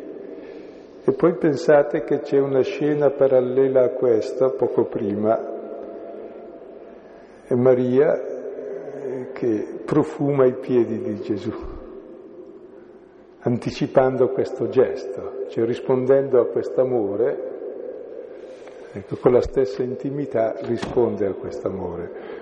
E 1.08 1.12
poi 1.12 1.34
pensate 1.34 2.02
che 2.02 2.18
c'è 2.18 2.40
una 2.40 2.62
scena 2.62 3.10
parallela 3.10 3.84
a 3.84 3.90
questa, 3.90 4.50
poco 4.50 4.86
prima, 4.86 5.38
è 7.44 7.54
Maria 7.54 8.20
eh, 8.20 9.28
che 9.32 9.82
profuma 9.84 10.46
i 10.46 10.54
piedi 10.54 10.98
di 10.98 11.14
Gesù, 11.20 11.54
anticipando 13.38 14.30
questo 14.30 14.66
gesto, 14.68 15.44
cioè 15.46 15.64
rispondendo 15.64 16.40
a 16.40 16.46
quest'amore, 16.46 17.38
ecco, 18.90 19.14
con 19.14 19.30
la 19.30 19.42
stessa 19.42 19.84
intimità 19.84 20.56
risponde 20.62 21.26
a 21.28 21.34
quest'amore. 21.34 22.35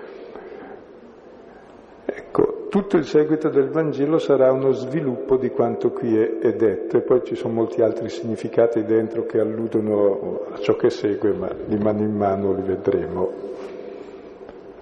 Ecco, 2.05 2.67
tutto 2.69 2.97
il 2.97 3.05
seguito 3.05 3.49
del 3.49 3.69
Vangelo 3.69 4.19
sarà 4.19 4.51
uno 4.51 4.71
sviluppo 4.71 5.37
di 5.37 5.49
quanto 5.49 5.91
qui 5.91 6.15
è, 6.15 6.37
è, 6.37 6.53
detto 6.53 6.97
e 6.97 7.01
poi 7.01 7.23
ci 7.23 7.35
sono 7.35 7.53
molti 7.55 7.81
altri 7.81 8.09
significati 8.09 8.83
dentro 8.83 9.25
che 9.25 9.39
alludono 9.39 10.41
a 10.51 10.57
ciò 10.59 10.75
che 10.75 10.91
segue, 10.91 11.33
ma 11.33 11.49
di 11.65 11.77
mano 11.77 12.01
in 12.01 12.15
mano 12.15 12.53
li 12.53 12.61
vedremo. 12.61 13.31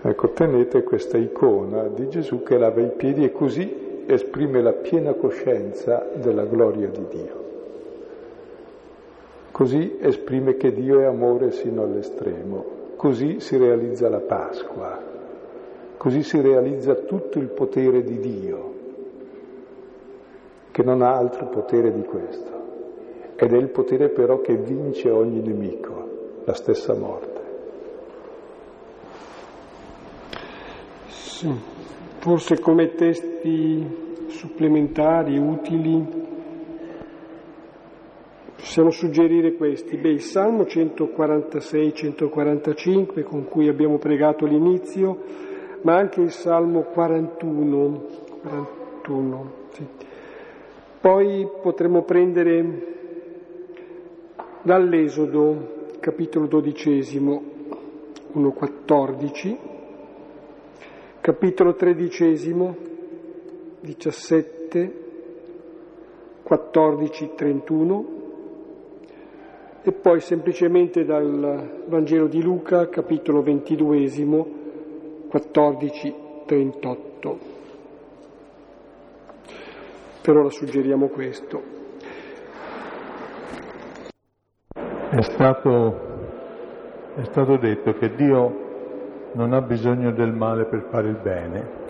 Ecco, 0.02 0.32
tenete 0.32 0.84
questa 0.84 1.18
icona 1.18 1.88
di 1.88 2.10
Gesù 2.10 2.44
che 2.44 2.58
lava 2.58 2.82
i 2.82 2.92
piedi 2.92 3.24
e 3.24 3.32
così 3.32 4.04
esprime 4.06 4.62
la 4.62 4.74
piena 4.74 5.14
coscienza 5.14 6.06
della 6.14 6.44
gloria 6.44 6.90
di 6.90 7.06
Dio. 7.10 7.42
Così 9.52 9.98
esprime 10.02 10.58
che 10.58 10.74
Dio 10.74 11.00
è 11.00 11.06
amore 11.06 11.52
sino 11.52 11.84
all'estremo, 11.84 12.66
così 12.98 13.40
si 13.40 13.56
realizza 13.56 14.10
la 14.10 14.20
Pasqua. 14.20 15.13
Così 16.04 16.22
si 16.22 16.40
realizza 16.42 16.96
tutto 16.96 17.40
il 17.40 17.48
potere 17.48 18.04
di 18.04 18.20
Dio, 18.20 18.74
che 20.70 20.84
non 20.84 21.02
ha 21.02 21.16
altro 21.16 21.48
potere 21.48 21.94
di 21.94 22.04
questo. 22.04 22.52
Ed 23.38 23.54
è 23.54 23.58
il 23.58 23.70
potere 23.70 24.10
però 24.10 24.42
che 24.42 24.58
vince 24.58 25.10
ogni 25.10 25.40
nemico, 25.40 26.42
la 26.44 26.56
stessa 26.56 26.94
morte. 26.94 27.42
Sì, 31.08 31.50
forse 32.18 32.60
come 32.60 32.96
testi 32.96 34.28
supplementari, 34.28 35.38
utili, 35.38 36.06
possiamo 38.58 38.90
suggerire 38.90 39.54
questi. 39.54 39.96
Beh, 39.96 40.10
il 40.10 40.20
Salmo 40.20 40.64
146-145 40.64 43.24
con 43.24 43.46
cui 43.46 43.70
abbiamo 43.70 44.00
pregato 44.00 44.46
l'inizio, 44.46 45.53
ma 45.84 45.96
anche 45.96 46.22
il 46.22 46.32
Salmo 46.32 46.82
41. 46.82 48.06
41 48.42 49.52
sì. 49.70 49.88
Poi 51.00 51.48
potremmo 51.62 52.04
prendere 52.04 52.92
dall'Esodo, 54.62 55.88
capitolo 56.00 56.48
dodicesimo, 56.48 57.44
1.14, 58.34 59.58
capitolo 61.20 61.76
tredicesimo, 61.76 62.76
17, 63.82 64.94
14, 66.44 67.32
31, 67.36 68.06
e 69.84 69.92
poi 69.92 70.22
semplicemente 70.22 71.04
dal 71.04 71.84
Vangelo 71.88 72.28
di 72.28 72.42
Luca, 72.42 72.88
capitolo 72.88 73.42
ventiduesimo, 73.42 74.63
14.38. 75.34 77.38
Per 80.22 80.38
ora 80.38 80.50
suggeriamo 80.50 81.08
questo. 81.08 81.62
È 85.10 85.22
stato, 85.24 85.98
è 87.16 87.24
stato 87.24 87.58
detto 87.58 87.94
che 87.94 88.14
Dio 88.14 89.32
non 89.34 89.54
ha 89.54 89.62
bisogno 89.62 90.12
del 90.12 90.32
male 90.32 90.66
per 90.66 90.86
fare 90.92 91.08
il 91.08 91.18
bene. 91.18 91.82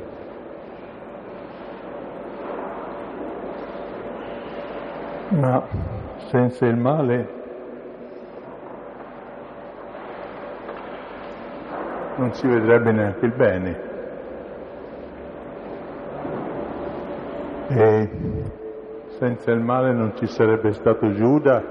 Ma 5.32 5.68
senza 6.30 6.66
il 6.66 6.78
male 6.78 7.43
non 12.16 12.34
si 12.34 12.48
vedrebbe 12.48 12.92
neanche 12.92 13.26
il 13.26 13.34
bene. 13.34 13.92
E 17.68 18.10
senza 19.18 19.52
il 19.52 19.60
male 19.60 19.94
non 19.94 20.14
ci 20.16 20.28
sarebbe 20.28 20.74
stato 20.74 21.12
Giuda, 21.14 21.64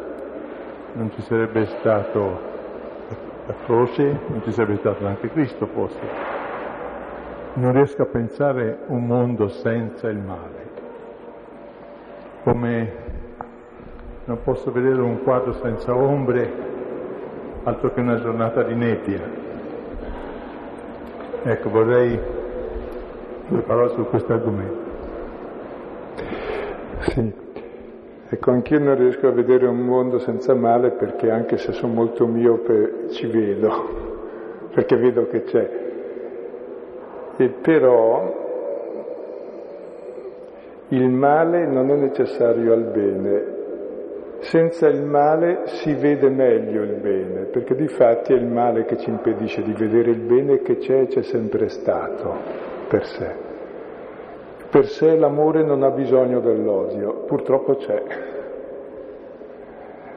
non 0.95 1.11
ci 1.12 1.22
sarebbe 1.22 1.66
stato 1.66 2.51
la 3.47 3.55
croce, 3.64 4.18
non 4.26 4.43
ci 4.43 4.53
sarebbe 4.53 4.76
stato 4.76 5.03
neanche 5.03 5.30
Cristo 5.30 5.66
forse. 5.66 6.01
Non 7.55 7.72
riesco 7.72 8.03
a 8.03 8.07
pensare 8.07 8.78
un 8.86 9.07
mondo 9.07 9.49
senza 9.49 10.09
il 10.09 10.18
male. 10.18 10.70
Come 12.45 12.93
non 14.24 14.38
posso 14.43 14.72
vedere 14.72 15.01
un 15.01 15.22
quadro 15.22 15.53
senza 15.55 15.95
ombre, 15.95 16.51
altro 17.64 17.93
che 17.93 18.01
una 18.01 18.20
giornata 18.20 18.62
di 18.62 18.74
nebbia. 18.74 19.41
Ecco, 21.45 21.70
vorrei 21.70 22.16
due 23.49 23.62
parole 23.62 23.88
su 23.95 24.05
questo 24.07 24.32
argomento. 24.32 24.90
Sì, 27.01 27.32
ecco, 28.28 28.51
anch'io 28.53 28.78
non 28.78 28.97
riesco 28.97 29.26
a 29.26 29.32
vedere 29.32 29.66
un 29.66 29.80
mondo 29.80 30.20
senza 30.20 30.55
male 30.55 30.90
perché 30.90 31.30
anche 31.30 31.57
se 31.57 31.72
sono 31.72 31.95
molto 31.95 32.28
miope 32.28 33.09
ci 33.11 33.26
vedo, 33.26 34.68
perché 34.72 34.97
vedo 34.97 35.26
che 35.26 35.43
c'è. 35.43 35.70
E 37.38 37.49
però 37.49 38.40
il 40.88 41.09
male 41.09 41.66
non 41.66 41.90
è 41.90 41.97
necessario 41.97 42.72
al 42.72 42.84
bene, 42.84 43.45
senza 44.53 44.87
il 44.87 45.03
male 45.03 45.63
si 45.65 45.95
vede 45.95 46.29
meglio 46.29 46.83
il 46.83 46.97
bene, 47.01 47.45
perché 47.45 47.75
di 47.75 47.89
fatti 47.89 48.35
è 48.35 48.37
il 48.37 48.45
male 48.45 48.85
che 48.85 48.99
ci 48.99 49.09
impedisce 49.09 49.63
di 49.63 49.73
vedere 49.73 50.11
il 50.11 50.21
bene 50.21 50.61
che 50.61 50.77
c'è 50.77 51.01
e 51.01 51.07
c'è 51.07 51.23
sempre 51.23 51.71
stato 51.71 52.35
per 52.87 53.07
sé. 53.07 53.35
Per 54.69 54.87
sé 54.89 55.17
l'amore 55.17 55.65
non 55.65 55.83
ha 55.83 55.89
bisogno 55.89 56.41
dell'odio, 56.41 57.25
purtroppo 57.25 57.77
c'è. 57.77 58.03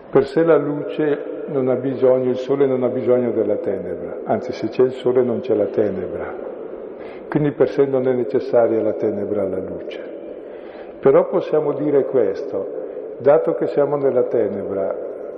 Per 0.10 0.26
sé 0.26 0.44
la 0.44 0.58
luce 0.58 1.46
non 1.48 1.70
ha 1.70 1.76
bisogno, 1.76 2.32
il 2.32 2.38
sole 2.38 2.66
non 2.66 2.84
ha 2.84 2.90
bisogno 2.90 3.32
della 3.32 3.56
tenebra, 3.56 4.18
anzi 4.26 4.52
se 4.52 4.68
c'è 4.68 4.84
il 4.84 4.92
sole 4.96 5.24
non 5.24 5.40
c'è 5.40 5.56
la 5.56 5.68
tenebra. 5.68 6.34
Quindi 7.30 7.54
per 7.54 7.70
sé 7.70 7.86
non 7.86 8.06
è 8.06 8.12
necessaria 8.12 8.82
la 8.82 8.96
tenebra 8.96 9.44
alla 9.44 9.60
luce. 9.60 10.04
Però 11.00 11.26
possiamo 11.30 11.72
dire 11.72 12.04
questo, 12.04 12.84
dato 13.18 13.54
che 13.56 13.68
siamo 13.68 13.96
nella 13.96 14.24
tenebra, 14.24 14.96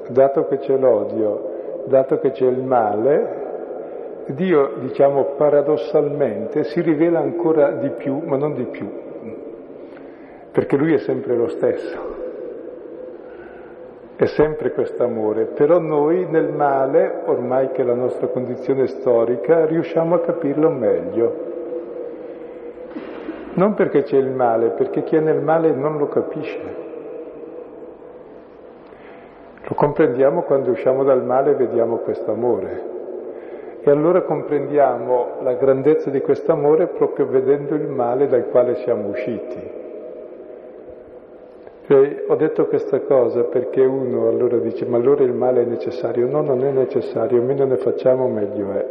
dato 0.10 0.46
che 0.48 0.58
c'è 0.58 0.78
l'odio, 0.78 1.84
dato 1.86 2.20
che 2.20 2.32
c'è 2.32 2.46
il 2.46 2.64
male, 2.64 3.46
Dio, 4.28 4.74
diciamo 4.80 5.36
paradossalmente, 5.38 6.66
si 6.66 6.82
rivela 6.82 7.20
ancora 7.20 7.72
di 7.72 7.90
più, 7.92 8.22
ma 8.26 8.36
non 8.36 8.56
di 8.56 8.66
più, 8.66 8.90
perché 10.52 10.76
Lui 10.76 10.94
è 10.94 10.98
sempre 10.98 11.36
lo 11.36 11.48
stesso, 11.48 12.16
è 14.18 14.26
sempre 14.26 14.72
questo 14.72 15.04
amore, 15.04 15.46
però 15.46 15.80
noi 15.80 16.26
nel 16.30 16.52
male, 16.52 17.22
ormai 17.26 17.70
che 17.72 17.84
è 17.84 17.86
la 17.86 17.94
nostra 17.94 18.28
condizione 18.28 18.88
storica, 18.88 19.66
riusciamo 19.66 20.16
a 20.16 20.20
capirlo 20.20 20.72
meglio. 20.72 21.46
Non 23.54 23.74
perché 23.76 24.04
c'è 24.04 24.18
il 24.18 24.30
male, 24.30 24.72
perché 24.72 25.04
chi 25.04 25.16
è 25.16 25.20
nel 25.20 25.42
male 25.42 25.72
non 25.72 25.98
lo 25.98 26.08
capisce. 26.08 26.87
Comprendiamo 29.78 30.42
quando 30.42 30.72
usciamo 30.72 31.04
dal 31.04 31.24
male 31.24 31.52
e 31.52 31.54
vediamo 31.54 31.98
questo 31.98 32.32
amore. 32.32 32.82
E 33.84 33.92
allora 33.92 34.24
comprendiamo 34.24 35.34
la 35.42 35.54
grandezza 35.54 36.10
di 36.10 36.20
questo 36.20 36.52
amore 36.52 36.88
proprio 36.88 37.28
vedendo 37.28 37.76
il 37.76 37.86
male 37.86 38.28
dal 38.28 38.48
quale 38.50 38.78
siamo 38.78 39.10
usciti. 39.10 39.70
E 41.86 42.26
ho 42.28 42.36
detto 42.36 42.66
questa 42.66 43.02
cosa 43.02 43.44
perché 43.44 43.82
uno 43.82 44.28
allora 44.28 44.58
dice 44.58 44.84
ma 44.88 44.98
allora 44.98 45.24
il 45.24 45.34
male 45.34 45.62
è 45.62 45.66
necessario? 45.66 46.28
No, 46.28 46.42
non 46.42 46.64
è 46.64 46.72
necessario, 46.72 47.40
meno 47.44 47.66
ne 47.66 47.78
facciamo 47.78 48.28
meglio 48.28 48.72
è. 48.72 48.86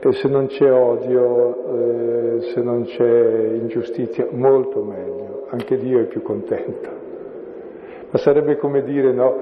E 0.00 0.12
se 0.14 0.26
non 0.26 0.46
c'è 0.46 0.68
odio, 0.68 2.38
eh, 2.38 2.40
se 2.52 2.60
non 2.60 2.82
c'è 2.82 3.52
ingiustizia, 3.52 4.26
molto 4.30 4.82
meglio, 4.82 5.46
anche 5.50 5.76
Dio 5.76 6.00
è 6.00 6.06
più 6.06 6.22
contento. 6.22 7.01
Ma 8.12 8.18
sarebbe 8.18 8.56
come 8.58 8.82
dire 8.82 9.10
no, 9.10 9.36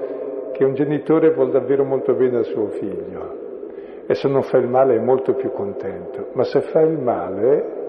che 0.53 0.63
un 0.63 0.73
genitore 0.73 1.31
vuole 1.31 1.51
davvero 1.51 1.83
molto 1.83 2.13
bene 2.13 2.37
al 2.37 2.45
suo 2.45 2.67
figlio. 2.67 3.39
e 4.07 4.15
se 4.15 4.27
non 4.27 4.41
fa 4.41 4.57
il 4.57 4.67
male 4.67 4.95
è 4.95 4.99
molto 4.99 5.33
più 5.35 5.51
contento, 5.51 6.27
ma 6.33 6.43
se 6.43 6.59
fa 6.61 6.81
il 6.81 6.97
male 6.97 7.79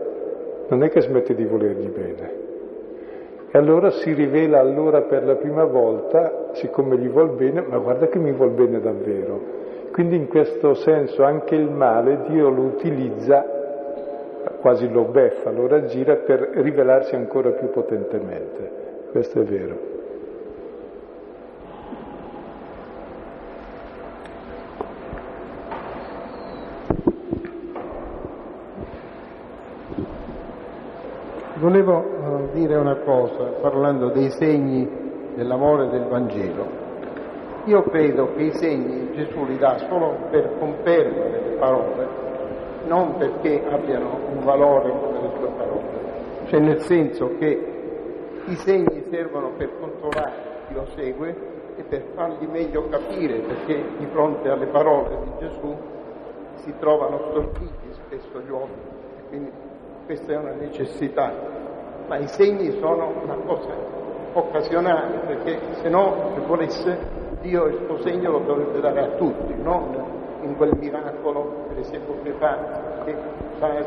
non 0.69 0.85
è 0.85 0.89
che 0.89 1.01
smette 1.01 1.35
di 1.35 1.45
volergli 1.45 1.89
bene. 1.89 2.41
E 3.51 3.59
allora 3.59 3.91
si 3.91 4.13
rivela 4.13 4.61
allora 4.61 5.03
per 5.03 5.25
la 5.25 5.35
prima 5.35 5.65
volta, 5.65 6.51
siccome 6.53 6.97
gli 6.97 7.09
vuol 7.09 7.31
bene, 7.31 7.63
ma 7.63 7.79
guarda 7.79 8.07
che 8.07 8.19
mi 8.19 8.33
vuol 8.33 8.51
bene 8.51 8.81
davvero. 8.81 9.41
Quindi 9.91 10.17
in 10.17 10.29
questo 10.29 10.75
senso 10.75 11.25
anche 11.25 11.55
il 11.55 11.71
male 11.71 12.23
Dio 12.29 12.49
lo 12.49 12.63
utilizza, 12.63 13.45
quasi 14.61 14.91
lo 14.91 15.05
beffa, 15.05 15.51
lo 15.51 15.67
raggira 15.67 16.17
per 16.17 16.51
rivelarsi 16.55 17.15
ancora 17.15 17.51
più 17.51 17.69
potentemente. 17.71 18.71
Questo 19.11 19.41
è 19.41 19.45
vero. 19.45 19.92
Volevo 31.63 31.99
uh, 31.99 32.49
dire 32.55 32.75
una 32.75 32.97
cosa 33.05 33.45
parlando 33.61 34.09
dei 34.09 34.31
segni 34.31 34.85
dell'amore 35.37 35.91
del 35.91 36.07
Vangelo. 36.09 36.67
Io 37.67 37.85
credo 37.85 38.35
che 38.35 38.43
i 38.43 38.53
segni 38.55 39.13
Gesù 39.13 39.45
li 39.45 39.57
dà 39.59 39.79
solo 39.89 40.27
per 40.29 40.59
confermare 40.59 41.31
le 41.31 41.57
parole, 41.61 42.09
non 42.89 43.15
perché 43.17 43.63
abbiano 43.65 44.11
un 44.33 44.43
valore 44.43 44.91
come 44.91 45.21
le 45.21 45.31
sue 45.39 45.49
parole. 45.57 46.47
Cioè 46.47 46.59
nel 46.59 46.81
senso 46.81 47.37
che 47.39 47.67
i 48.47 48.57
segni 48.57 49.05
servono 49.09 49.53
per 49.57 49.71
controllare 49.79 50.33
chi 50.67 50.75
lo 50.75 50.87
segue 50.97 51.37
e 51.77 51.85
per 51.85 52.03
fargli 52.17 52.47
meglio 52.47 52.89
capire, 52.89 53.39
perché 53.39 53.85
di 53.99 54.07
fronte 54.07 54.49
alle 54.49 54.67
parole 54.67 55.17
di 55.23 55.47
Gesù 55.47 55.77
si 56.57 56.75
trovano 56.81 57.21
storpiti 57.31 57.93
spesso 57.93 58.41
gli 58.41 58.51
uomini. 58.51 58.91
Quindi 59.29 59.62
questa 60.05 60.33
è 60.33 60.37
una 60.37 60.53
necessità, 60.53 61.33
ma 62.07 62.19
i 62.19 62.27
segni 62.29 62.71
sono 62.79 63.13
una 63.23 63.37
cosa 63.47 63.71
occasionale, 64.35 65.19
perché 65.27 65.59
se 65.83 65.89
no, 65.89 66.33
se 66.35 66.41
volesse, 66.47 66.99
Dio 67.41 67.67
il 67.67 67.83
suo 67.87 68.01
segno 68.03 68.31
lo 68.31 68.39
dovrebbe 68.41 68.81
dare 68.81 69.01
a 69.01 69.09
tutti, 69.17 69.55
non 69.63 70.21
in 70.43 70.57
quel 70.57 70.77
miracolo, 70.77 71.67
per 71.69 71.79
esempio, 71.79 72.15
che 72.23 72.33
fa, 72.33 73.05
che 73.05 73.15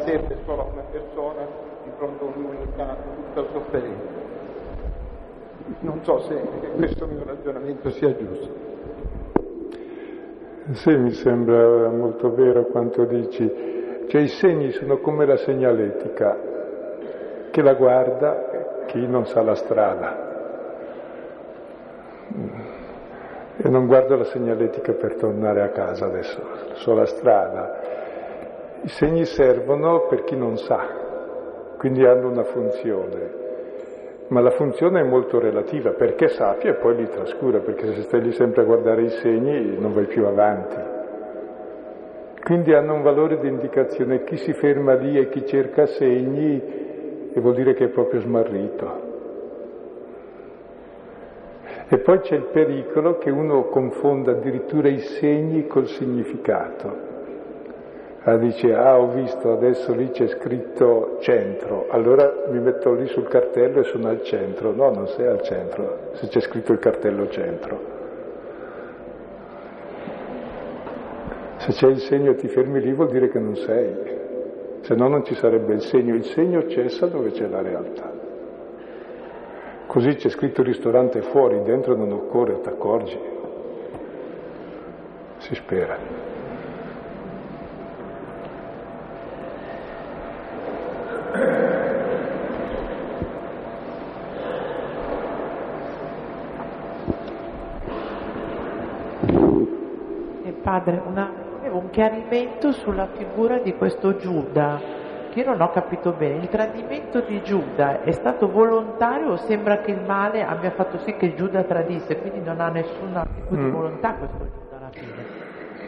serve 0.05 0.37
solo 0.45 0.61
a 0.61 0.65
una 0.71 0.83
persona 0.91 1.45
di 1.83 1.91
fronte 1.97 2.23
a 2.23 2.27
un'umanità 2.27 2.97
tutta 3.33 3.51
sofferente. 3.51 4.23
Non 5.79 6.03
so 6.03 6.19
se 6.19 6.35
questo 6.75 7.07
mio 7.07 7.23
ragionamento 7.25 7.89
sia 7.89 8.15
giusto. 8.15 8.63
Sì, 10.71 10.95
mi 10.95 11.11
sembra 11.11 11.89
molto 11.89 12.33
vero 12.33 12.65
quanto 12.65 13.03
dici. 13.05 13.74
Cioè 14.07 14.21
i 14.21 14.27
segni 14.27 14.71
sono 14.71 14.97
come 14.97 15.25
la 15.25 15.37
segnaletica, 15.37 16.37
che 17.51 17.61
la 17.61 17.73
guarda 17.73 18.83
chi 18.85 19.05
non 19.07 19.25
sa 19.25 19.41
la 19.41 19.55
strada. 19.55 20.33
E 23.57 23.69
non 23.69 23.87
guardo 23.87 24.17
la 24.17 24.25
segnaletica 24.25 24.93
per 24.93 25.15
tornare 25.15 25.61
a 25.61 25.69
casa 25.69 26.05
adesso, 26.05 26.41
so 26.73 26.93
la 26.93 27.05
strada. 27.05 27.79
I 28.81 28.89
segni 28.89 29.25
servono 29.25 30.07
per 30.07 30.23
chi 30.23 30.35
non 30.35 30.57
sa, 30.57 30.85
quindi 31.77 32.05
hanno 32.05 32.29
una 32.29 32.43
funzione. 32.43 33.43
Ma 34.27 34.41
la 34.41 34.51
funzione 34.51 35.01
è 35.01 35.03
molto 35.03 35.39
relativa, 35.39 35.91
perché 35.91 36.27
sappia 36.27 36.71
e 36.71 36.75
poi 36.75 36.95
li 36.95 37.07
trascura, 37.07 37.59
perché 37.59 37.93
se 37.93 38.01
stai 38.01 38.21
lì 38.21 38.31
sempre 38.31 38.63
a 38.63 38.65
guardare 38.65 39.03
i 39.03 39.09
segni 39.09 39.77
non 39.79 39.93
vai 39.93 40.05
più 40.05 40.25
avanti. 40.25 40.94
Quindi 42.45 42.75
hanno 42.75 42.93
un 42.93 43.01
valore 43.01 43.39
di 43.39 43.47
indicazione. 43.47 44.23
Chi 44.23 44.37
si 44.37 44.53
ferma 44.53 44.93
lì 44.93 45.17
e 45.17 45.29
chi 45.29 45.47
cerca 45.47 45.87
segni 45.87 46.61
vuol 47.33 47.55
dire 47.55 47.73
che 47.73 47.85
è 47.85 47.87
proprio 47.87 48.21
smarrito. 48.21 49.01
E 51.89 51.97
poi 51.97 52.19
c'è 52.19 52.35
il 52.35 52.49
pericolo 52.51 53.17
che 53.17 53.31
uno 53.31 53.63
confonda 53.63 54.33
addirittura 54.33 54.89
i 54.89 54.99
segni 54.99 55.65
col 55.65 55.87
significato. 55.87 57.13
Ah, 58.21 58.37
dice, 58.37 58.75
ah 58.75 58.99
ho 58.99 59.07
visto, 59.07 59.51
adesso 59.51 59.95
lì 59.95 60.11
c'è 60.11 60.27
scritto 60.27 61.17
centro, 61.21 61.87
allora 61.89 62.31
mi 62.49 62.59
metto 62.59 62.93
lì 62.93 63.07
sul 63.07 63.27
cartello 63.27 63.79
e 63.79 63.83
sono 63.85 64.07
al 64.07 64.21
centro. 64.21 64.71
No, 64.71 64.91
non 64.91 65.07
sei 65.07 65.25
al 65.25 65.41
centro, 65.41 66.09
se 66.11 66.27
c'è 66.27 66.41
scritto 66.41 66.71
il 66.73 66.79
cartello 66.79 67.27
centro. 67.27 67.94
Se 71.65 71.71
c'è 71.71 71.87
il 71.87 71.99
segno 72.01 72.29
e 72.29 72.35
ti 72.35 72.47
fermi 72.47 72.79
lì 72.79 72.93
vuol 72.93 73.09
dire 73.09 73.27
che 73.27 73.39
non 73.39 73.55
sei, 73.55 73.91
se 74.81 74.93
no 74.93 75.07
non 75.07 75.25
ci 75.25 75.33
sarebbe 75.33 75.73
il 75.73 75.81
segno. 75.81 76.13
Il 76.13 76.25
segno 76.25 76.67
cessa 76.67 77.07
dove 77.07 77.31
c'è 77.31 77.47
la 77.47 77.63
realtà. 77.63 78.13
Così 79.87 80.13
c'è 80.13 80.29
scritto 80.29 80.61
ristorante 80.61 81.23
fuori, 81.23 81.63
dentro 81.63 81.95
non 81.95 82.11
occorre, 82.11 82.61
ti 82.61 82.69
accorgi. 82.69 83.19
Si 85.37 85.55
spera. 85.55 85.97
E 100.43 100.51
padre, 100.61 101.01
una 101.07 101.24
un 101.24 101.24
chiarimento 101.95 102.73
sulla 102.73 103.07
figura 103.15 103.59
di 103.59 103.73
questo 103.73 104.17
Giuda, 104.17 104.81
che 105.29 105.39
io 105.39 105.45
non 105.45 105.61
ho 105.61 105.69
capito 105.69 106.11
bene. 106.11 106.39
Il 106.39 106.49
tradimento 106.49 107.21
di 107.21 107.41
Giuda 107.41 108.01
è 108.01 108.11
stato 108.11 108.51
volontario 108.51 109.29
o 109.29 109.37
sembra 109.37 109.77
che 109.77 109.91
il 109.91 110.01
male 110.05 110.43
abbia 110.43 110.71
fatto 110.71 110.97
sì 110.97 111.15
che 111.15 111.35
Giuda 111.35 111.63
tradisse, 111.63 112.19
quindi 112.19 112.41
non 112.41 112.59
ha 112.59 112.67
nessuna 112.67 113.25
tipo 113.33 113.55
di 113.55 113.61
mm. 113.61 113.71
volontà 113.71 114.13
questo 114.15 114.39
Giuda 114.39 114.77
alla 114.77 114.89
fine? 114.91 115.23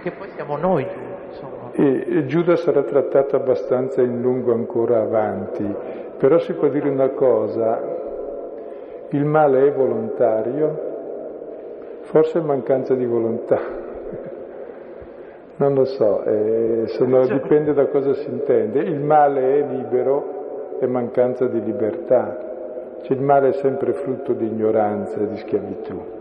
Che 0.02 0.12
poi 0.12 0.30
siamo 0.30 0.56
noi 0.56 0.88
insomma. 1.28 1.72
E, 1.74 2.06
e 2.08 2.26
Giuda 2.26 2.56
sarà 2.56 2.84
trattato 2.84 3.36
abbastanza 3.36 4.02
in 4.02 4.22
lungo 4.22 4.54
ancora 4.54 5.02
avanti, 5.02 5.76
però 6.18 6.38
si 6.38 6.54
può 6.54 6.70
dire 6.70 6.88
una 6.88 7.10
cosa, 7.10 7.82
il 9.10 9.26
male 9.26 9.68
è 9.68 9.74
volontario, 9.74 10.84
forse 12.04 12.40
è 12.40 12.42
mancanza 12.42 12.96
di 12.96 13.06
volontà. 13.06 13.87
Non 15.60 15.74
lo 15.74 15.86
so, 15.86 16.24
eh, 16.24 16.84
sono, 16.86 17.26
dipende 17.26 17.74
da 17.74 17.88
cosa 17.88 18.14
si 18.14 18.30
intende. 18.30 18.80
Il 18.82 19.00
male 19.00 19.60
è 19.60 19.68
libero, 19.68 20.78
è 20.80 20.86
mancanza 20.86 21.48
di 21.48 21.64
libertà. 21.64 23.00
Cioè 23.02 23.18
il 23.18 23.24
male 23.24 23.50
è 23.50 23.54
sempre 23.54 23.94
frutto 23.94 24.34
di 24.34 24.46
ignoranza, 24.46 25.18
di 25.18 25.36
schiavitù. 25.38 26.16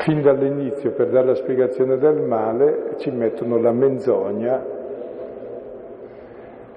Fin 0.00 0.20
dall'inizio, 0.20 0.90
per 0.90 1.08
dare 1.08 1.28
la 1.28 1.34
spiegazione 1.34 1.96
del 1.96 2.20
male, 2.20 2.96
ci 2.98 3.10
mettono 3.10 3.56
la 3.58 3.72
menzogna 3.72 4.62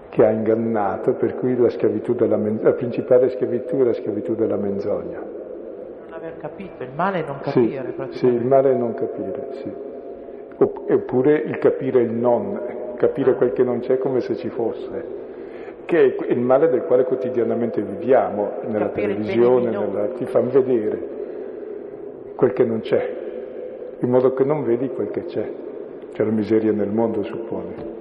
che 0.07 0.25
ha 0.25 0.31
ingannato, 0.31 1.13
per 1.15 1.35
cui 1.35 1.57
la, 1.57 1.67
della, 2.13 2.37
la 2.61 2.71
principale 2.71 3.27
schiavitù 3.29 3.81
è 3.81 3.83
la 3.83 3.93
schiavitù 3.93 4.33
della 4.33 4.55
menzogna 4.55 5.38
aver 6.29 6.37
capito, 6.37 6.83
il 6.83 6.91
male 6.95 7.23
è 7.23 7.25
non 7.25 7.39
capire. 7.41 7.93
Sì, 8.11 8.17
sì, 8.17 8.25
il 8.27 8.45
male 8.45 8.71
è 8.71 8.75
non 8.75 8.93
capire, 8.93 9.47
sì. 9.53 9.73
Oppure 10.57 11.35
il 11.35 11.57
capire 11.57 12.01
il 12.01 12.11
non, 12.11 12.93
capire 12.97 13.35
quel 13.35 13.53
che 13.53 13.63
non 13.63 13.79
c'è 13.79 13.97
come 13.97 14.19
se 14.19 14.35
ci 14.35 14.49
fosse, 14.49 15.17
che 15.85 16.15
è 16.15 16.31
il 16.31 16.39
male 16.39 16.69
del 16.69 16.83
quale 16.83 17.05
quotidianamente 17.05 17.81
viviamo, 17.81 18.51
nella 18.67 18.87
capire 18.87 19.13
televisione, 19.13 19.69
nella... 19.69 20.07
ti 20.09 20.25
fanno 20.25 20.49
vedere 20.49 21.17
quel 22.35 22.53
che 22.53 22.63
non 22.65 22.81
c'è, 22.81 23.15
in 23.99 24.09
modo 24.09 24.33
che 24.33 24.43
non 24.43 24.63
vedi 24.63 24.89
quel 24.89 25.09
che 25.11 25.25
c'è. 25.25 25.49
C'è 26.11 26.23
la 26.23 26.31
miseria 26.31 26.73
nel 26.73 26.89
mondo, 26.89 27.23
suppone. 27.23 27.97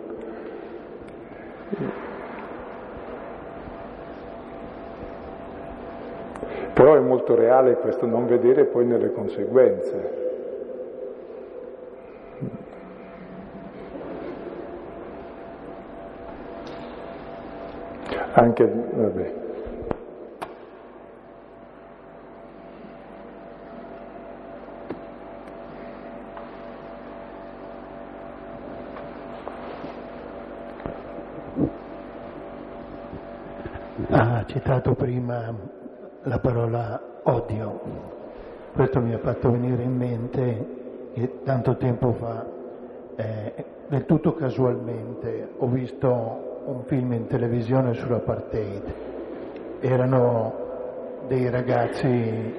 Però 6.78 6.94
è 6.94 7.00
molto 7.00 7.34
reale 7.34 7.74
questo 7.74 8.06
non 8.06 8.28
vedere 8.28 8.64
poi 8.64 8.86
nelle 8.86 9.10
conseguenze. 9.10 10.26
Anche, 18.34 18.64
vabbè. 18.92 19.34
Ha 34.10 34.44
citato 34.46 34.94
prima 34.94 35.77
la 36.28 36.38
parola 36.38 37.00
odio. 37.22 37.80
Questo 38.74 39.00
mi 39.00 39.14
ha 39.14 39.18
fatto 39.18 39.50
venire 39.50 39.82
in 39.82 39.96
mente 39.96 40.66
che 41.14 41.40
tanto 41.42 41.76
tempo 41.76 42.12
fa, 42.12 42.46
eh, 43.16 43.64
del 43.88 44.04
tutto 44.04 44.34
casualmente, 44.34 45.48
ho 45.56 45.66
visto 45.66 46.60
un 46.66 46.82
film 46.84 47.12
in 47.14 47.26
televisione 47.26 47.94
sull'apartheid. 47.94 48.94
Erano 49.80 50.66
dei 51.26 51.48
ragazzi 51.48 52.08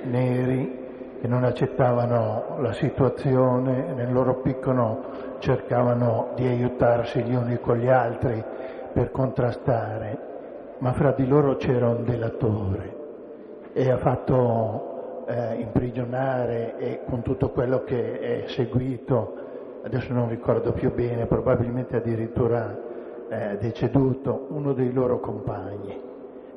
neri 0.03 0.87
che 1.21 1.27
non 1.27 1.43
accettavano 1.43 2.57
la 2.59 2.73
situazione, 2.73 3.93
nel 3.93 4.11
loro 4.11 4.41
piccolo 4.41 5.37
cercavano 5.39 6.29
di 6.35 6.47
aiutarsi 6.47 7.21
gli 7.21 7.35
uni 7.35 7.59
con 7.59 7.77
gli 7.77 7.87
altri 7.87 8.43
per 8.93 9.11
contrastare, 9.11 10.17
ma 10.79 10.91
fra 10.93 11.11
di 11.11 11.27
loro 11.27 11.55
c'era 11.55 11.89
un 11.89 12.03
delatore 12.03 12.98
e 13.73 13.89
ha 13.89 13.97
fatto 13.97 15.25
eh, 15.27 15.55
imprigionare 15.55 16.77
e 16.77 17.01
con 17.07 17.21
tutto 17.21 17.49
quello 17.49 17.83
che 17.83 18.19
è 18.19 18.47
seguito, 18.47 19.35
adesso 19.83 20.13
non 20.13 20.29
ricordo 20.29 20.71
più 20.71 20.93
bene, 20.93 21.25
probabilmente 21.25 21.97
addirittura 21.97 22.75
eh, 23.29 23.57
deceduto, 23.59 24.47
uno 24.49 24.73
dei 24.73 24.91
loro 24.91 25.19
compagni. 25.19 26.07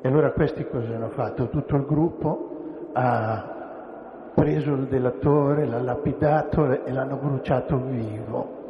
E 0.01 0.07
allora 0.07 0.31
questi 0.31 0.65
cosa 0.67 0.95
hanno 0.95 1.09
fatto? 1.09 1.47
Tutto 1.47 1.75
il 1.75 1.85
gruppo 1.85 2.89
ha 2.93 3.53
preso 4.33 4.73
il 4.73 4.87
delatore, 4.87 5.65
l'ha 5.65 5.79
lapidato 5.79 6.83
e 6.83 6.91
l'hanno 6.91 7.15
bruciato 7.15 7.77
vivo. 7.77 8.61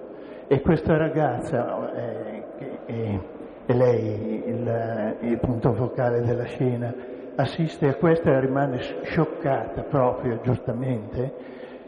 E 0.47 0.61
questa 0.61 0.97
ragazza, 0.97 1.93
eh, 1.95 2.43
che 2.57 2.79
è, 2.85 3.73
lei 3.73 4.43
il, 4.45 5.15
il, 5.21 5.37
punto 5.39 5.73
focale 5.73 6.21
della 6.21 6.43
scena, 6.43 6.93
assiste 7.35 7.87
a 7.87 7.95
questo 7.95 8.29
e 8.29 8.39
rimane 8.39 8.79
scioccata 9.03 9.83
proprio, 9.83 10.39
giustamente, 10.41 11.33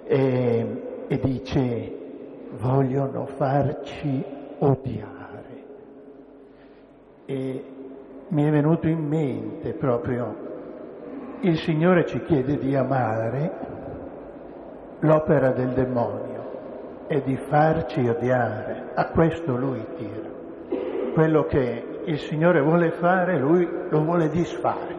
e, 0.05 1.05
e 1.07 1.19
dice 1.19 1.97
vogliono 2.57 3.25
farci 3.25 4.23
odiare. 4.59 5.63
E 7.25 7.63
mi 8.27 8.43
è 8.43 8.49
venuto 8.49 8.87
in 8.87 9.07
mente 9.07 9.73
proprio 9.73 10.45
il 11.41 11.59
Signore 11.59 12.05
ci 12.05 12.23
chiede 12.23 12.57
di 12.57 12.75
amare 12.75 13.51
l'opera 14.99 15.51
del 15.51 15.69
demonio 15.69 17.03
e 17.07 17.21
di 17.21 17.35
farci 17.35 18.07
odiare. 18.07 18.91
A 18.95 19.09
questo 19.09 19.55
lui 19.55 19.85
tira. 19.95 20.33
Quello 21.13 21.45
che 21.45 22.01
il 22.05 22.17
Signore 22.19 22.61
vuole 22.61 22.91
fare, 22.91 23.37
lui 23.37 23.67
lo 23.89 24.03
vuole 24.03 24.29
disfare. 24.29 24.94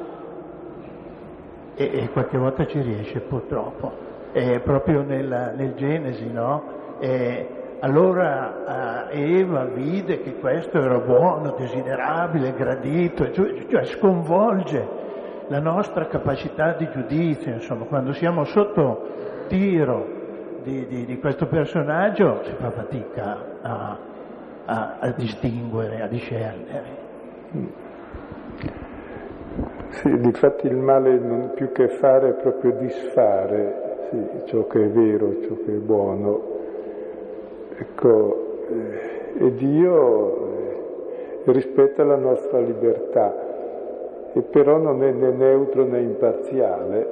E, 1.76 1.90
e 1.92 2.10
qualche 2.10 2.38
volta 2.38 2.66
ci 2.66 2.80
riesce 2.80 3.20
purtroppo. 3.20 3.92
È 4.32 4.60
proprio 4.60 5.02
nella, 5.02 5.52
nel 5.52 5.74
Genesi, 5.74 6.30
no? 6.30 6.62
E 6.98 7.48
allora 7.80 9.10
eh, 9.10 9.38
Eva 9.38 9.64
vide 9.64 10.22
che 10.22 10.36
questo 10.36 10.80
era 10.80 10.98
buono, 10.98 11.54
desiderabile, 11.56 12.54
gradito, 12.54 13.30
cioè, 13.32 13.66
cioè 13.68 13.84
sconvolge 13.84 15.04
la 15.48 15.60
nostra 15.60 16.06
capacità 16.06 16.72
di 16.72 16.88
giudizio, 16.90 17.52
insomma, 17.52 17.84
quando 17.84 18.12
siamo 18.14 18.44
sotto 18.44 19.44
tiro 19.48 20.14
di, 20.62 20.86
di, 20.86 21.04
di 21.04 21.18
questo 21.18 21.46
personaggio 21.46 22.42
si 22.44 22.52
fa 22.58 22.70
fatica 22.70 23.44
a, 23.62 23.98
a, 24.64 24.96
a 24.98 25.10
distinguere, 25.10 26.02
a 26.02 26.06
discernere. 26.08 27.04
Sì, 29.90 30.18
difatti 30.18 30.66
il 30.66 30.76
male 30.76 31.18
non 31.18 31.52
più 31.54 31.72
che 31.72 31.88
fare 31.88 32.30
è 32.30 32.32
proprio 32.32 32.72
disfare 32.72 34.08
sì, 34.10 34.18
ciò 34.46 34.66
che 34.66 34.84
è 34.84 34.88
vero, 34.88 35.40
ciò 35.42 35.54
che 35.64 35.72
è 35.72 35.78
buono. 35.78 36.40
Ecco, 37.78 38.64
eh, 38.68 39.44
e 39.44 39.54
Dio 39.54 40.36
eh, 41.44 41.52
rispetta 41.52 42.04
la 42.04 42.16
nostra 42.16 42.58
libertà 42.58 43.34
e 44.32 44.42
però 44.42 44.76
non 44.76 45.02
è 45.02 45.10
né 45.12 45.30
neutro 45.30 45.84
né 45.84 46.00
imparziale, 46.00 47.08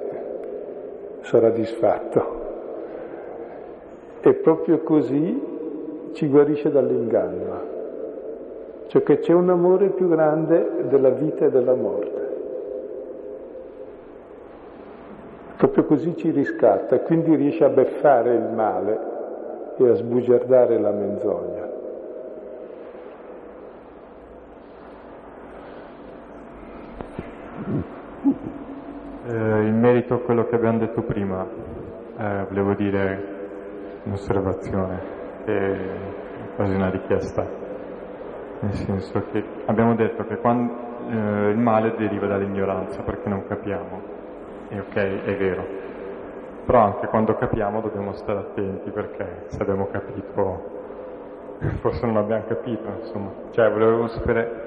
sarà 1.20 1.50
disfatto. 1.50 2.42
E 4.20 4.34
proprio 4.34 4.78
così 4.80 6.10
ci 6.12 6.28
guarisce 6.28 6.70
dall'inganno, 6.70 7.60
cioè 8.86 9.02
che 9.02 9.18
c'è 9.18 9.32
un 9.32 9.50
amore 9.50 9.88
più 9.88 10.08
grande 10.08 10.86
della 10.88 11.10
vita 11.10 11.46
e 11.46 11.50
della 11.50 11.74
morte. 11.74 12.23
Proprio 15.64 15.84
così 15.86 16.14
ci 16.18 16.30
riscatta, 16.30 17.00
quindi 17.00 17.34
riesce 17.36 17.64
a 17.64 17.70
beffare 17.70 18.34
il 18.34 18.52
male 18.54 18.98
e 19.78 19.88
a 19.88 19.94
sbugiardare 19.94 20.78
la 20.78 20.90
menzogna. 20.90 21.68
Eh, 29.26 29.66
in 29.66 29.78
merito 29.80 30.12
a 30.12 30.18
quello 30.18 30.46
che 30.48 30.54
abbiamo 30.54 30.80
detto 30.80 31.00
prima, 31.00 31.46
eh, 32.18 32.44
volevo 32.46 32.74
dire 32.74 33.24
un'osservazione, 34.04 35.00
che 35.46 35.56
è 35.56 36.56
quasi 36.56 36.74
una 36.74 36.90
richiesta, 36.90 37.42
nel 38.60 38.74
senso 38.74 39.22
che 39.32 39.42
abbiamo 39.64 39.94
detto 39.94 40.26
che 40.26 40.36
quando, 40.36 40.74
eh, 41.08 41.48
il 41.48 41.58
male 41.58 41.94
deriva 41.96 42.26
dall'ignoranza 42.26 43.00
perché 43.00 43.30
non 43.30 43.46
capiamo, 43.46 44.23
e 44.74 44.80
ok, 44.80 44.94
è 45.24 45.36
vero, 45.36 45.64
però 46.64 46.80
anche 46.80 47.06
quando 47.06 47.36
capiamo 47.36 47.80
dobbiamo 47.80 48.12
stare 48.14 48.40
attenti 48.40 48.90
perché 48.90 49.44
se 49.46 49.62
abbiamo 49.62 49.86
capito, 49.86 50.72
forse 51.80 52.04
non 52.06 52.16
abbiamo 52.16 52.44
capito, 52.46 52.88
insomma, 52.98 53.30
cioè 53.50 53.70
volevo 53.70 54.08
sapere 54.08 54.62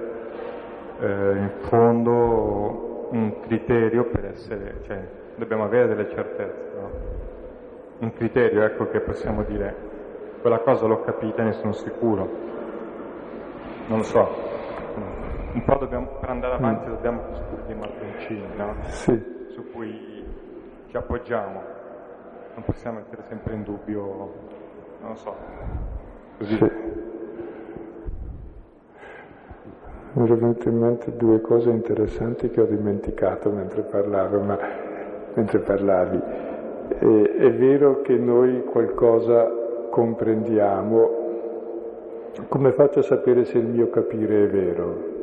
eh, 1.00 1.32
in 1.36 1.52
fondo 1.68 3.10
un 3.12 3.42
criterio 3.42 4.06
per 4.06 4.26
essere, 4.26 4.76
cioè 4.86 5.06
dobbiamo 5.36 5.66
avere 5.66 5.88
delle 5.88 6.10
certezze, 6.10 6.72
no? 6.80 6.90
un 8.00 8.14
criterio 8.14 8.64
ecco 8.64 8.90
che 8.90 9.02
possiamo 9.02 9.44
dire 9.44 9.76
quella 10.40 10.60
cosa 10.60 10.86
l'ho 10.86 11.02
capita 11.02 11.42
e 11.42 11.46
ne 11.46 11.54
sono 11.54 11.74
sicuro, 11.74 12.30
non 13.88 13.98
lo 13.98 14.04
so, 14.04 14.30
un 15.52 15.64
po' 15.66 15.76
dobbiamo, 15.76 16.08
per 16.20 16.30
andare 16.30 16.54
avanti 16.54 16.88
mm. 16.88 16.94
dobbiamo 16.94 17.22
costruire 17.24 17.64
dei 17.66 17.76
mattoncini 17.76 18.48
no? 18.56 18.76
sì. 18.84 19.37
Su 19.58 19.72
cui 19.72 20.24
ci 20.86 20.98
appoggiamo, 20.98 21.62
non 22.54 22.64
possiamo 22.64 23.00
mettere 23.00 23.24
sempre 23.24 23.56
in 23.56 23.64
dubbio, 23.64 24.04
non 25.02 25.10
lo 25.10 25.16
so, 25.16 25.36
così. 26.38 26.58
Sì. 26.58 26.72
Mi 30.14 30.26
sono 30.28 30.40
venute 30.40 30.70
in 30.70 30.78
mente 30.78 31.16
due 31.16 31.42
cose 31.42 31.72
interessanti 31.72 32.52
che 32.52 32.62
ho 32.62 32.66
dimenticato 32.66 33.50
mentre 33.50 33.82
parlavo, 33.82 34.40
ma 34.42 34.60
mentre 35.34 35.60
parlavi. 35.60 36.22
E, 37.00 37.36
è 37.38 37.52
vero 37.52 38.02
che 38.02 38.16
noi 38.16 38.64
qualcosa 38.64 39.50
comprendiamo, 39.90 41.26
come 42.48 42.72
faccio 42.74 43.00
a 43.00 43.04
sapere 43.04 43.44
se 43.46 43.58
il 43.58 43.66
mio 43.66 43.90
capire 43.90 44.44
è 44.44 44.48
vero? 44.48 45.17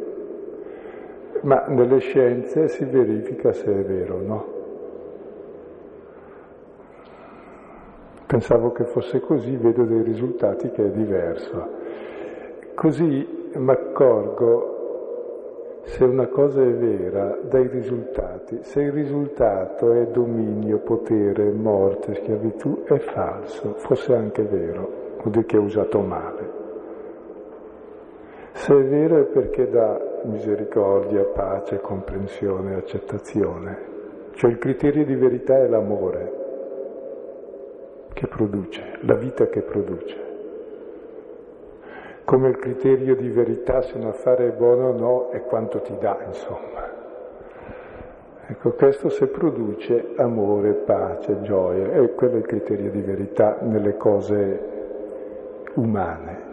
Ma 1.44 1.66
nelle 1.68 1.98
scienze 1.98 2.68
si 2.68 2.84
verifica 2.84 3.52
se 3.52 3.66
è 3.66 3.84
vero 3.84 4.16
o 4.16 4.20
no. 4.20 4.52
Pensavo 8.26 8.72
che 8.72 8.84
fosse 8.84 9.20
così, 9.20 9.54
vedo 9.56 9.84
dei 9.84 10.02
risultati 10.02 10.70
che 10.70 10.86
è 10.86 10.90
diverso. 10.90 11.68
Così 12.74 13.50
mi 13.54 13.70
accorgo 13.70 15.82
se 15.82 16.04
una 16.04 16.28
cosa 16.28 16.62
è 16.62 16.72
vera 16.72 17.38
dai 17.42 17.68
risultati, 17.68 18.60
se 18.62 18.80
il 18.80 18.92
risultato 18.92 19.92
è 19.92 20.06
dominio, 20.06 20.78
potere, 20.78 21.52
morte, 21.52 22.14
schiavitù, 22.14 22.84
è 22.84 22.98
falso, 23.00 23.74
fosse 23.74 24.14
anche 24.14 24.44
vero, 24.44 25.12
vuol 25.18 25.30
dire 25.30 25.44
che 25.44 25.56
è 25.56 25.60
usato 25.60 26.00
male. 26.00 26.63
Se 28.54 28.74
è 28.74 28.84
vero 28.84 29.20
è 29.20 29.24
perché 29.24 29.68
dà 29.68 30.00
misericordia, 30.24 31.22
pace, 31.24 31.80
comprensione, 31.80 32.74
accettazione. 32.74 33.92
Cioè 34.32 34.50
il 34.50 34.58
criterio 34.58 35.04
di 35.04 35.14
verità 35.14 35.58
è 35.58 35.68
l'amore 35.68 36.32
che 38.12 38.26
produce, 38.26 38.98
la 39.02 39.14
vita 39.14 39.46
che 39.46 39.60
produce 39.60 40.24
come 42.24 42.48
il 42.48 42.56
criterio 42.56 43.14
di 43.14 43.28
verità 43.28 43.82
se 43.82 43.98
un 43.98 44.06
affare 44.06 44.48
è 44.48 44.52
buono 44.52 44.88
o 44.88 44.92
no 44.92 45.30
è 45.30 45.42
quanto 45.42 45.80
ti 45.80 45.94
dà, 45.98 46.18
insomma. 46.26 47.02
Ecco, 48.46 48.72
questo 48.72 49.10
se 49.10 49.26
produce 49.26 50.12
amore, 50.16 50.72
pace, 50.72 51.42
gioia, 51.42 51.92
e 51.92 52.14
quello 52.14 52.34
è 52.34 52.38
il 52.38 52.46
criterio 52.46 52.90
di 52.90 53.02
verità 53.02 53.58
nelle 53.60 53.96
cose 53.96 54.60
umane. 55.74 56.43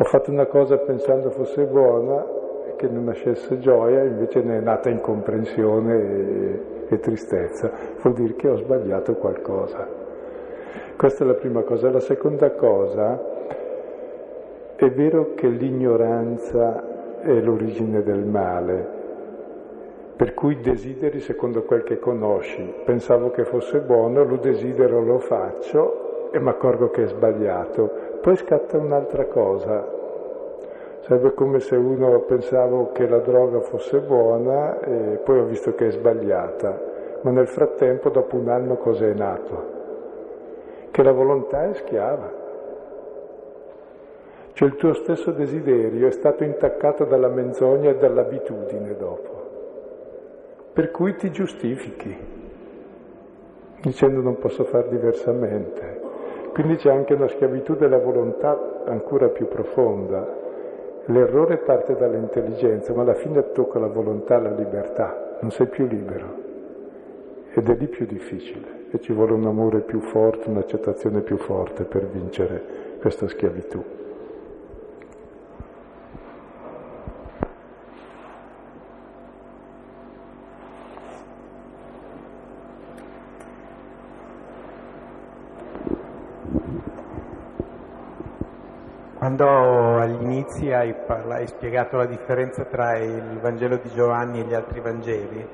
Ho 0.00 0.04
fatto 0.04 0.30
una 0.30 0.46
cosa 0.46 0.78
pensando 0.78 1.30
fosse 1.30 1.64
buona 1.64 2.24
e 2.68 2.76
che 2.76 2.86
non 2.86 3.02
nascesse 3.02 3.58
gioia, 3.58 4.04
invece 4.04 4.42
ne 4.42 4.58
è 4.58 4.60
nata 4.60 4.88
incomprensione 4.90 5.94
e, 5.96 6.62
e 6.88 6.98
tristezza. 7.00 7.68
Vuol 8.00 8.14
dire 8.14 8.34
che 8.34 8.48
ho 8.48 8.56
sbagliato 8.58 9.14
qualcosa. 9.14 9.88
Questa 10.96 11.24
è 11.24 11.26
la 11.26 11.34
prima 11.34 11.62
cosa. 11.62 11.90
La 11.90 11.98
seconda 11.98 12.52
cosa, 12.52 13.20
è 14.76 14.88
vero 14.88 15.34
che 15.34 15.48
l'ignoranza 15.48 17.20
è 17.20 17.32
l'origine 17.40 18.00
del 18.04 18.24
male, 18.24 18.88
per 20.14 20.32
cui 20.34 20.60
desideri 20.60 21.18
secondo 21.18 21.64
quel 21.64 21.82
che 21.82 21.98
conosci. 21.98 22.72
Pensavo 22.84 23.30
che 23.30 23.44
fosse 23.44 23.80
buono, 23.80 24.22
lo 24.22 24.36
desidero, 24.36 25.02
lo 25.02 25.18
faccio 25.18 26.30
e 26.30 26.38
mi 26.38 26.50
accorgo 26.50 26.90
che 26.90 27.02
è 27.02 27.06
sbagliato. 27.06 28.07
Poi 28.20 28.36
scatta 28.36 28.76
un'altra 28.76 29.26
cosa. 29.26 29.96
Sarebbe 31.00 31.32
come 31.34 31.60
se 31.60 31.76
uno 31.76 32.20
pensavo 32.20 32.90
che 32.92 33.08
la 33.08 33.18
droga 33.18 33.60
fosse 33.60 34.00
buona 34.00 34.80
e 34.80 35.20
poi 35.24 35.38
ho 35.38 35.44
visto 35.44 35.74
che 35.74 35.86
è 35.86 35.90
sbagliata. 35.90 36.80
Ma 37.22 37.30
nel 37.30 37.48
frattempo, 37.48 38.10
dopo 38.10 38.36
un 38.36 38.48
anno, 38.48 38.76
cos'è 38.76 39.12
nato? 39.14 39.76
Che 40.90 41.02
la 41.02 41.12
volontà 41.12 41.68
è 41.68 41.74
schiava. 41.74 42.30
Cioè 44.52 44.68
il 44.68 44.76
tuo 44.76 44.92
stesso 44.94 45.30
desiderio 45.30 46.08
è 46.08 46.12
stato 46.12 46.44
intaccato 46.44 47.04
dalla 47.04 47.28
menzogna 47.28 47.90
e 47.90 47.96
dall'abitudine 47.96 48.96
dopo 48.96 49.38
per 50.78 50.92
cui 50.92 51.16
ti 51.16 51.32
giustifichi, 51.32 52.16
dicendo 53.82 54.20
non 54.20 54.38
posso 54.38 54.62
fare 54.62 54.88
diversamente. 54.88 55.97
Quindi 56.58 56.74
c'è 56.74 56.90
anche 56.90 57.14
una 57.14 57.28
schiavitù 57.28 57.76
della 57.76 57.98
volontà 57.98 58.82
ancora 58.84 59.28
più 59.28 59.46
profonda. 59.46 60.26
L'errore 61.04 61.58
parte 61.58 61.94
dall'intelligenza, 61.94 62.92
ma 62.92 63.02
alla 63.02 63.14
fine 63.14 63.52
tocca 63.52 63.78
la 63.78 63.86
volontà, 63.86 64.40
la 64.40 64.50
libertà, 64.50 65.36
non 65.40 65.52
sei 65.52 65.68
più 65.68 65.86
libero. 65.86 66.34
Ed 67.54 67.68
è 67.68 67.76
lì 67.76 67.86
più 67.86 68.06
difficile 68.06 68.86
e 68.90 68.98
ci 68.98 69.12
vuole 69.12 69.34
un 69.34 69.46
amore 69.46 69.82
più 69.82 70.00
forte, 70.00 70.48
un'accettazione 70.48 71.20
più 71.20 71.36
forte 71.36 71.84
per 71.84 72.06
vincere 72.06 72.60
questa 72.98 73.28
schiavitù. 73.28 74.07
Quando 89.38 89.98
agli 89.98 90.20
inizi 90.20 90.72
hai, 90.72 90.92
hai, 91.06 91.46
spiegato 91.46 91.96
la 91.96 92.06
differenza 92.06 92.64
tra 92.64 92.98
il 92.98 93.38
Vangelo 93.38 93.76
di 93.76 93.88
Giovanni 93.90 94.40
e 94.40 94.42
gli 94.42 94.52
altri 94.52 94.80
Vangeli, 94.80 95.48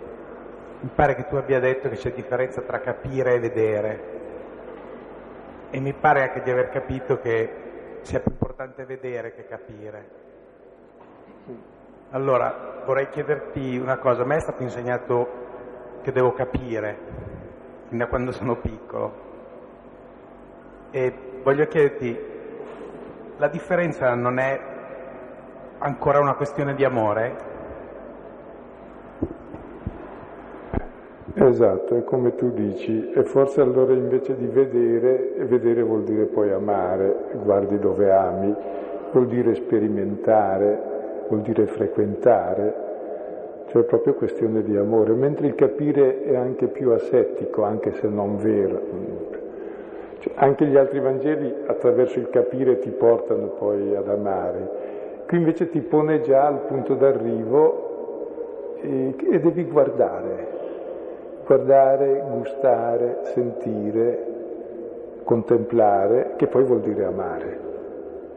mi 0.80 0.90
pare 0.94 1.14
che 1.14 1.26
tu 1.26 1.36
abbia 1.36 1.60
detto 1.60 1.90
che 1.90 1.96
c'è 1.96 2.12
differenza 2.12 2.62
tra 2.62 2.80
capire 2.80 3.34
e 3.34 3.40
vedere. 3.40 4.02
E 5.68 5.80
mi 5.80 5.92
pare 5.92 6.22
anche 6.22 6.40
di 6.40 6.50
aver 6.50 6.70
capito 6.70 7.18
che 7.18 7.98
sia 8.00 8.20
più 8.20 8.30
importante 8.30 8.86
vedere 8.86 9.34
che 9.34 9.44
capire. 9.44 10.08
Allora, 12.12 12.80
vorrei 12.86 13.10
chiederti 13.10 13.76
una 13.76 13.98
cosa. 13.98 14.22
A 14.22 14.24
me 14.24 14.36
è 14.36 14.40
stato 14.40 14.62
insegnato 14.62 15.28
che 16.00 16.10
devo 16.10 16.32
capire, 16.32 16.96
fin 17.88 17.98
da 17.98 18.06
quando 18.06 18.32
sono 18.32 18.56
piccolo. 18.56 19.12
E 20.90 21.12
voglio 21.42 21.66
chiederti, 21.66 22.32
la 23.38 23.48
differenza 23.48 24.14
non 24.14 24.38
è 24.38 24.60
ancora 25.78 26.20
una 26.20 26.34
questione 26.34 26.74
di 26.74 26.84
amore? 26.84 27.52
Esatto, 31.34 31.96
è 31.96 32.04
come 32.04 32.36
tu 32.36 32.52
dici, 32.52 33.10
e 33.10 33.24
forse 33.24 33.60
allora 33.60 33.92
invece 33.92 34.36
di 34.36 34.46
vedere, 34.46 35.34
e 35.34 35.44
vedere 35.46 35.82
vuol 35.82 36.04
dire 36.04 36.26
poi 36.26 36.52
amare, 36.52 37.30
guardi 37.42 37.76
dove 37.78 38.12
ami, 38.12 38.54
vuol 39.10 39.26
dire 39.26 39.54
sperimentare, 39.54 41.26
vuol 41.28 41.40
dire 41.40 41.66
frequentare, 41.66 42.74
cioè 43.66 43.82
è 43.82 43.84
proprio 43.84 44.14
questione 44.14 44.62
di 44.62 44.76
amore, 44.76 45.12
mentre 45.14 45.48
il 45.48 45.56
capire 45.56 46.22
è 46.22 46.36
anche 46.36 46.68
più 46.68 46.90
asettico, 46.92 47.64
anche 47.64 47.92
se 47.94 48.06
non 48.06 48.36
vero, 48.36 48.80
cioè, 50.24 50.32
anche 50.36 50.64
gli 50.64 50.76
altri 50.76 51.00
Vangeli 51.00 51.54
attraverso 51.66 52.18
il 52.18 52.30
capire 52.30 52.78
ti 52.78 52.88
portano 52.88 53.48
poi 53.48 53.94
ad 53.94 54.08
amare. 54.08 55.22
Qui 55.26 55.36
invece 55.36 55.68
ti 55.68 55.80
pone 55.80 56.22
già 56.22 56.46
al 56.46 56.60
punto 56.60 56.94
d'arrivo 56.94 58.76
e, 58.80 59.14
e 59.32 59.38
devi 59.38 59.64
guardare, 59.64 60.46
guardare, 61.44 62.24
gustare, 62.30 63.18
sentire, 63.34 64.26
contemplare, 65.24 66.32
che 66.36 66.46
poi 66.46 66.64
vuol 66.64 66.80
dire 66.80 67.04
amare 67.04 67.60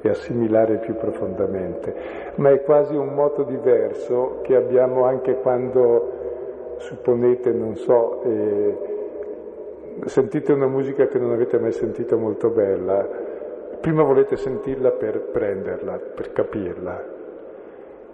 e 0.02 0.10
assimilare 0.10 0.80
più 0.80 0.94
profondamente. 0.96 1.96
Ma 2.36 2.50
è 2.52 2.64
quasi 2.64 2.96
un 2.96 3.14
moto 3.14 3.44
diverso 3.44 4.40
che 4.42 4.58
abbiamo 4.58 5.06
anche 5.06 5.36
quando, 5.36 6.76
supponete, 6.80 7.52
non 7.52 7.78
so, 7.78 8.24
eh, 8.24 8.97
sentite 10.06 10.54
una 10.54 10.68
musica 10.68 11.08
che 11.08 11.18
non 11.18 11.32
avete 11.32 11.60
mai 11.60 11.72
sentito 11.72 12.18
molto 12.18 12.50
bella, 12.50 13.08
prima 13.80 14.04
volete 14.04 14.38
sentirla 14.38 14.91
per 14.91 15.20
prenderla, 15.20 16.00
per 16.16 16.32
capirla, 16.32 17.04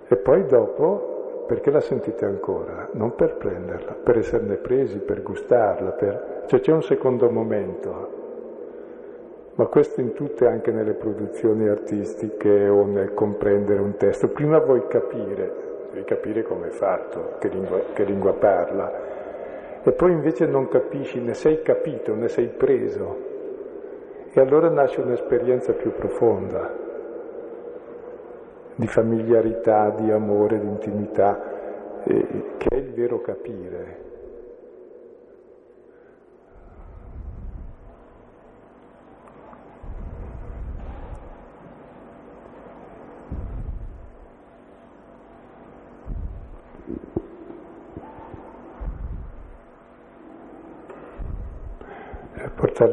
e 0.08 0.16
poi 0.18 0.46
dopo 0.46 1.44
perché 1.48 1.72
la 1.72 1.82
sentite 1.82 2.26
ancora, 2.26 2.90
non 2.94 3.16
per 3.16 3.36
prenderla, 3.36 3.96
per 4.02 4.18
esserne 4.18 4.56
presi, 4.56 5.00
per 5.00 5.22
gustarla, 5.22 5.92
per... 5.92 6.44
cioè 6.48 6.60
c'è 6.60 6.72
un 6.72 6.84
secondo 6.84 7.30
momento. 7.30 8.22
Ma 9.56 9.66
questo 9.66 10.02
in 10.02 10.14
tutte, 10.14 10.48
anche 10.48 10.72
nelle 10.72 10.94
produzioni 10.94 11.68
artistiche 11.68 12.68
o 12.68 12.86
nel 12.86 13.14
comprendere 13.14 13.82
un 13.82 13.98
testo. 13.98 14.30
Prima 14.30 14.58
vuoi 14.60 14.88
capire, 14.88 15.52
devi 15.92 16.06
capire 16.06 16.42
come 16.44 16.68
è 16.68 16.72
fatto, 16.72 17.34
che 17.38 17.50
lingua, 17.50 17.80
che 17.94 18.04
lingua 18.04 18.34
parla, 18.34 18.92
e 19.84 19.92
poi 19.92 20.12
invece 20.12 20.46
non 20.46 20.70
capisci, 20.70 21.20
ne 21.20 21.34
sei 21.34 21.62
capito, 21.62 22.16
ne 22.16 22.30
sei 22.30 22.48
preso. 22.48 23.32
E 24.32 24.40
allora 24.40 24.70
nasce 24.70 25.02
un'esperienza 25.02 25.74
più 25.74 25.94
profonda 25.94 26.82
di 28.76 28.88
familiarità, 28.88 29.90
di 29.92 30.10
amore, 30.10 30.60
di 30.60 30.68
intimità, 30.68 32.02
eh, 32.04 32.44
che 32.58 32.68
è 32.70 32.76
il 32.76 32.94
vero 32.94 33.22
capire. 33.22 34.12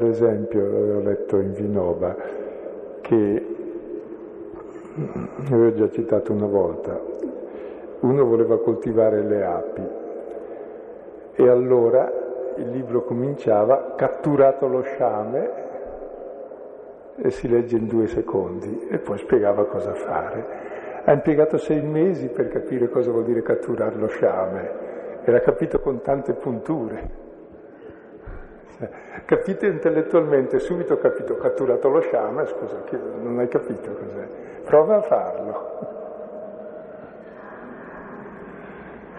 Portare 0.00 0.06
l'esempio, 0.06 0.66
l'ho 0.66 1.00
letto 1.00 1.38
in 1.38 1.52
Vinova, 1.52 2.16
che 3.02 3.46
avevo 5.46 5.74
già 5.74 5.90
citato 5.90 6.32
una 6.32 6.46
volta, 6.46 6.98
uno 8.00 8.24
voleva 8.24 8.58
coltivare 8.58 9.22
le 9.22 9.44
api 9.44 9.82
e 11.34 11.48
allora 11.48 12.10
il 12.56 12.70
libro 12.70 13.04
cominciava 13.04 13.94
catturato 13.96 14.66
lo 14.66 14.82
sciame 14.82 15.68
e 17.16 17.30
si 17.30 17.48
legge 17.48 17.76
in 17.76 17.86
due 17.86 18.06
secondi 18.06 18.88
e 18.90 18.98
poi 18.98 19.18
spiegava 19.18 19.66
cosa 19.66 19.92
fare. 19.92 20.68
Ha 21.04 21.12
impiegato 21.12 21.58
sei 21.58 21.82
mesi 21.82 22.28
per 22.28 22.48
capire 22.48 22.88
cosa 22.88 23.10
vuol 23.10 23.24
dire 23.24 23.42
catturare 23.42 23.96
lo 23.96 24.08
sciame 24.08 25.22
e 25.22 25.30
l'ha 25.30 25.40
capito 25.40 25.80
con 25.80 26.00
tante 26.02 26.32
punture. 26.34 27.28
Capite 29.24 29.66
intellettualmente, 29.66 30.58
subito 30.58 30.94
ho 30.94 30.98
capito, 30.98 31.36
catturato 31.36 31.88
lo 31.88 32.00
sciame, 32.00 32.46
scusa, 32.46 32.82
non 33.20 33.38
hai 33.38 33.48
capito 33.48 33.92
cos'è. 33.92 34.26
Prova 34.64 34.96
a 34.96 35.02
farlo. 35.02 35.98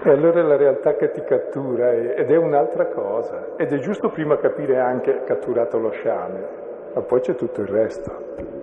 E 0.04 0.10
allora 0.10 0.40
è 0.40 0.44
la 0.44 0.56
realtà 0.56 0.96
che 0.96 1.12
ti 1.12 1.24
cattura 1.24 1.94
ed 1.94 2.32
è 2.32 2.36
un'altra 2.36 2.88
cosa. 2.88 3.56
Ed 3.56 3.72
è 3.72 3.78
giusto 3.78 4.10
prima 4.10 4.38
capire 4.38 4.80
anche 4.80 5.24
catturato 5.26 5.78
lo 5.78 5.92
sciame, 5.92 6.48
ma 6.94 7.02
poi 7.02 7.20
c'è 7.20 7.36
tutto 7.36 7.62
il 7.62 7.68
resto. 7.68 8.61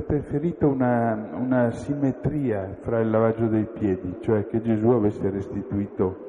Avrei 0.00 0.02
preferito 0.02 0.66
una, 0.66 1.30
una, 1.34 1.70
simmetria 1.70 2.76
fra 2.80 3.00
il 3.00 3.10
lavaggio 3.10 3.46
dei 3.46 3.66
piedi, 3.66 4.16
cioè 4.20 4.46
che 4.46 4.60
Gesù 4.60 4.88
avesse 4.88 5.28
restituito 5.30 6.28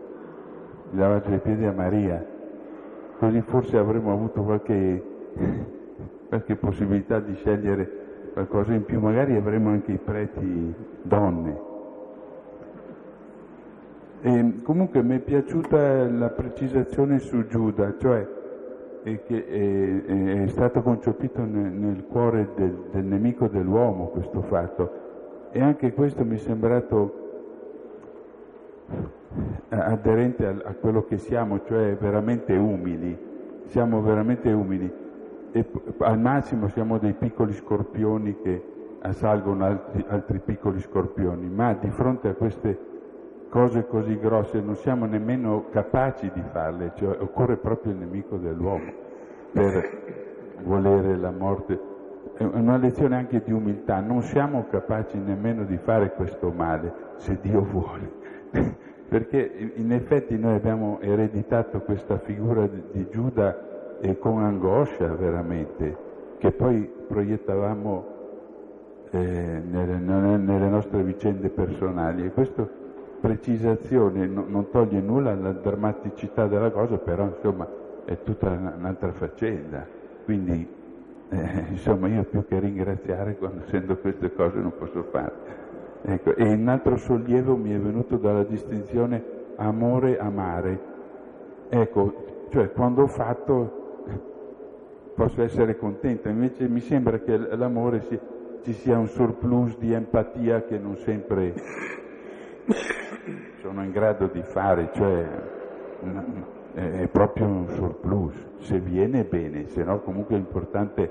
il 0.92 1.00
lavaggio 1.00 1.30
dei 1.30 1.40
piedi 1.40 1.66
a 1.66 1.72
Maria 1.72 2.26
così 3.18 3.42
forse 3.42 3.78
avremmo 3.78 4.12
avuto 4.12 4.42
qualche, 4.42 5.04
qualche 6.28 6.56
possibilità 6.56 7.20
di 7.20 7.36
scegliere 7.36 8.00
qualcosa 8.34 8.74
in 8.74 8.84
più, 8.84 9.00
magari 9.00 9.36
avremmo 9.36 9.70
anche 9.70 9.92
i 9.92 10.00
preti 10.00 10.74
donne. 11.04 11.70
E 14.22 14.62
comunque 14.64 15.04
mi 15.04 15.18
è 15.18 15.20
piaciuta 15.20 16.10
la 16.10 16.30
precisazione 16.30 17.20
su 17.20 17.46
Giuda, 17.48 17.96
cioè 18.00 18.28
che 19.04 19.48
è, 19.48 20.44
è, 20.44 20.48
stato 20.48 20.82
concepito 20.82 21.42
nel, 21.44 21.72
nel 21.72 22.06
cuore 22.06 22.50
del, 22.56 22.86
del, 22.92 23.04
nemico 23.04 23.48
dell'uomo 23.48 24.08
questo 24.08 24.42
fatto. 24.42 25.00
E 25.52 25.62
anche 25.62 25.94
questo 25.94 26.24
mi 26.24 26.36
è 26.36 26.38
sembrato 26.38 27.20
aderente 29.70 30.46
a, 30.46 30.56
a 30.64 30.74
quello 30.74 31.04
che 31.06 31.18
siamo, 31.18 31.64
cioè 31.66 31.96
veramente 31.96 32.54
umili, 32.56 33.18
siamo 33.66 34.02
veramente 34.02 34.52
umili. 34.52 34.92
E 35.52 35.66
al 36.00 36.20
massimo 36.20 36.68
siamo 36.70 36.98
dei 36.98 37.14
piccoli 37.14 37.54
scorpioni 37.54 38.38
che 38.42 38.64
assalgono 39.02 39.66
altri, 39.66 40.06
altri 40.08 40.40
piccoli 40.40 40.80
scorpioni, 40.80 41.50
ma 41.50 41.74
di 41.74 41.90
fronte 41.90 42.30
a 42.30 42.34
queste 42.34 42.91
cose 43.52 43.86
così 43.86 44.18
grosse 44.18 44.62
non 44.62 44.78
siamo 44.78 45.06
nemmeno 45.06 45.66
capaci 45.72 46.32
di 46.34 46.42
farle, 46.54 46.94
cioè 46.96 47.18
occorre 47.20 47.58
proprio 47.58 47.92
il 47.92 47.98
nemico 47.98 48.38
dell'uomo 48.38 48.90
per 49.52 49.90
volere 50.64 51.18
la 51.18 51.32
morte. 51.32 51.78
È 52.38 52.44
una 52.44 52.78
lezione 52.78 53.18
anche 53.18 53.42
di 53.44 53.52
umiltà, 53.52 54.00
non 54.00 54.22
siamo 54.22 54.68
capaci 54.70 55.18
nemmeno 55.18 55.66
di 55.66 55.78
fare 55.78 56.14
questo 56.14 56.50
male 56.50 56.94
se 57.18 57.40
Dio 57.42 57.62
vuole, 57.62 58.10
perché 59.10 59.72
in 59.76 59.92
effetti 59.92 60.40
noi 60.40 60.56
abbiamo 60.56 61.00
ereditato 61.02 61.82
questa 61.82 62.20
figura 62.20 62.66
di 62.68 63.06
Giuda 63.10 64.00
e 64.00 64.18
con 64.18 64.42
angoscia 64.42 65.14
veramente, 65.14 65.98
che 66.38 66.52
poi 66.54 66.90
proiettavamo 67.06 68.06
eh, 69.12 69.62
nelle, 69.70 69.98
nelle 69.98 70.70
nostre 70.70 71.04
vicende 71.04 71.50
personali 71.50 72.26
e 72.26 72.32
questo 72.32 72.80
precisazione 73.22 74.26
no, 74.26 74.44
non 74.48 74.70
toglie 74.72 75.00
nulla 75.00 75.32
alla 75.32 75.52
drammaticità 75.52 76.48
della 76.48 76.72
cosa, 76.72 76.98
però 76.98 77.26
insomma 77.26 77.68
è 78.04 78.18
tutta 78.24 78.50
un'altra 78.50 79.14
faccenda. 79.14 79.88
Quindi 80.26 80.68
eh, 81.30 81.66
insomma 81.70 82.08
io 82.08 82.24
più 82.24 82.46
che 82.46 82.60
ringraziare 82.60 83.38
quando 83.38 83.62
sento 83.68 83.96
queste 83.98 84.34
cose 84.34 84.60
non 84.60 84.74
posso 84.78 85.04
fare. 85.04 85.60
Ecco, 86.02 86.36
e 86.36 86.52
un 86.52 86.68
altro 86.68 86.98
sollievo 86.98 87.56
mi 87.56 87.72
è 87.72 87.78
venuto 87.78 88.18
dalla 88.18 88.44
distinzione 88.44 89.24
amore-amare. 89.56 90.80
Ecco, 91.70 92.48
cioè 92.50 92.72
quando 92.72 93.04
ho 93.04 93.08
fatto 93.08 93.80
posso 95.14 95.44
essere 95.44 95.78
contento, 95.78 96.28
invece 96.30 96.68
mi 96.68 96.80
sembra 96.80 97.20
che 97.20 97.38
l'amore 97.38 98.02
si, 98.02 98.20
ci 98.64 98.74
sia 98.74 98.98
un 98.98 99.08
surplus 99.08 99.78
di 99.78 99.94
empatia 99.94 100.64
che 100.64 100.80
non 100.80 100.98
sempre 100.98 101.54
sono 103.62 103.84
in 103.84 103.92
grado 103.92 104.28
di 104.28 104.42
fare, 104.42 104.90
cioè 104.94 105.26
è 106.74 107.08
proprio 107.08 107.46
un 107.46 107.68
surplus, 107.68 108.34
se 108.60 108.80
viene 108.80 109.24
bene, 109.24 109.68
se 109.68 109.84
no 109.84 110.00
comunque 110.00 110.36
l'importante 110.36 111.10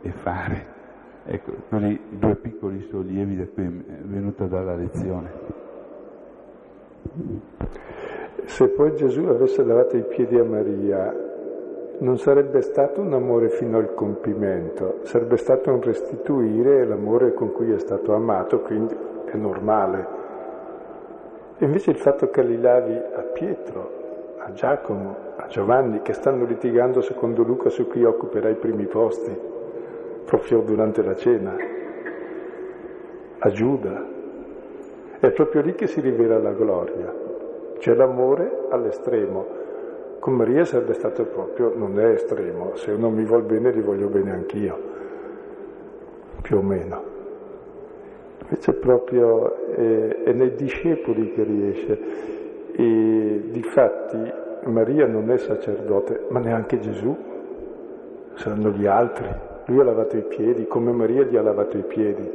è 0.00 0.08
fare. 0.08 0.72
Ecco, 1.26 1.52
così 1.68 1.98
due 2.10 2.34
piccoli 2.36 2.82
sollievi 2.82 3.36
da 3.36 3.46
cui 3.52 3.84
venuta 4.02 4.44
dalla 4.44 4.74
lezione. 4.74 5.30
Se 8.44 8.68
poi 8.68 8.94
Gesù 8.94 9.24
avesse 9.24 9.64
lavato 9.64 9.96
i 9.96 10.02
piedi 10.02 10.38
a 10.38 10.44
Maria, 10.44 11.14
non 11.98 12.18
sarebbe 12.18 12.60
stato 12.60 13.00
un 13.00 13.14
amore 13.14 13.48
fino 13.48 13.78
al 13.78 13.94
compimento, 13.94 15.00
sarebbe 15.02 15.36
stato 15.36 15.72
un 15.72 15.80
restituire 15.80 16.84
l'amore 16.84 17.32
con 17.32 17.52
cui 17.52 17.70
è 17.72 17.78
stato 17.78 18.14
amato, 18.14 18.60
quindi 18.60 18.94
è 19.24 19.36
normale 19.36 20.22
invece 21.58 21.90
il 21.90 21.96
fatto 21.96 22.30
che 22.30 22.42
li 22.42 22.60
lavi 22.60 22.94
a 22.94 23.20
Pietro, 23.32 24.36
a 24.38 24.52
Giacomo, 24.52 25.16
a 25.36 25.46
Giovanni, 25.46 26.02
che 26.02 26.12
stanno 26.12 26.44
litigando 26.44 27.00
secondo 27.00 27.42
Luca 27.42 27.68
su 27.68 27.88
chi 27.88 28.02
occuperà 28.02 28.48
i 28.48 28.56
primi 28.56 28.86
posti, 28.86 29.36
proprio 30.24 30.60
durante 30.60 31.02
la 31.02 31.14
cena, 31.14 31.56
a 33.38 33.50
Giuda, 33.50 34.04
è 35.20 35.30
proprio 35.30 35.62
lì 35.62 35.74
che 35.74 35.86
si 35.86 36.00
rivela 36.00 36.38
la 36.38 36.52
gloria. 36.52 37.12
C'è 37.78 37.94
l'amore 37.94 38.66
all'estremo. 38.70 39.62
Con 40.18 40.34
Maria 40.34 40.64
sarebbe 40.64 40.94
stato 40.94 41.24
proprio, 41.24 41.72
non 41.74 41.98
è 42.00 42.06
estremo, 42.06 42.74
se 42.76 42.90
uno 42.92 43.10
mi 43.10 43.24
vuol 43.24 43.42
bene 43.42 43.72
gli 43.72 43.80
voglio 43.80 44.08
bene 44.08 44.32
anch'io, 44.32 44.78
più 46.40 46.58
o 46.58 46.62
meno. 46.62 47.13
Invece 48.54 48.72
proprio 48.74 49.66
è, 49.74 50.22
è 50.22 50.32
nei 50.32 50.54
discepoli 50.54 51.32
che 51.32 51.42
riesce. 51.42 51.98
E 52.76 53.48
difatti 53.50 54.32
Maria 54.64 55.06
non 55.06 55.28
è 55.30 55.38
sacerdote, 55.38 56.26
ma 56.28 56.38
neanche 56.38 56.78
Gesù, 56.78 57.16
saranno 58.34 58.70
gli 58.70 58.86
altri. 58.86 59.26
Lui 59.66 59.80
ha 59.80 59.84
lavato 59.84 60.16
i 60.16 60.22
piedi, 60.22 60.66
come 60.66 60.92
Maria 60.92 61.24
gli 61.24 61.36
ha 61.36 61.42
lavato 61.42 61.76
i 61.76 61.82
piedi. 61.82 62.30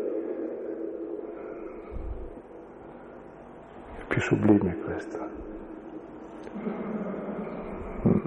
È 3.98 4.04
più 4.08 4.20
sublime 4.20 4.78
questo. 4.84 5.18
Mm. 8.08 8.20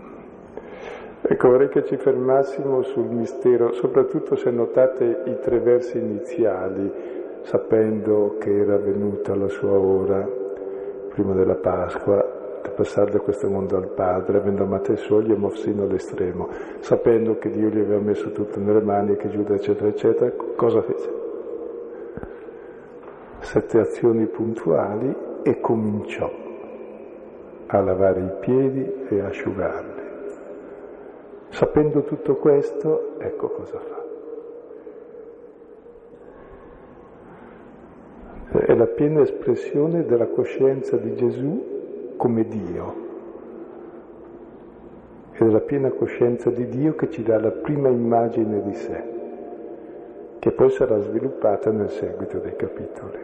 Ecco, 1.21 1.49
vorrei 1.49 1.69
che 1.69 1.85
ci 1.85 1.97
fermassimo 1.97 2.83
sul 2.83 3.07
mistero, 3.07 3.73
soprattutto 3.73 4.35
se 4.37 4.51
notate 4.51 5.23
i 5.27 5.39
tre 5.41 5.59
versi 5.59 5.99
iniziali, 5.99 7.21
sapendo 7.43 8.37
che 8.39 8.51
era 8.51 8.77
venuta 8.79 9.35
la 9.35 9.49
sua 9.49 9.79
ora, 9.79 10.27
prima 11.09 11.35
della 11.35 11.57
Pasqua, 11.57 12.41
da 12.63 12.71
passare 12.71 13.11
da 13.11 13.21
questo 13.21 13.49
mondo 13.49 13.77
al 13.77 13.89
Padre, 13.89 14.39
avendo 14.39 14.63
amato 14.63 14.93
i 14.93 14.97
suoi, 14.97 15.25
gli 15.25 15.33
amò 15.33 15.49
fino 15.49 15.83
all'estremo, 15.83 16.49
sapendo 16.79 17.37
che 17.39 17.51
Dio 17.51 17.69
gli 17.69 17.81
aveva 17.81 18.01
messo 18.01 18.31
tutto 18.31 18.61
nelle 18.61 18.81
mani, 18.81 19.17
che 19.17 19.29
Giuda, 19.29 19.55
eccetera, 19.55 19.89
eccetera, 19.89 20.33
cosa 20.55 20.81
fece? 20.83 21.21
Sette 23.41 23.79
azioni 23.81 24.27
puntuali 24.27 25.15
e 25.43 25.59
cominciò 25.61 26.31
a 27.67 27.81
lavare 27.81 28.21
i 28.21 28.31
piedi 28.39 29.07
e 29.09 29.21
asciugarli. 29.21 30.01
Sapendo 31.49 32.03
tutto 32.03 32.37
questo, 32.37 33.19
ecco 33.19 33.49
cosa 33.49 33.79
fa. 33.79 34.03
è 38.59 38.72
la 38.83 38.89
piena 38.89 39.21
espressione 39.21 40.05
della 40.07 40.27
coscienza 40.27 40.97
di 40.97 41.15
Gesù 41.15 42.15
come 42.17 42.45
Dio. 42.49 42.95
È 45.31 45.45
la 45.45 45.61
piena 45.61 45.91
coscienza 45.91 46.51
di 46.51 46.67
Dio 46.67 46.97
che 46.97 47.09
ci 47.09 47.23
dà 47.23 47.39
la 47.39 47.53
prima 47.53 47.91
immagine 47.91 48.61
di 48.61 48.75
sé, 48.75 49.03
che 50.41 50.51
poi 50.51 50.71
sarà 50.71 51.01
sviluppata 51.01 51.71
nel 51.71 51.91
seguito 51.91 52.39
dei 52.39 52.57
capitoli. 52.57 53.19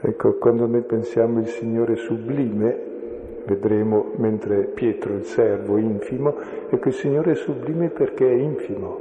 Ecco, 0.00 0.32
quando 0.38 0.66
noi 0.66 0.80
pensiamo 0.80 1.38
il 1.40 1.48
Signore 1.48 1.96
sublime, 1.96 2.74
vedremo 3.44 4.12
mentre 4.16 4.62
Pietro, 4.62 5.12
il 5.12 5.24
servo 5.24 5.76
infimo, 5.76 6.36
ecco 6.70 6.88
il 6.88 6.94
Signore 6.94 7.32
è 7.32 7.34
sublime 7.34 7.90
perché 7.90 8.26
è 8.26 8.32
infimo, 8.32 8.98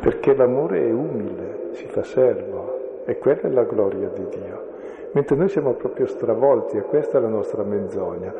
perché 0.00 0.34
l'amore 0.34 0.84
è 0.84 0.90
umile 0.90 1.47
si 1.72 1.86
fa 1.86 2.02
servo 2.02 3.04
e 3.04 3.18
quella 3.18 3.42
è 3.42 3.48
la 3.48 3.64
gloria 3.64 4.08
di 4.08 4.26
Dio. 4.28 4.66
Mentre 5.12 5.36
noi 5.36 5.48
siamo 5.48 5.72
proprio 5.74 6.06
stravolti 6.06 6.76
e 6.76 6.82
questa 6.82 7.18
è 7.18 7.20
la 7.20 7.28
nostra 7.28 7.62
menzogna. 7.62 8.34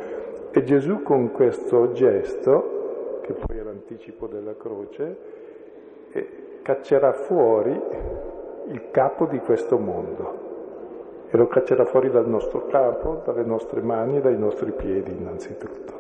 E 0.51 0.63
Gesù 0.65 1.03
con 1.03 1.33
questo 1.33 1.93
gesto, 1.93 3.21
che 3.23 3.33
poi 3.33 3.59
è 3.59 3.63
l'anticipo 3.63 4.27
della 4.27 4.57
croce, 4.57 5.17
eh, 6.13 6.29
caccerà 6.63 7.13
fuori 7.13 7.81
il 8.67 8.91
capo 8.91 9.27
di 9.27 9.39
questo 9.39 9.79
mondo 9.79 10.47
e 11.31 11.37
lo 11.37 11.47
caccerà 11.47 11.85
fuori 11.85 12.11
dal 12.11 12.29
nostro 12.29 12.67
capo, 12.67 13.23
dalle 13.25 13.45
nostre 13.45 13.81
mani 13.81 14.19
e 14.19 14.21
dai 14.21 14.37
nostri 14.39 14.73
piedi 14.73 15.13
innanzitutto. 15.13 15.98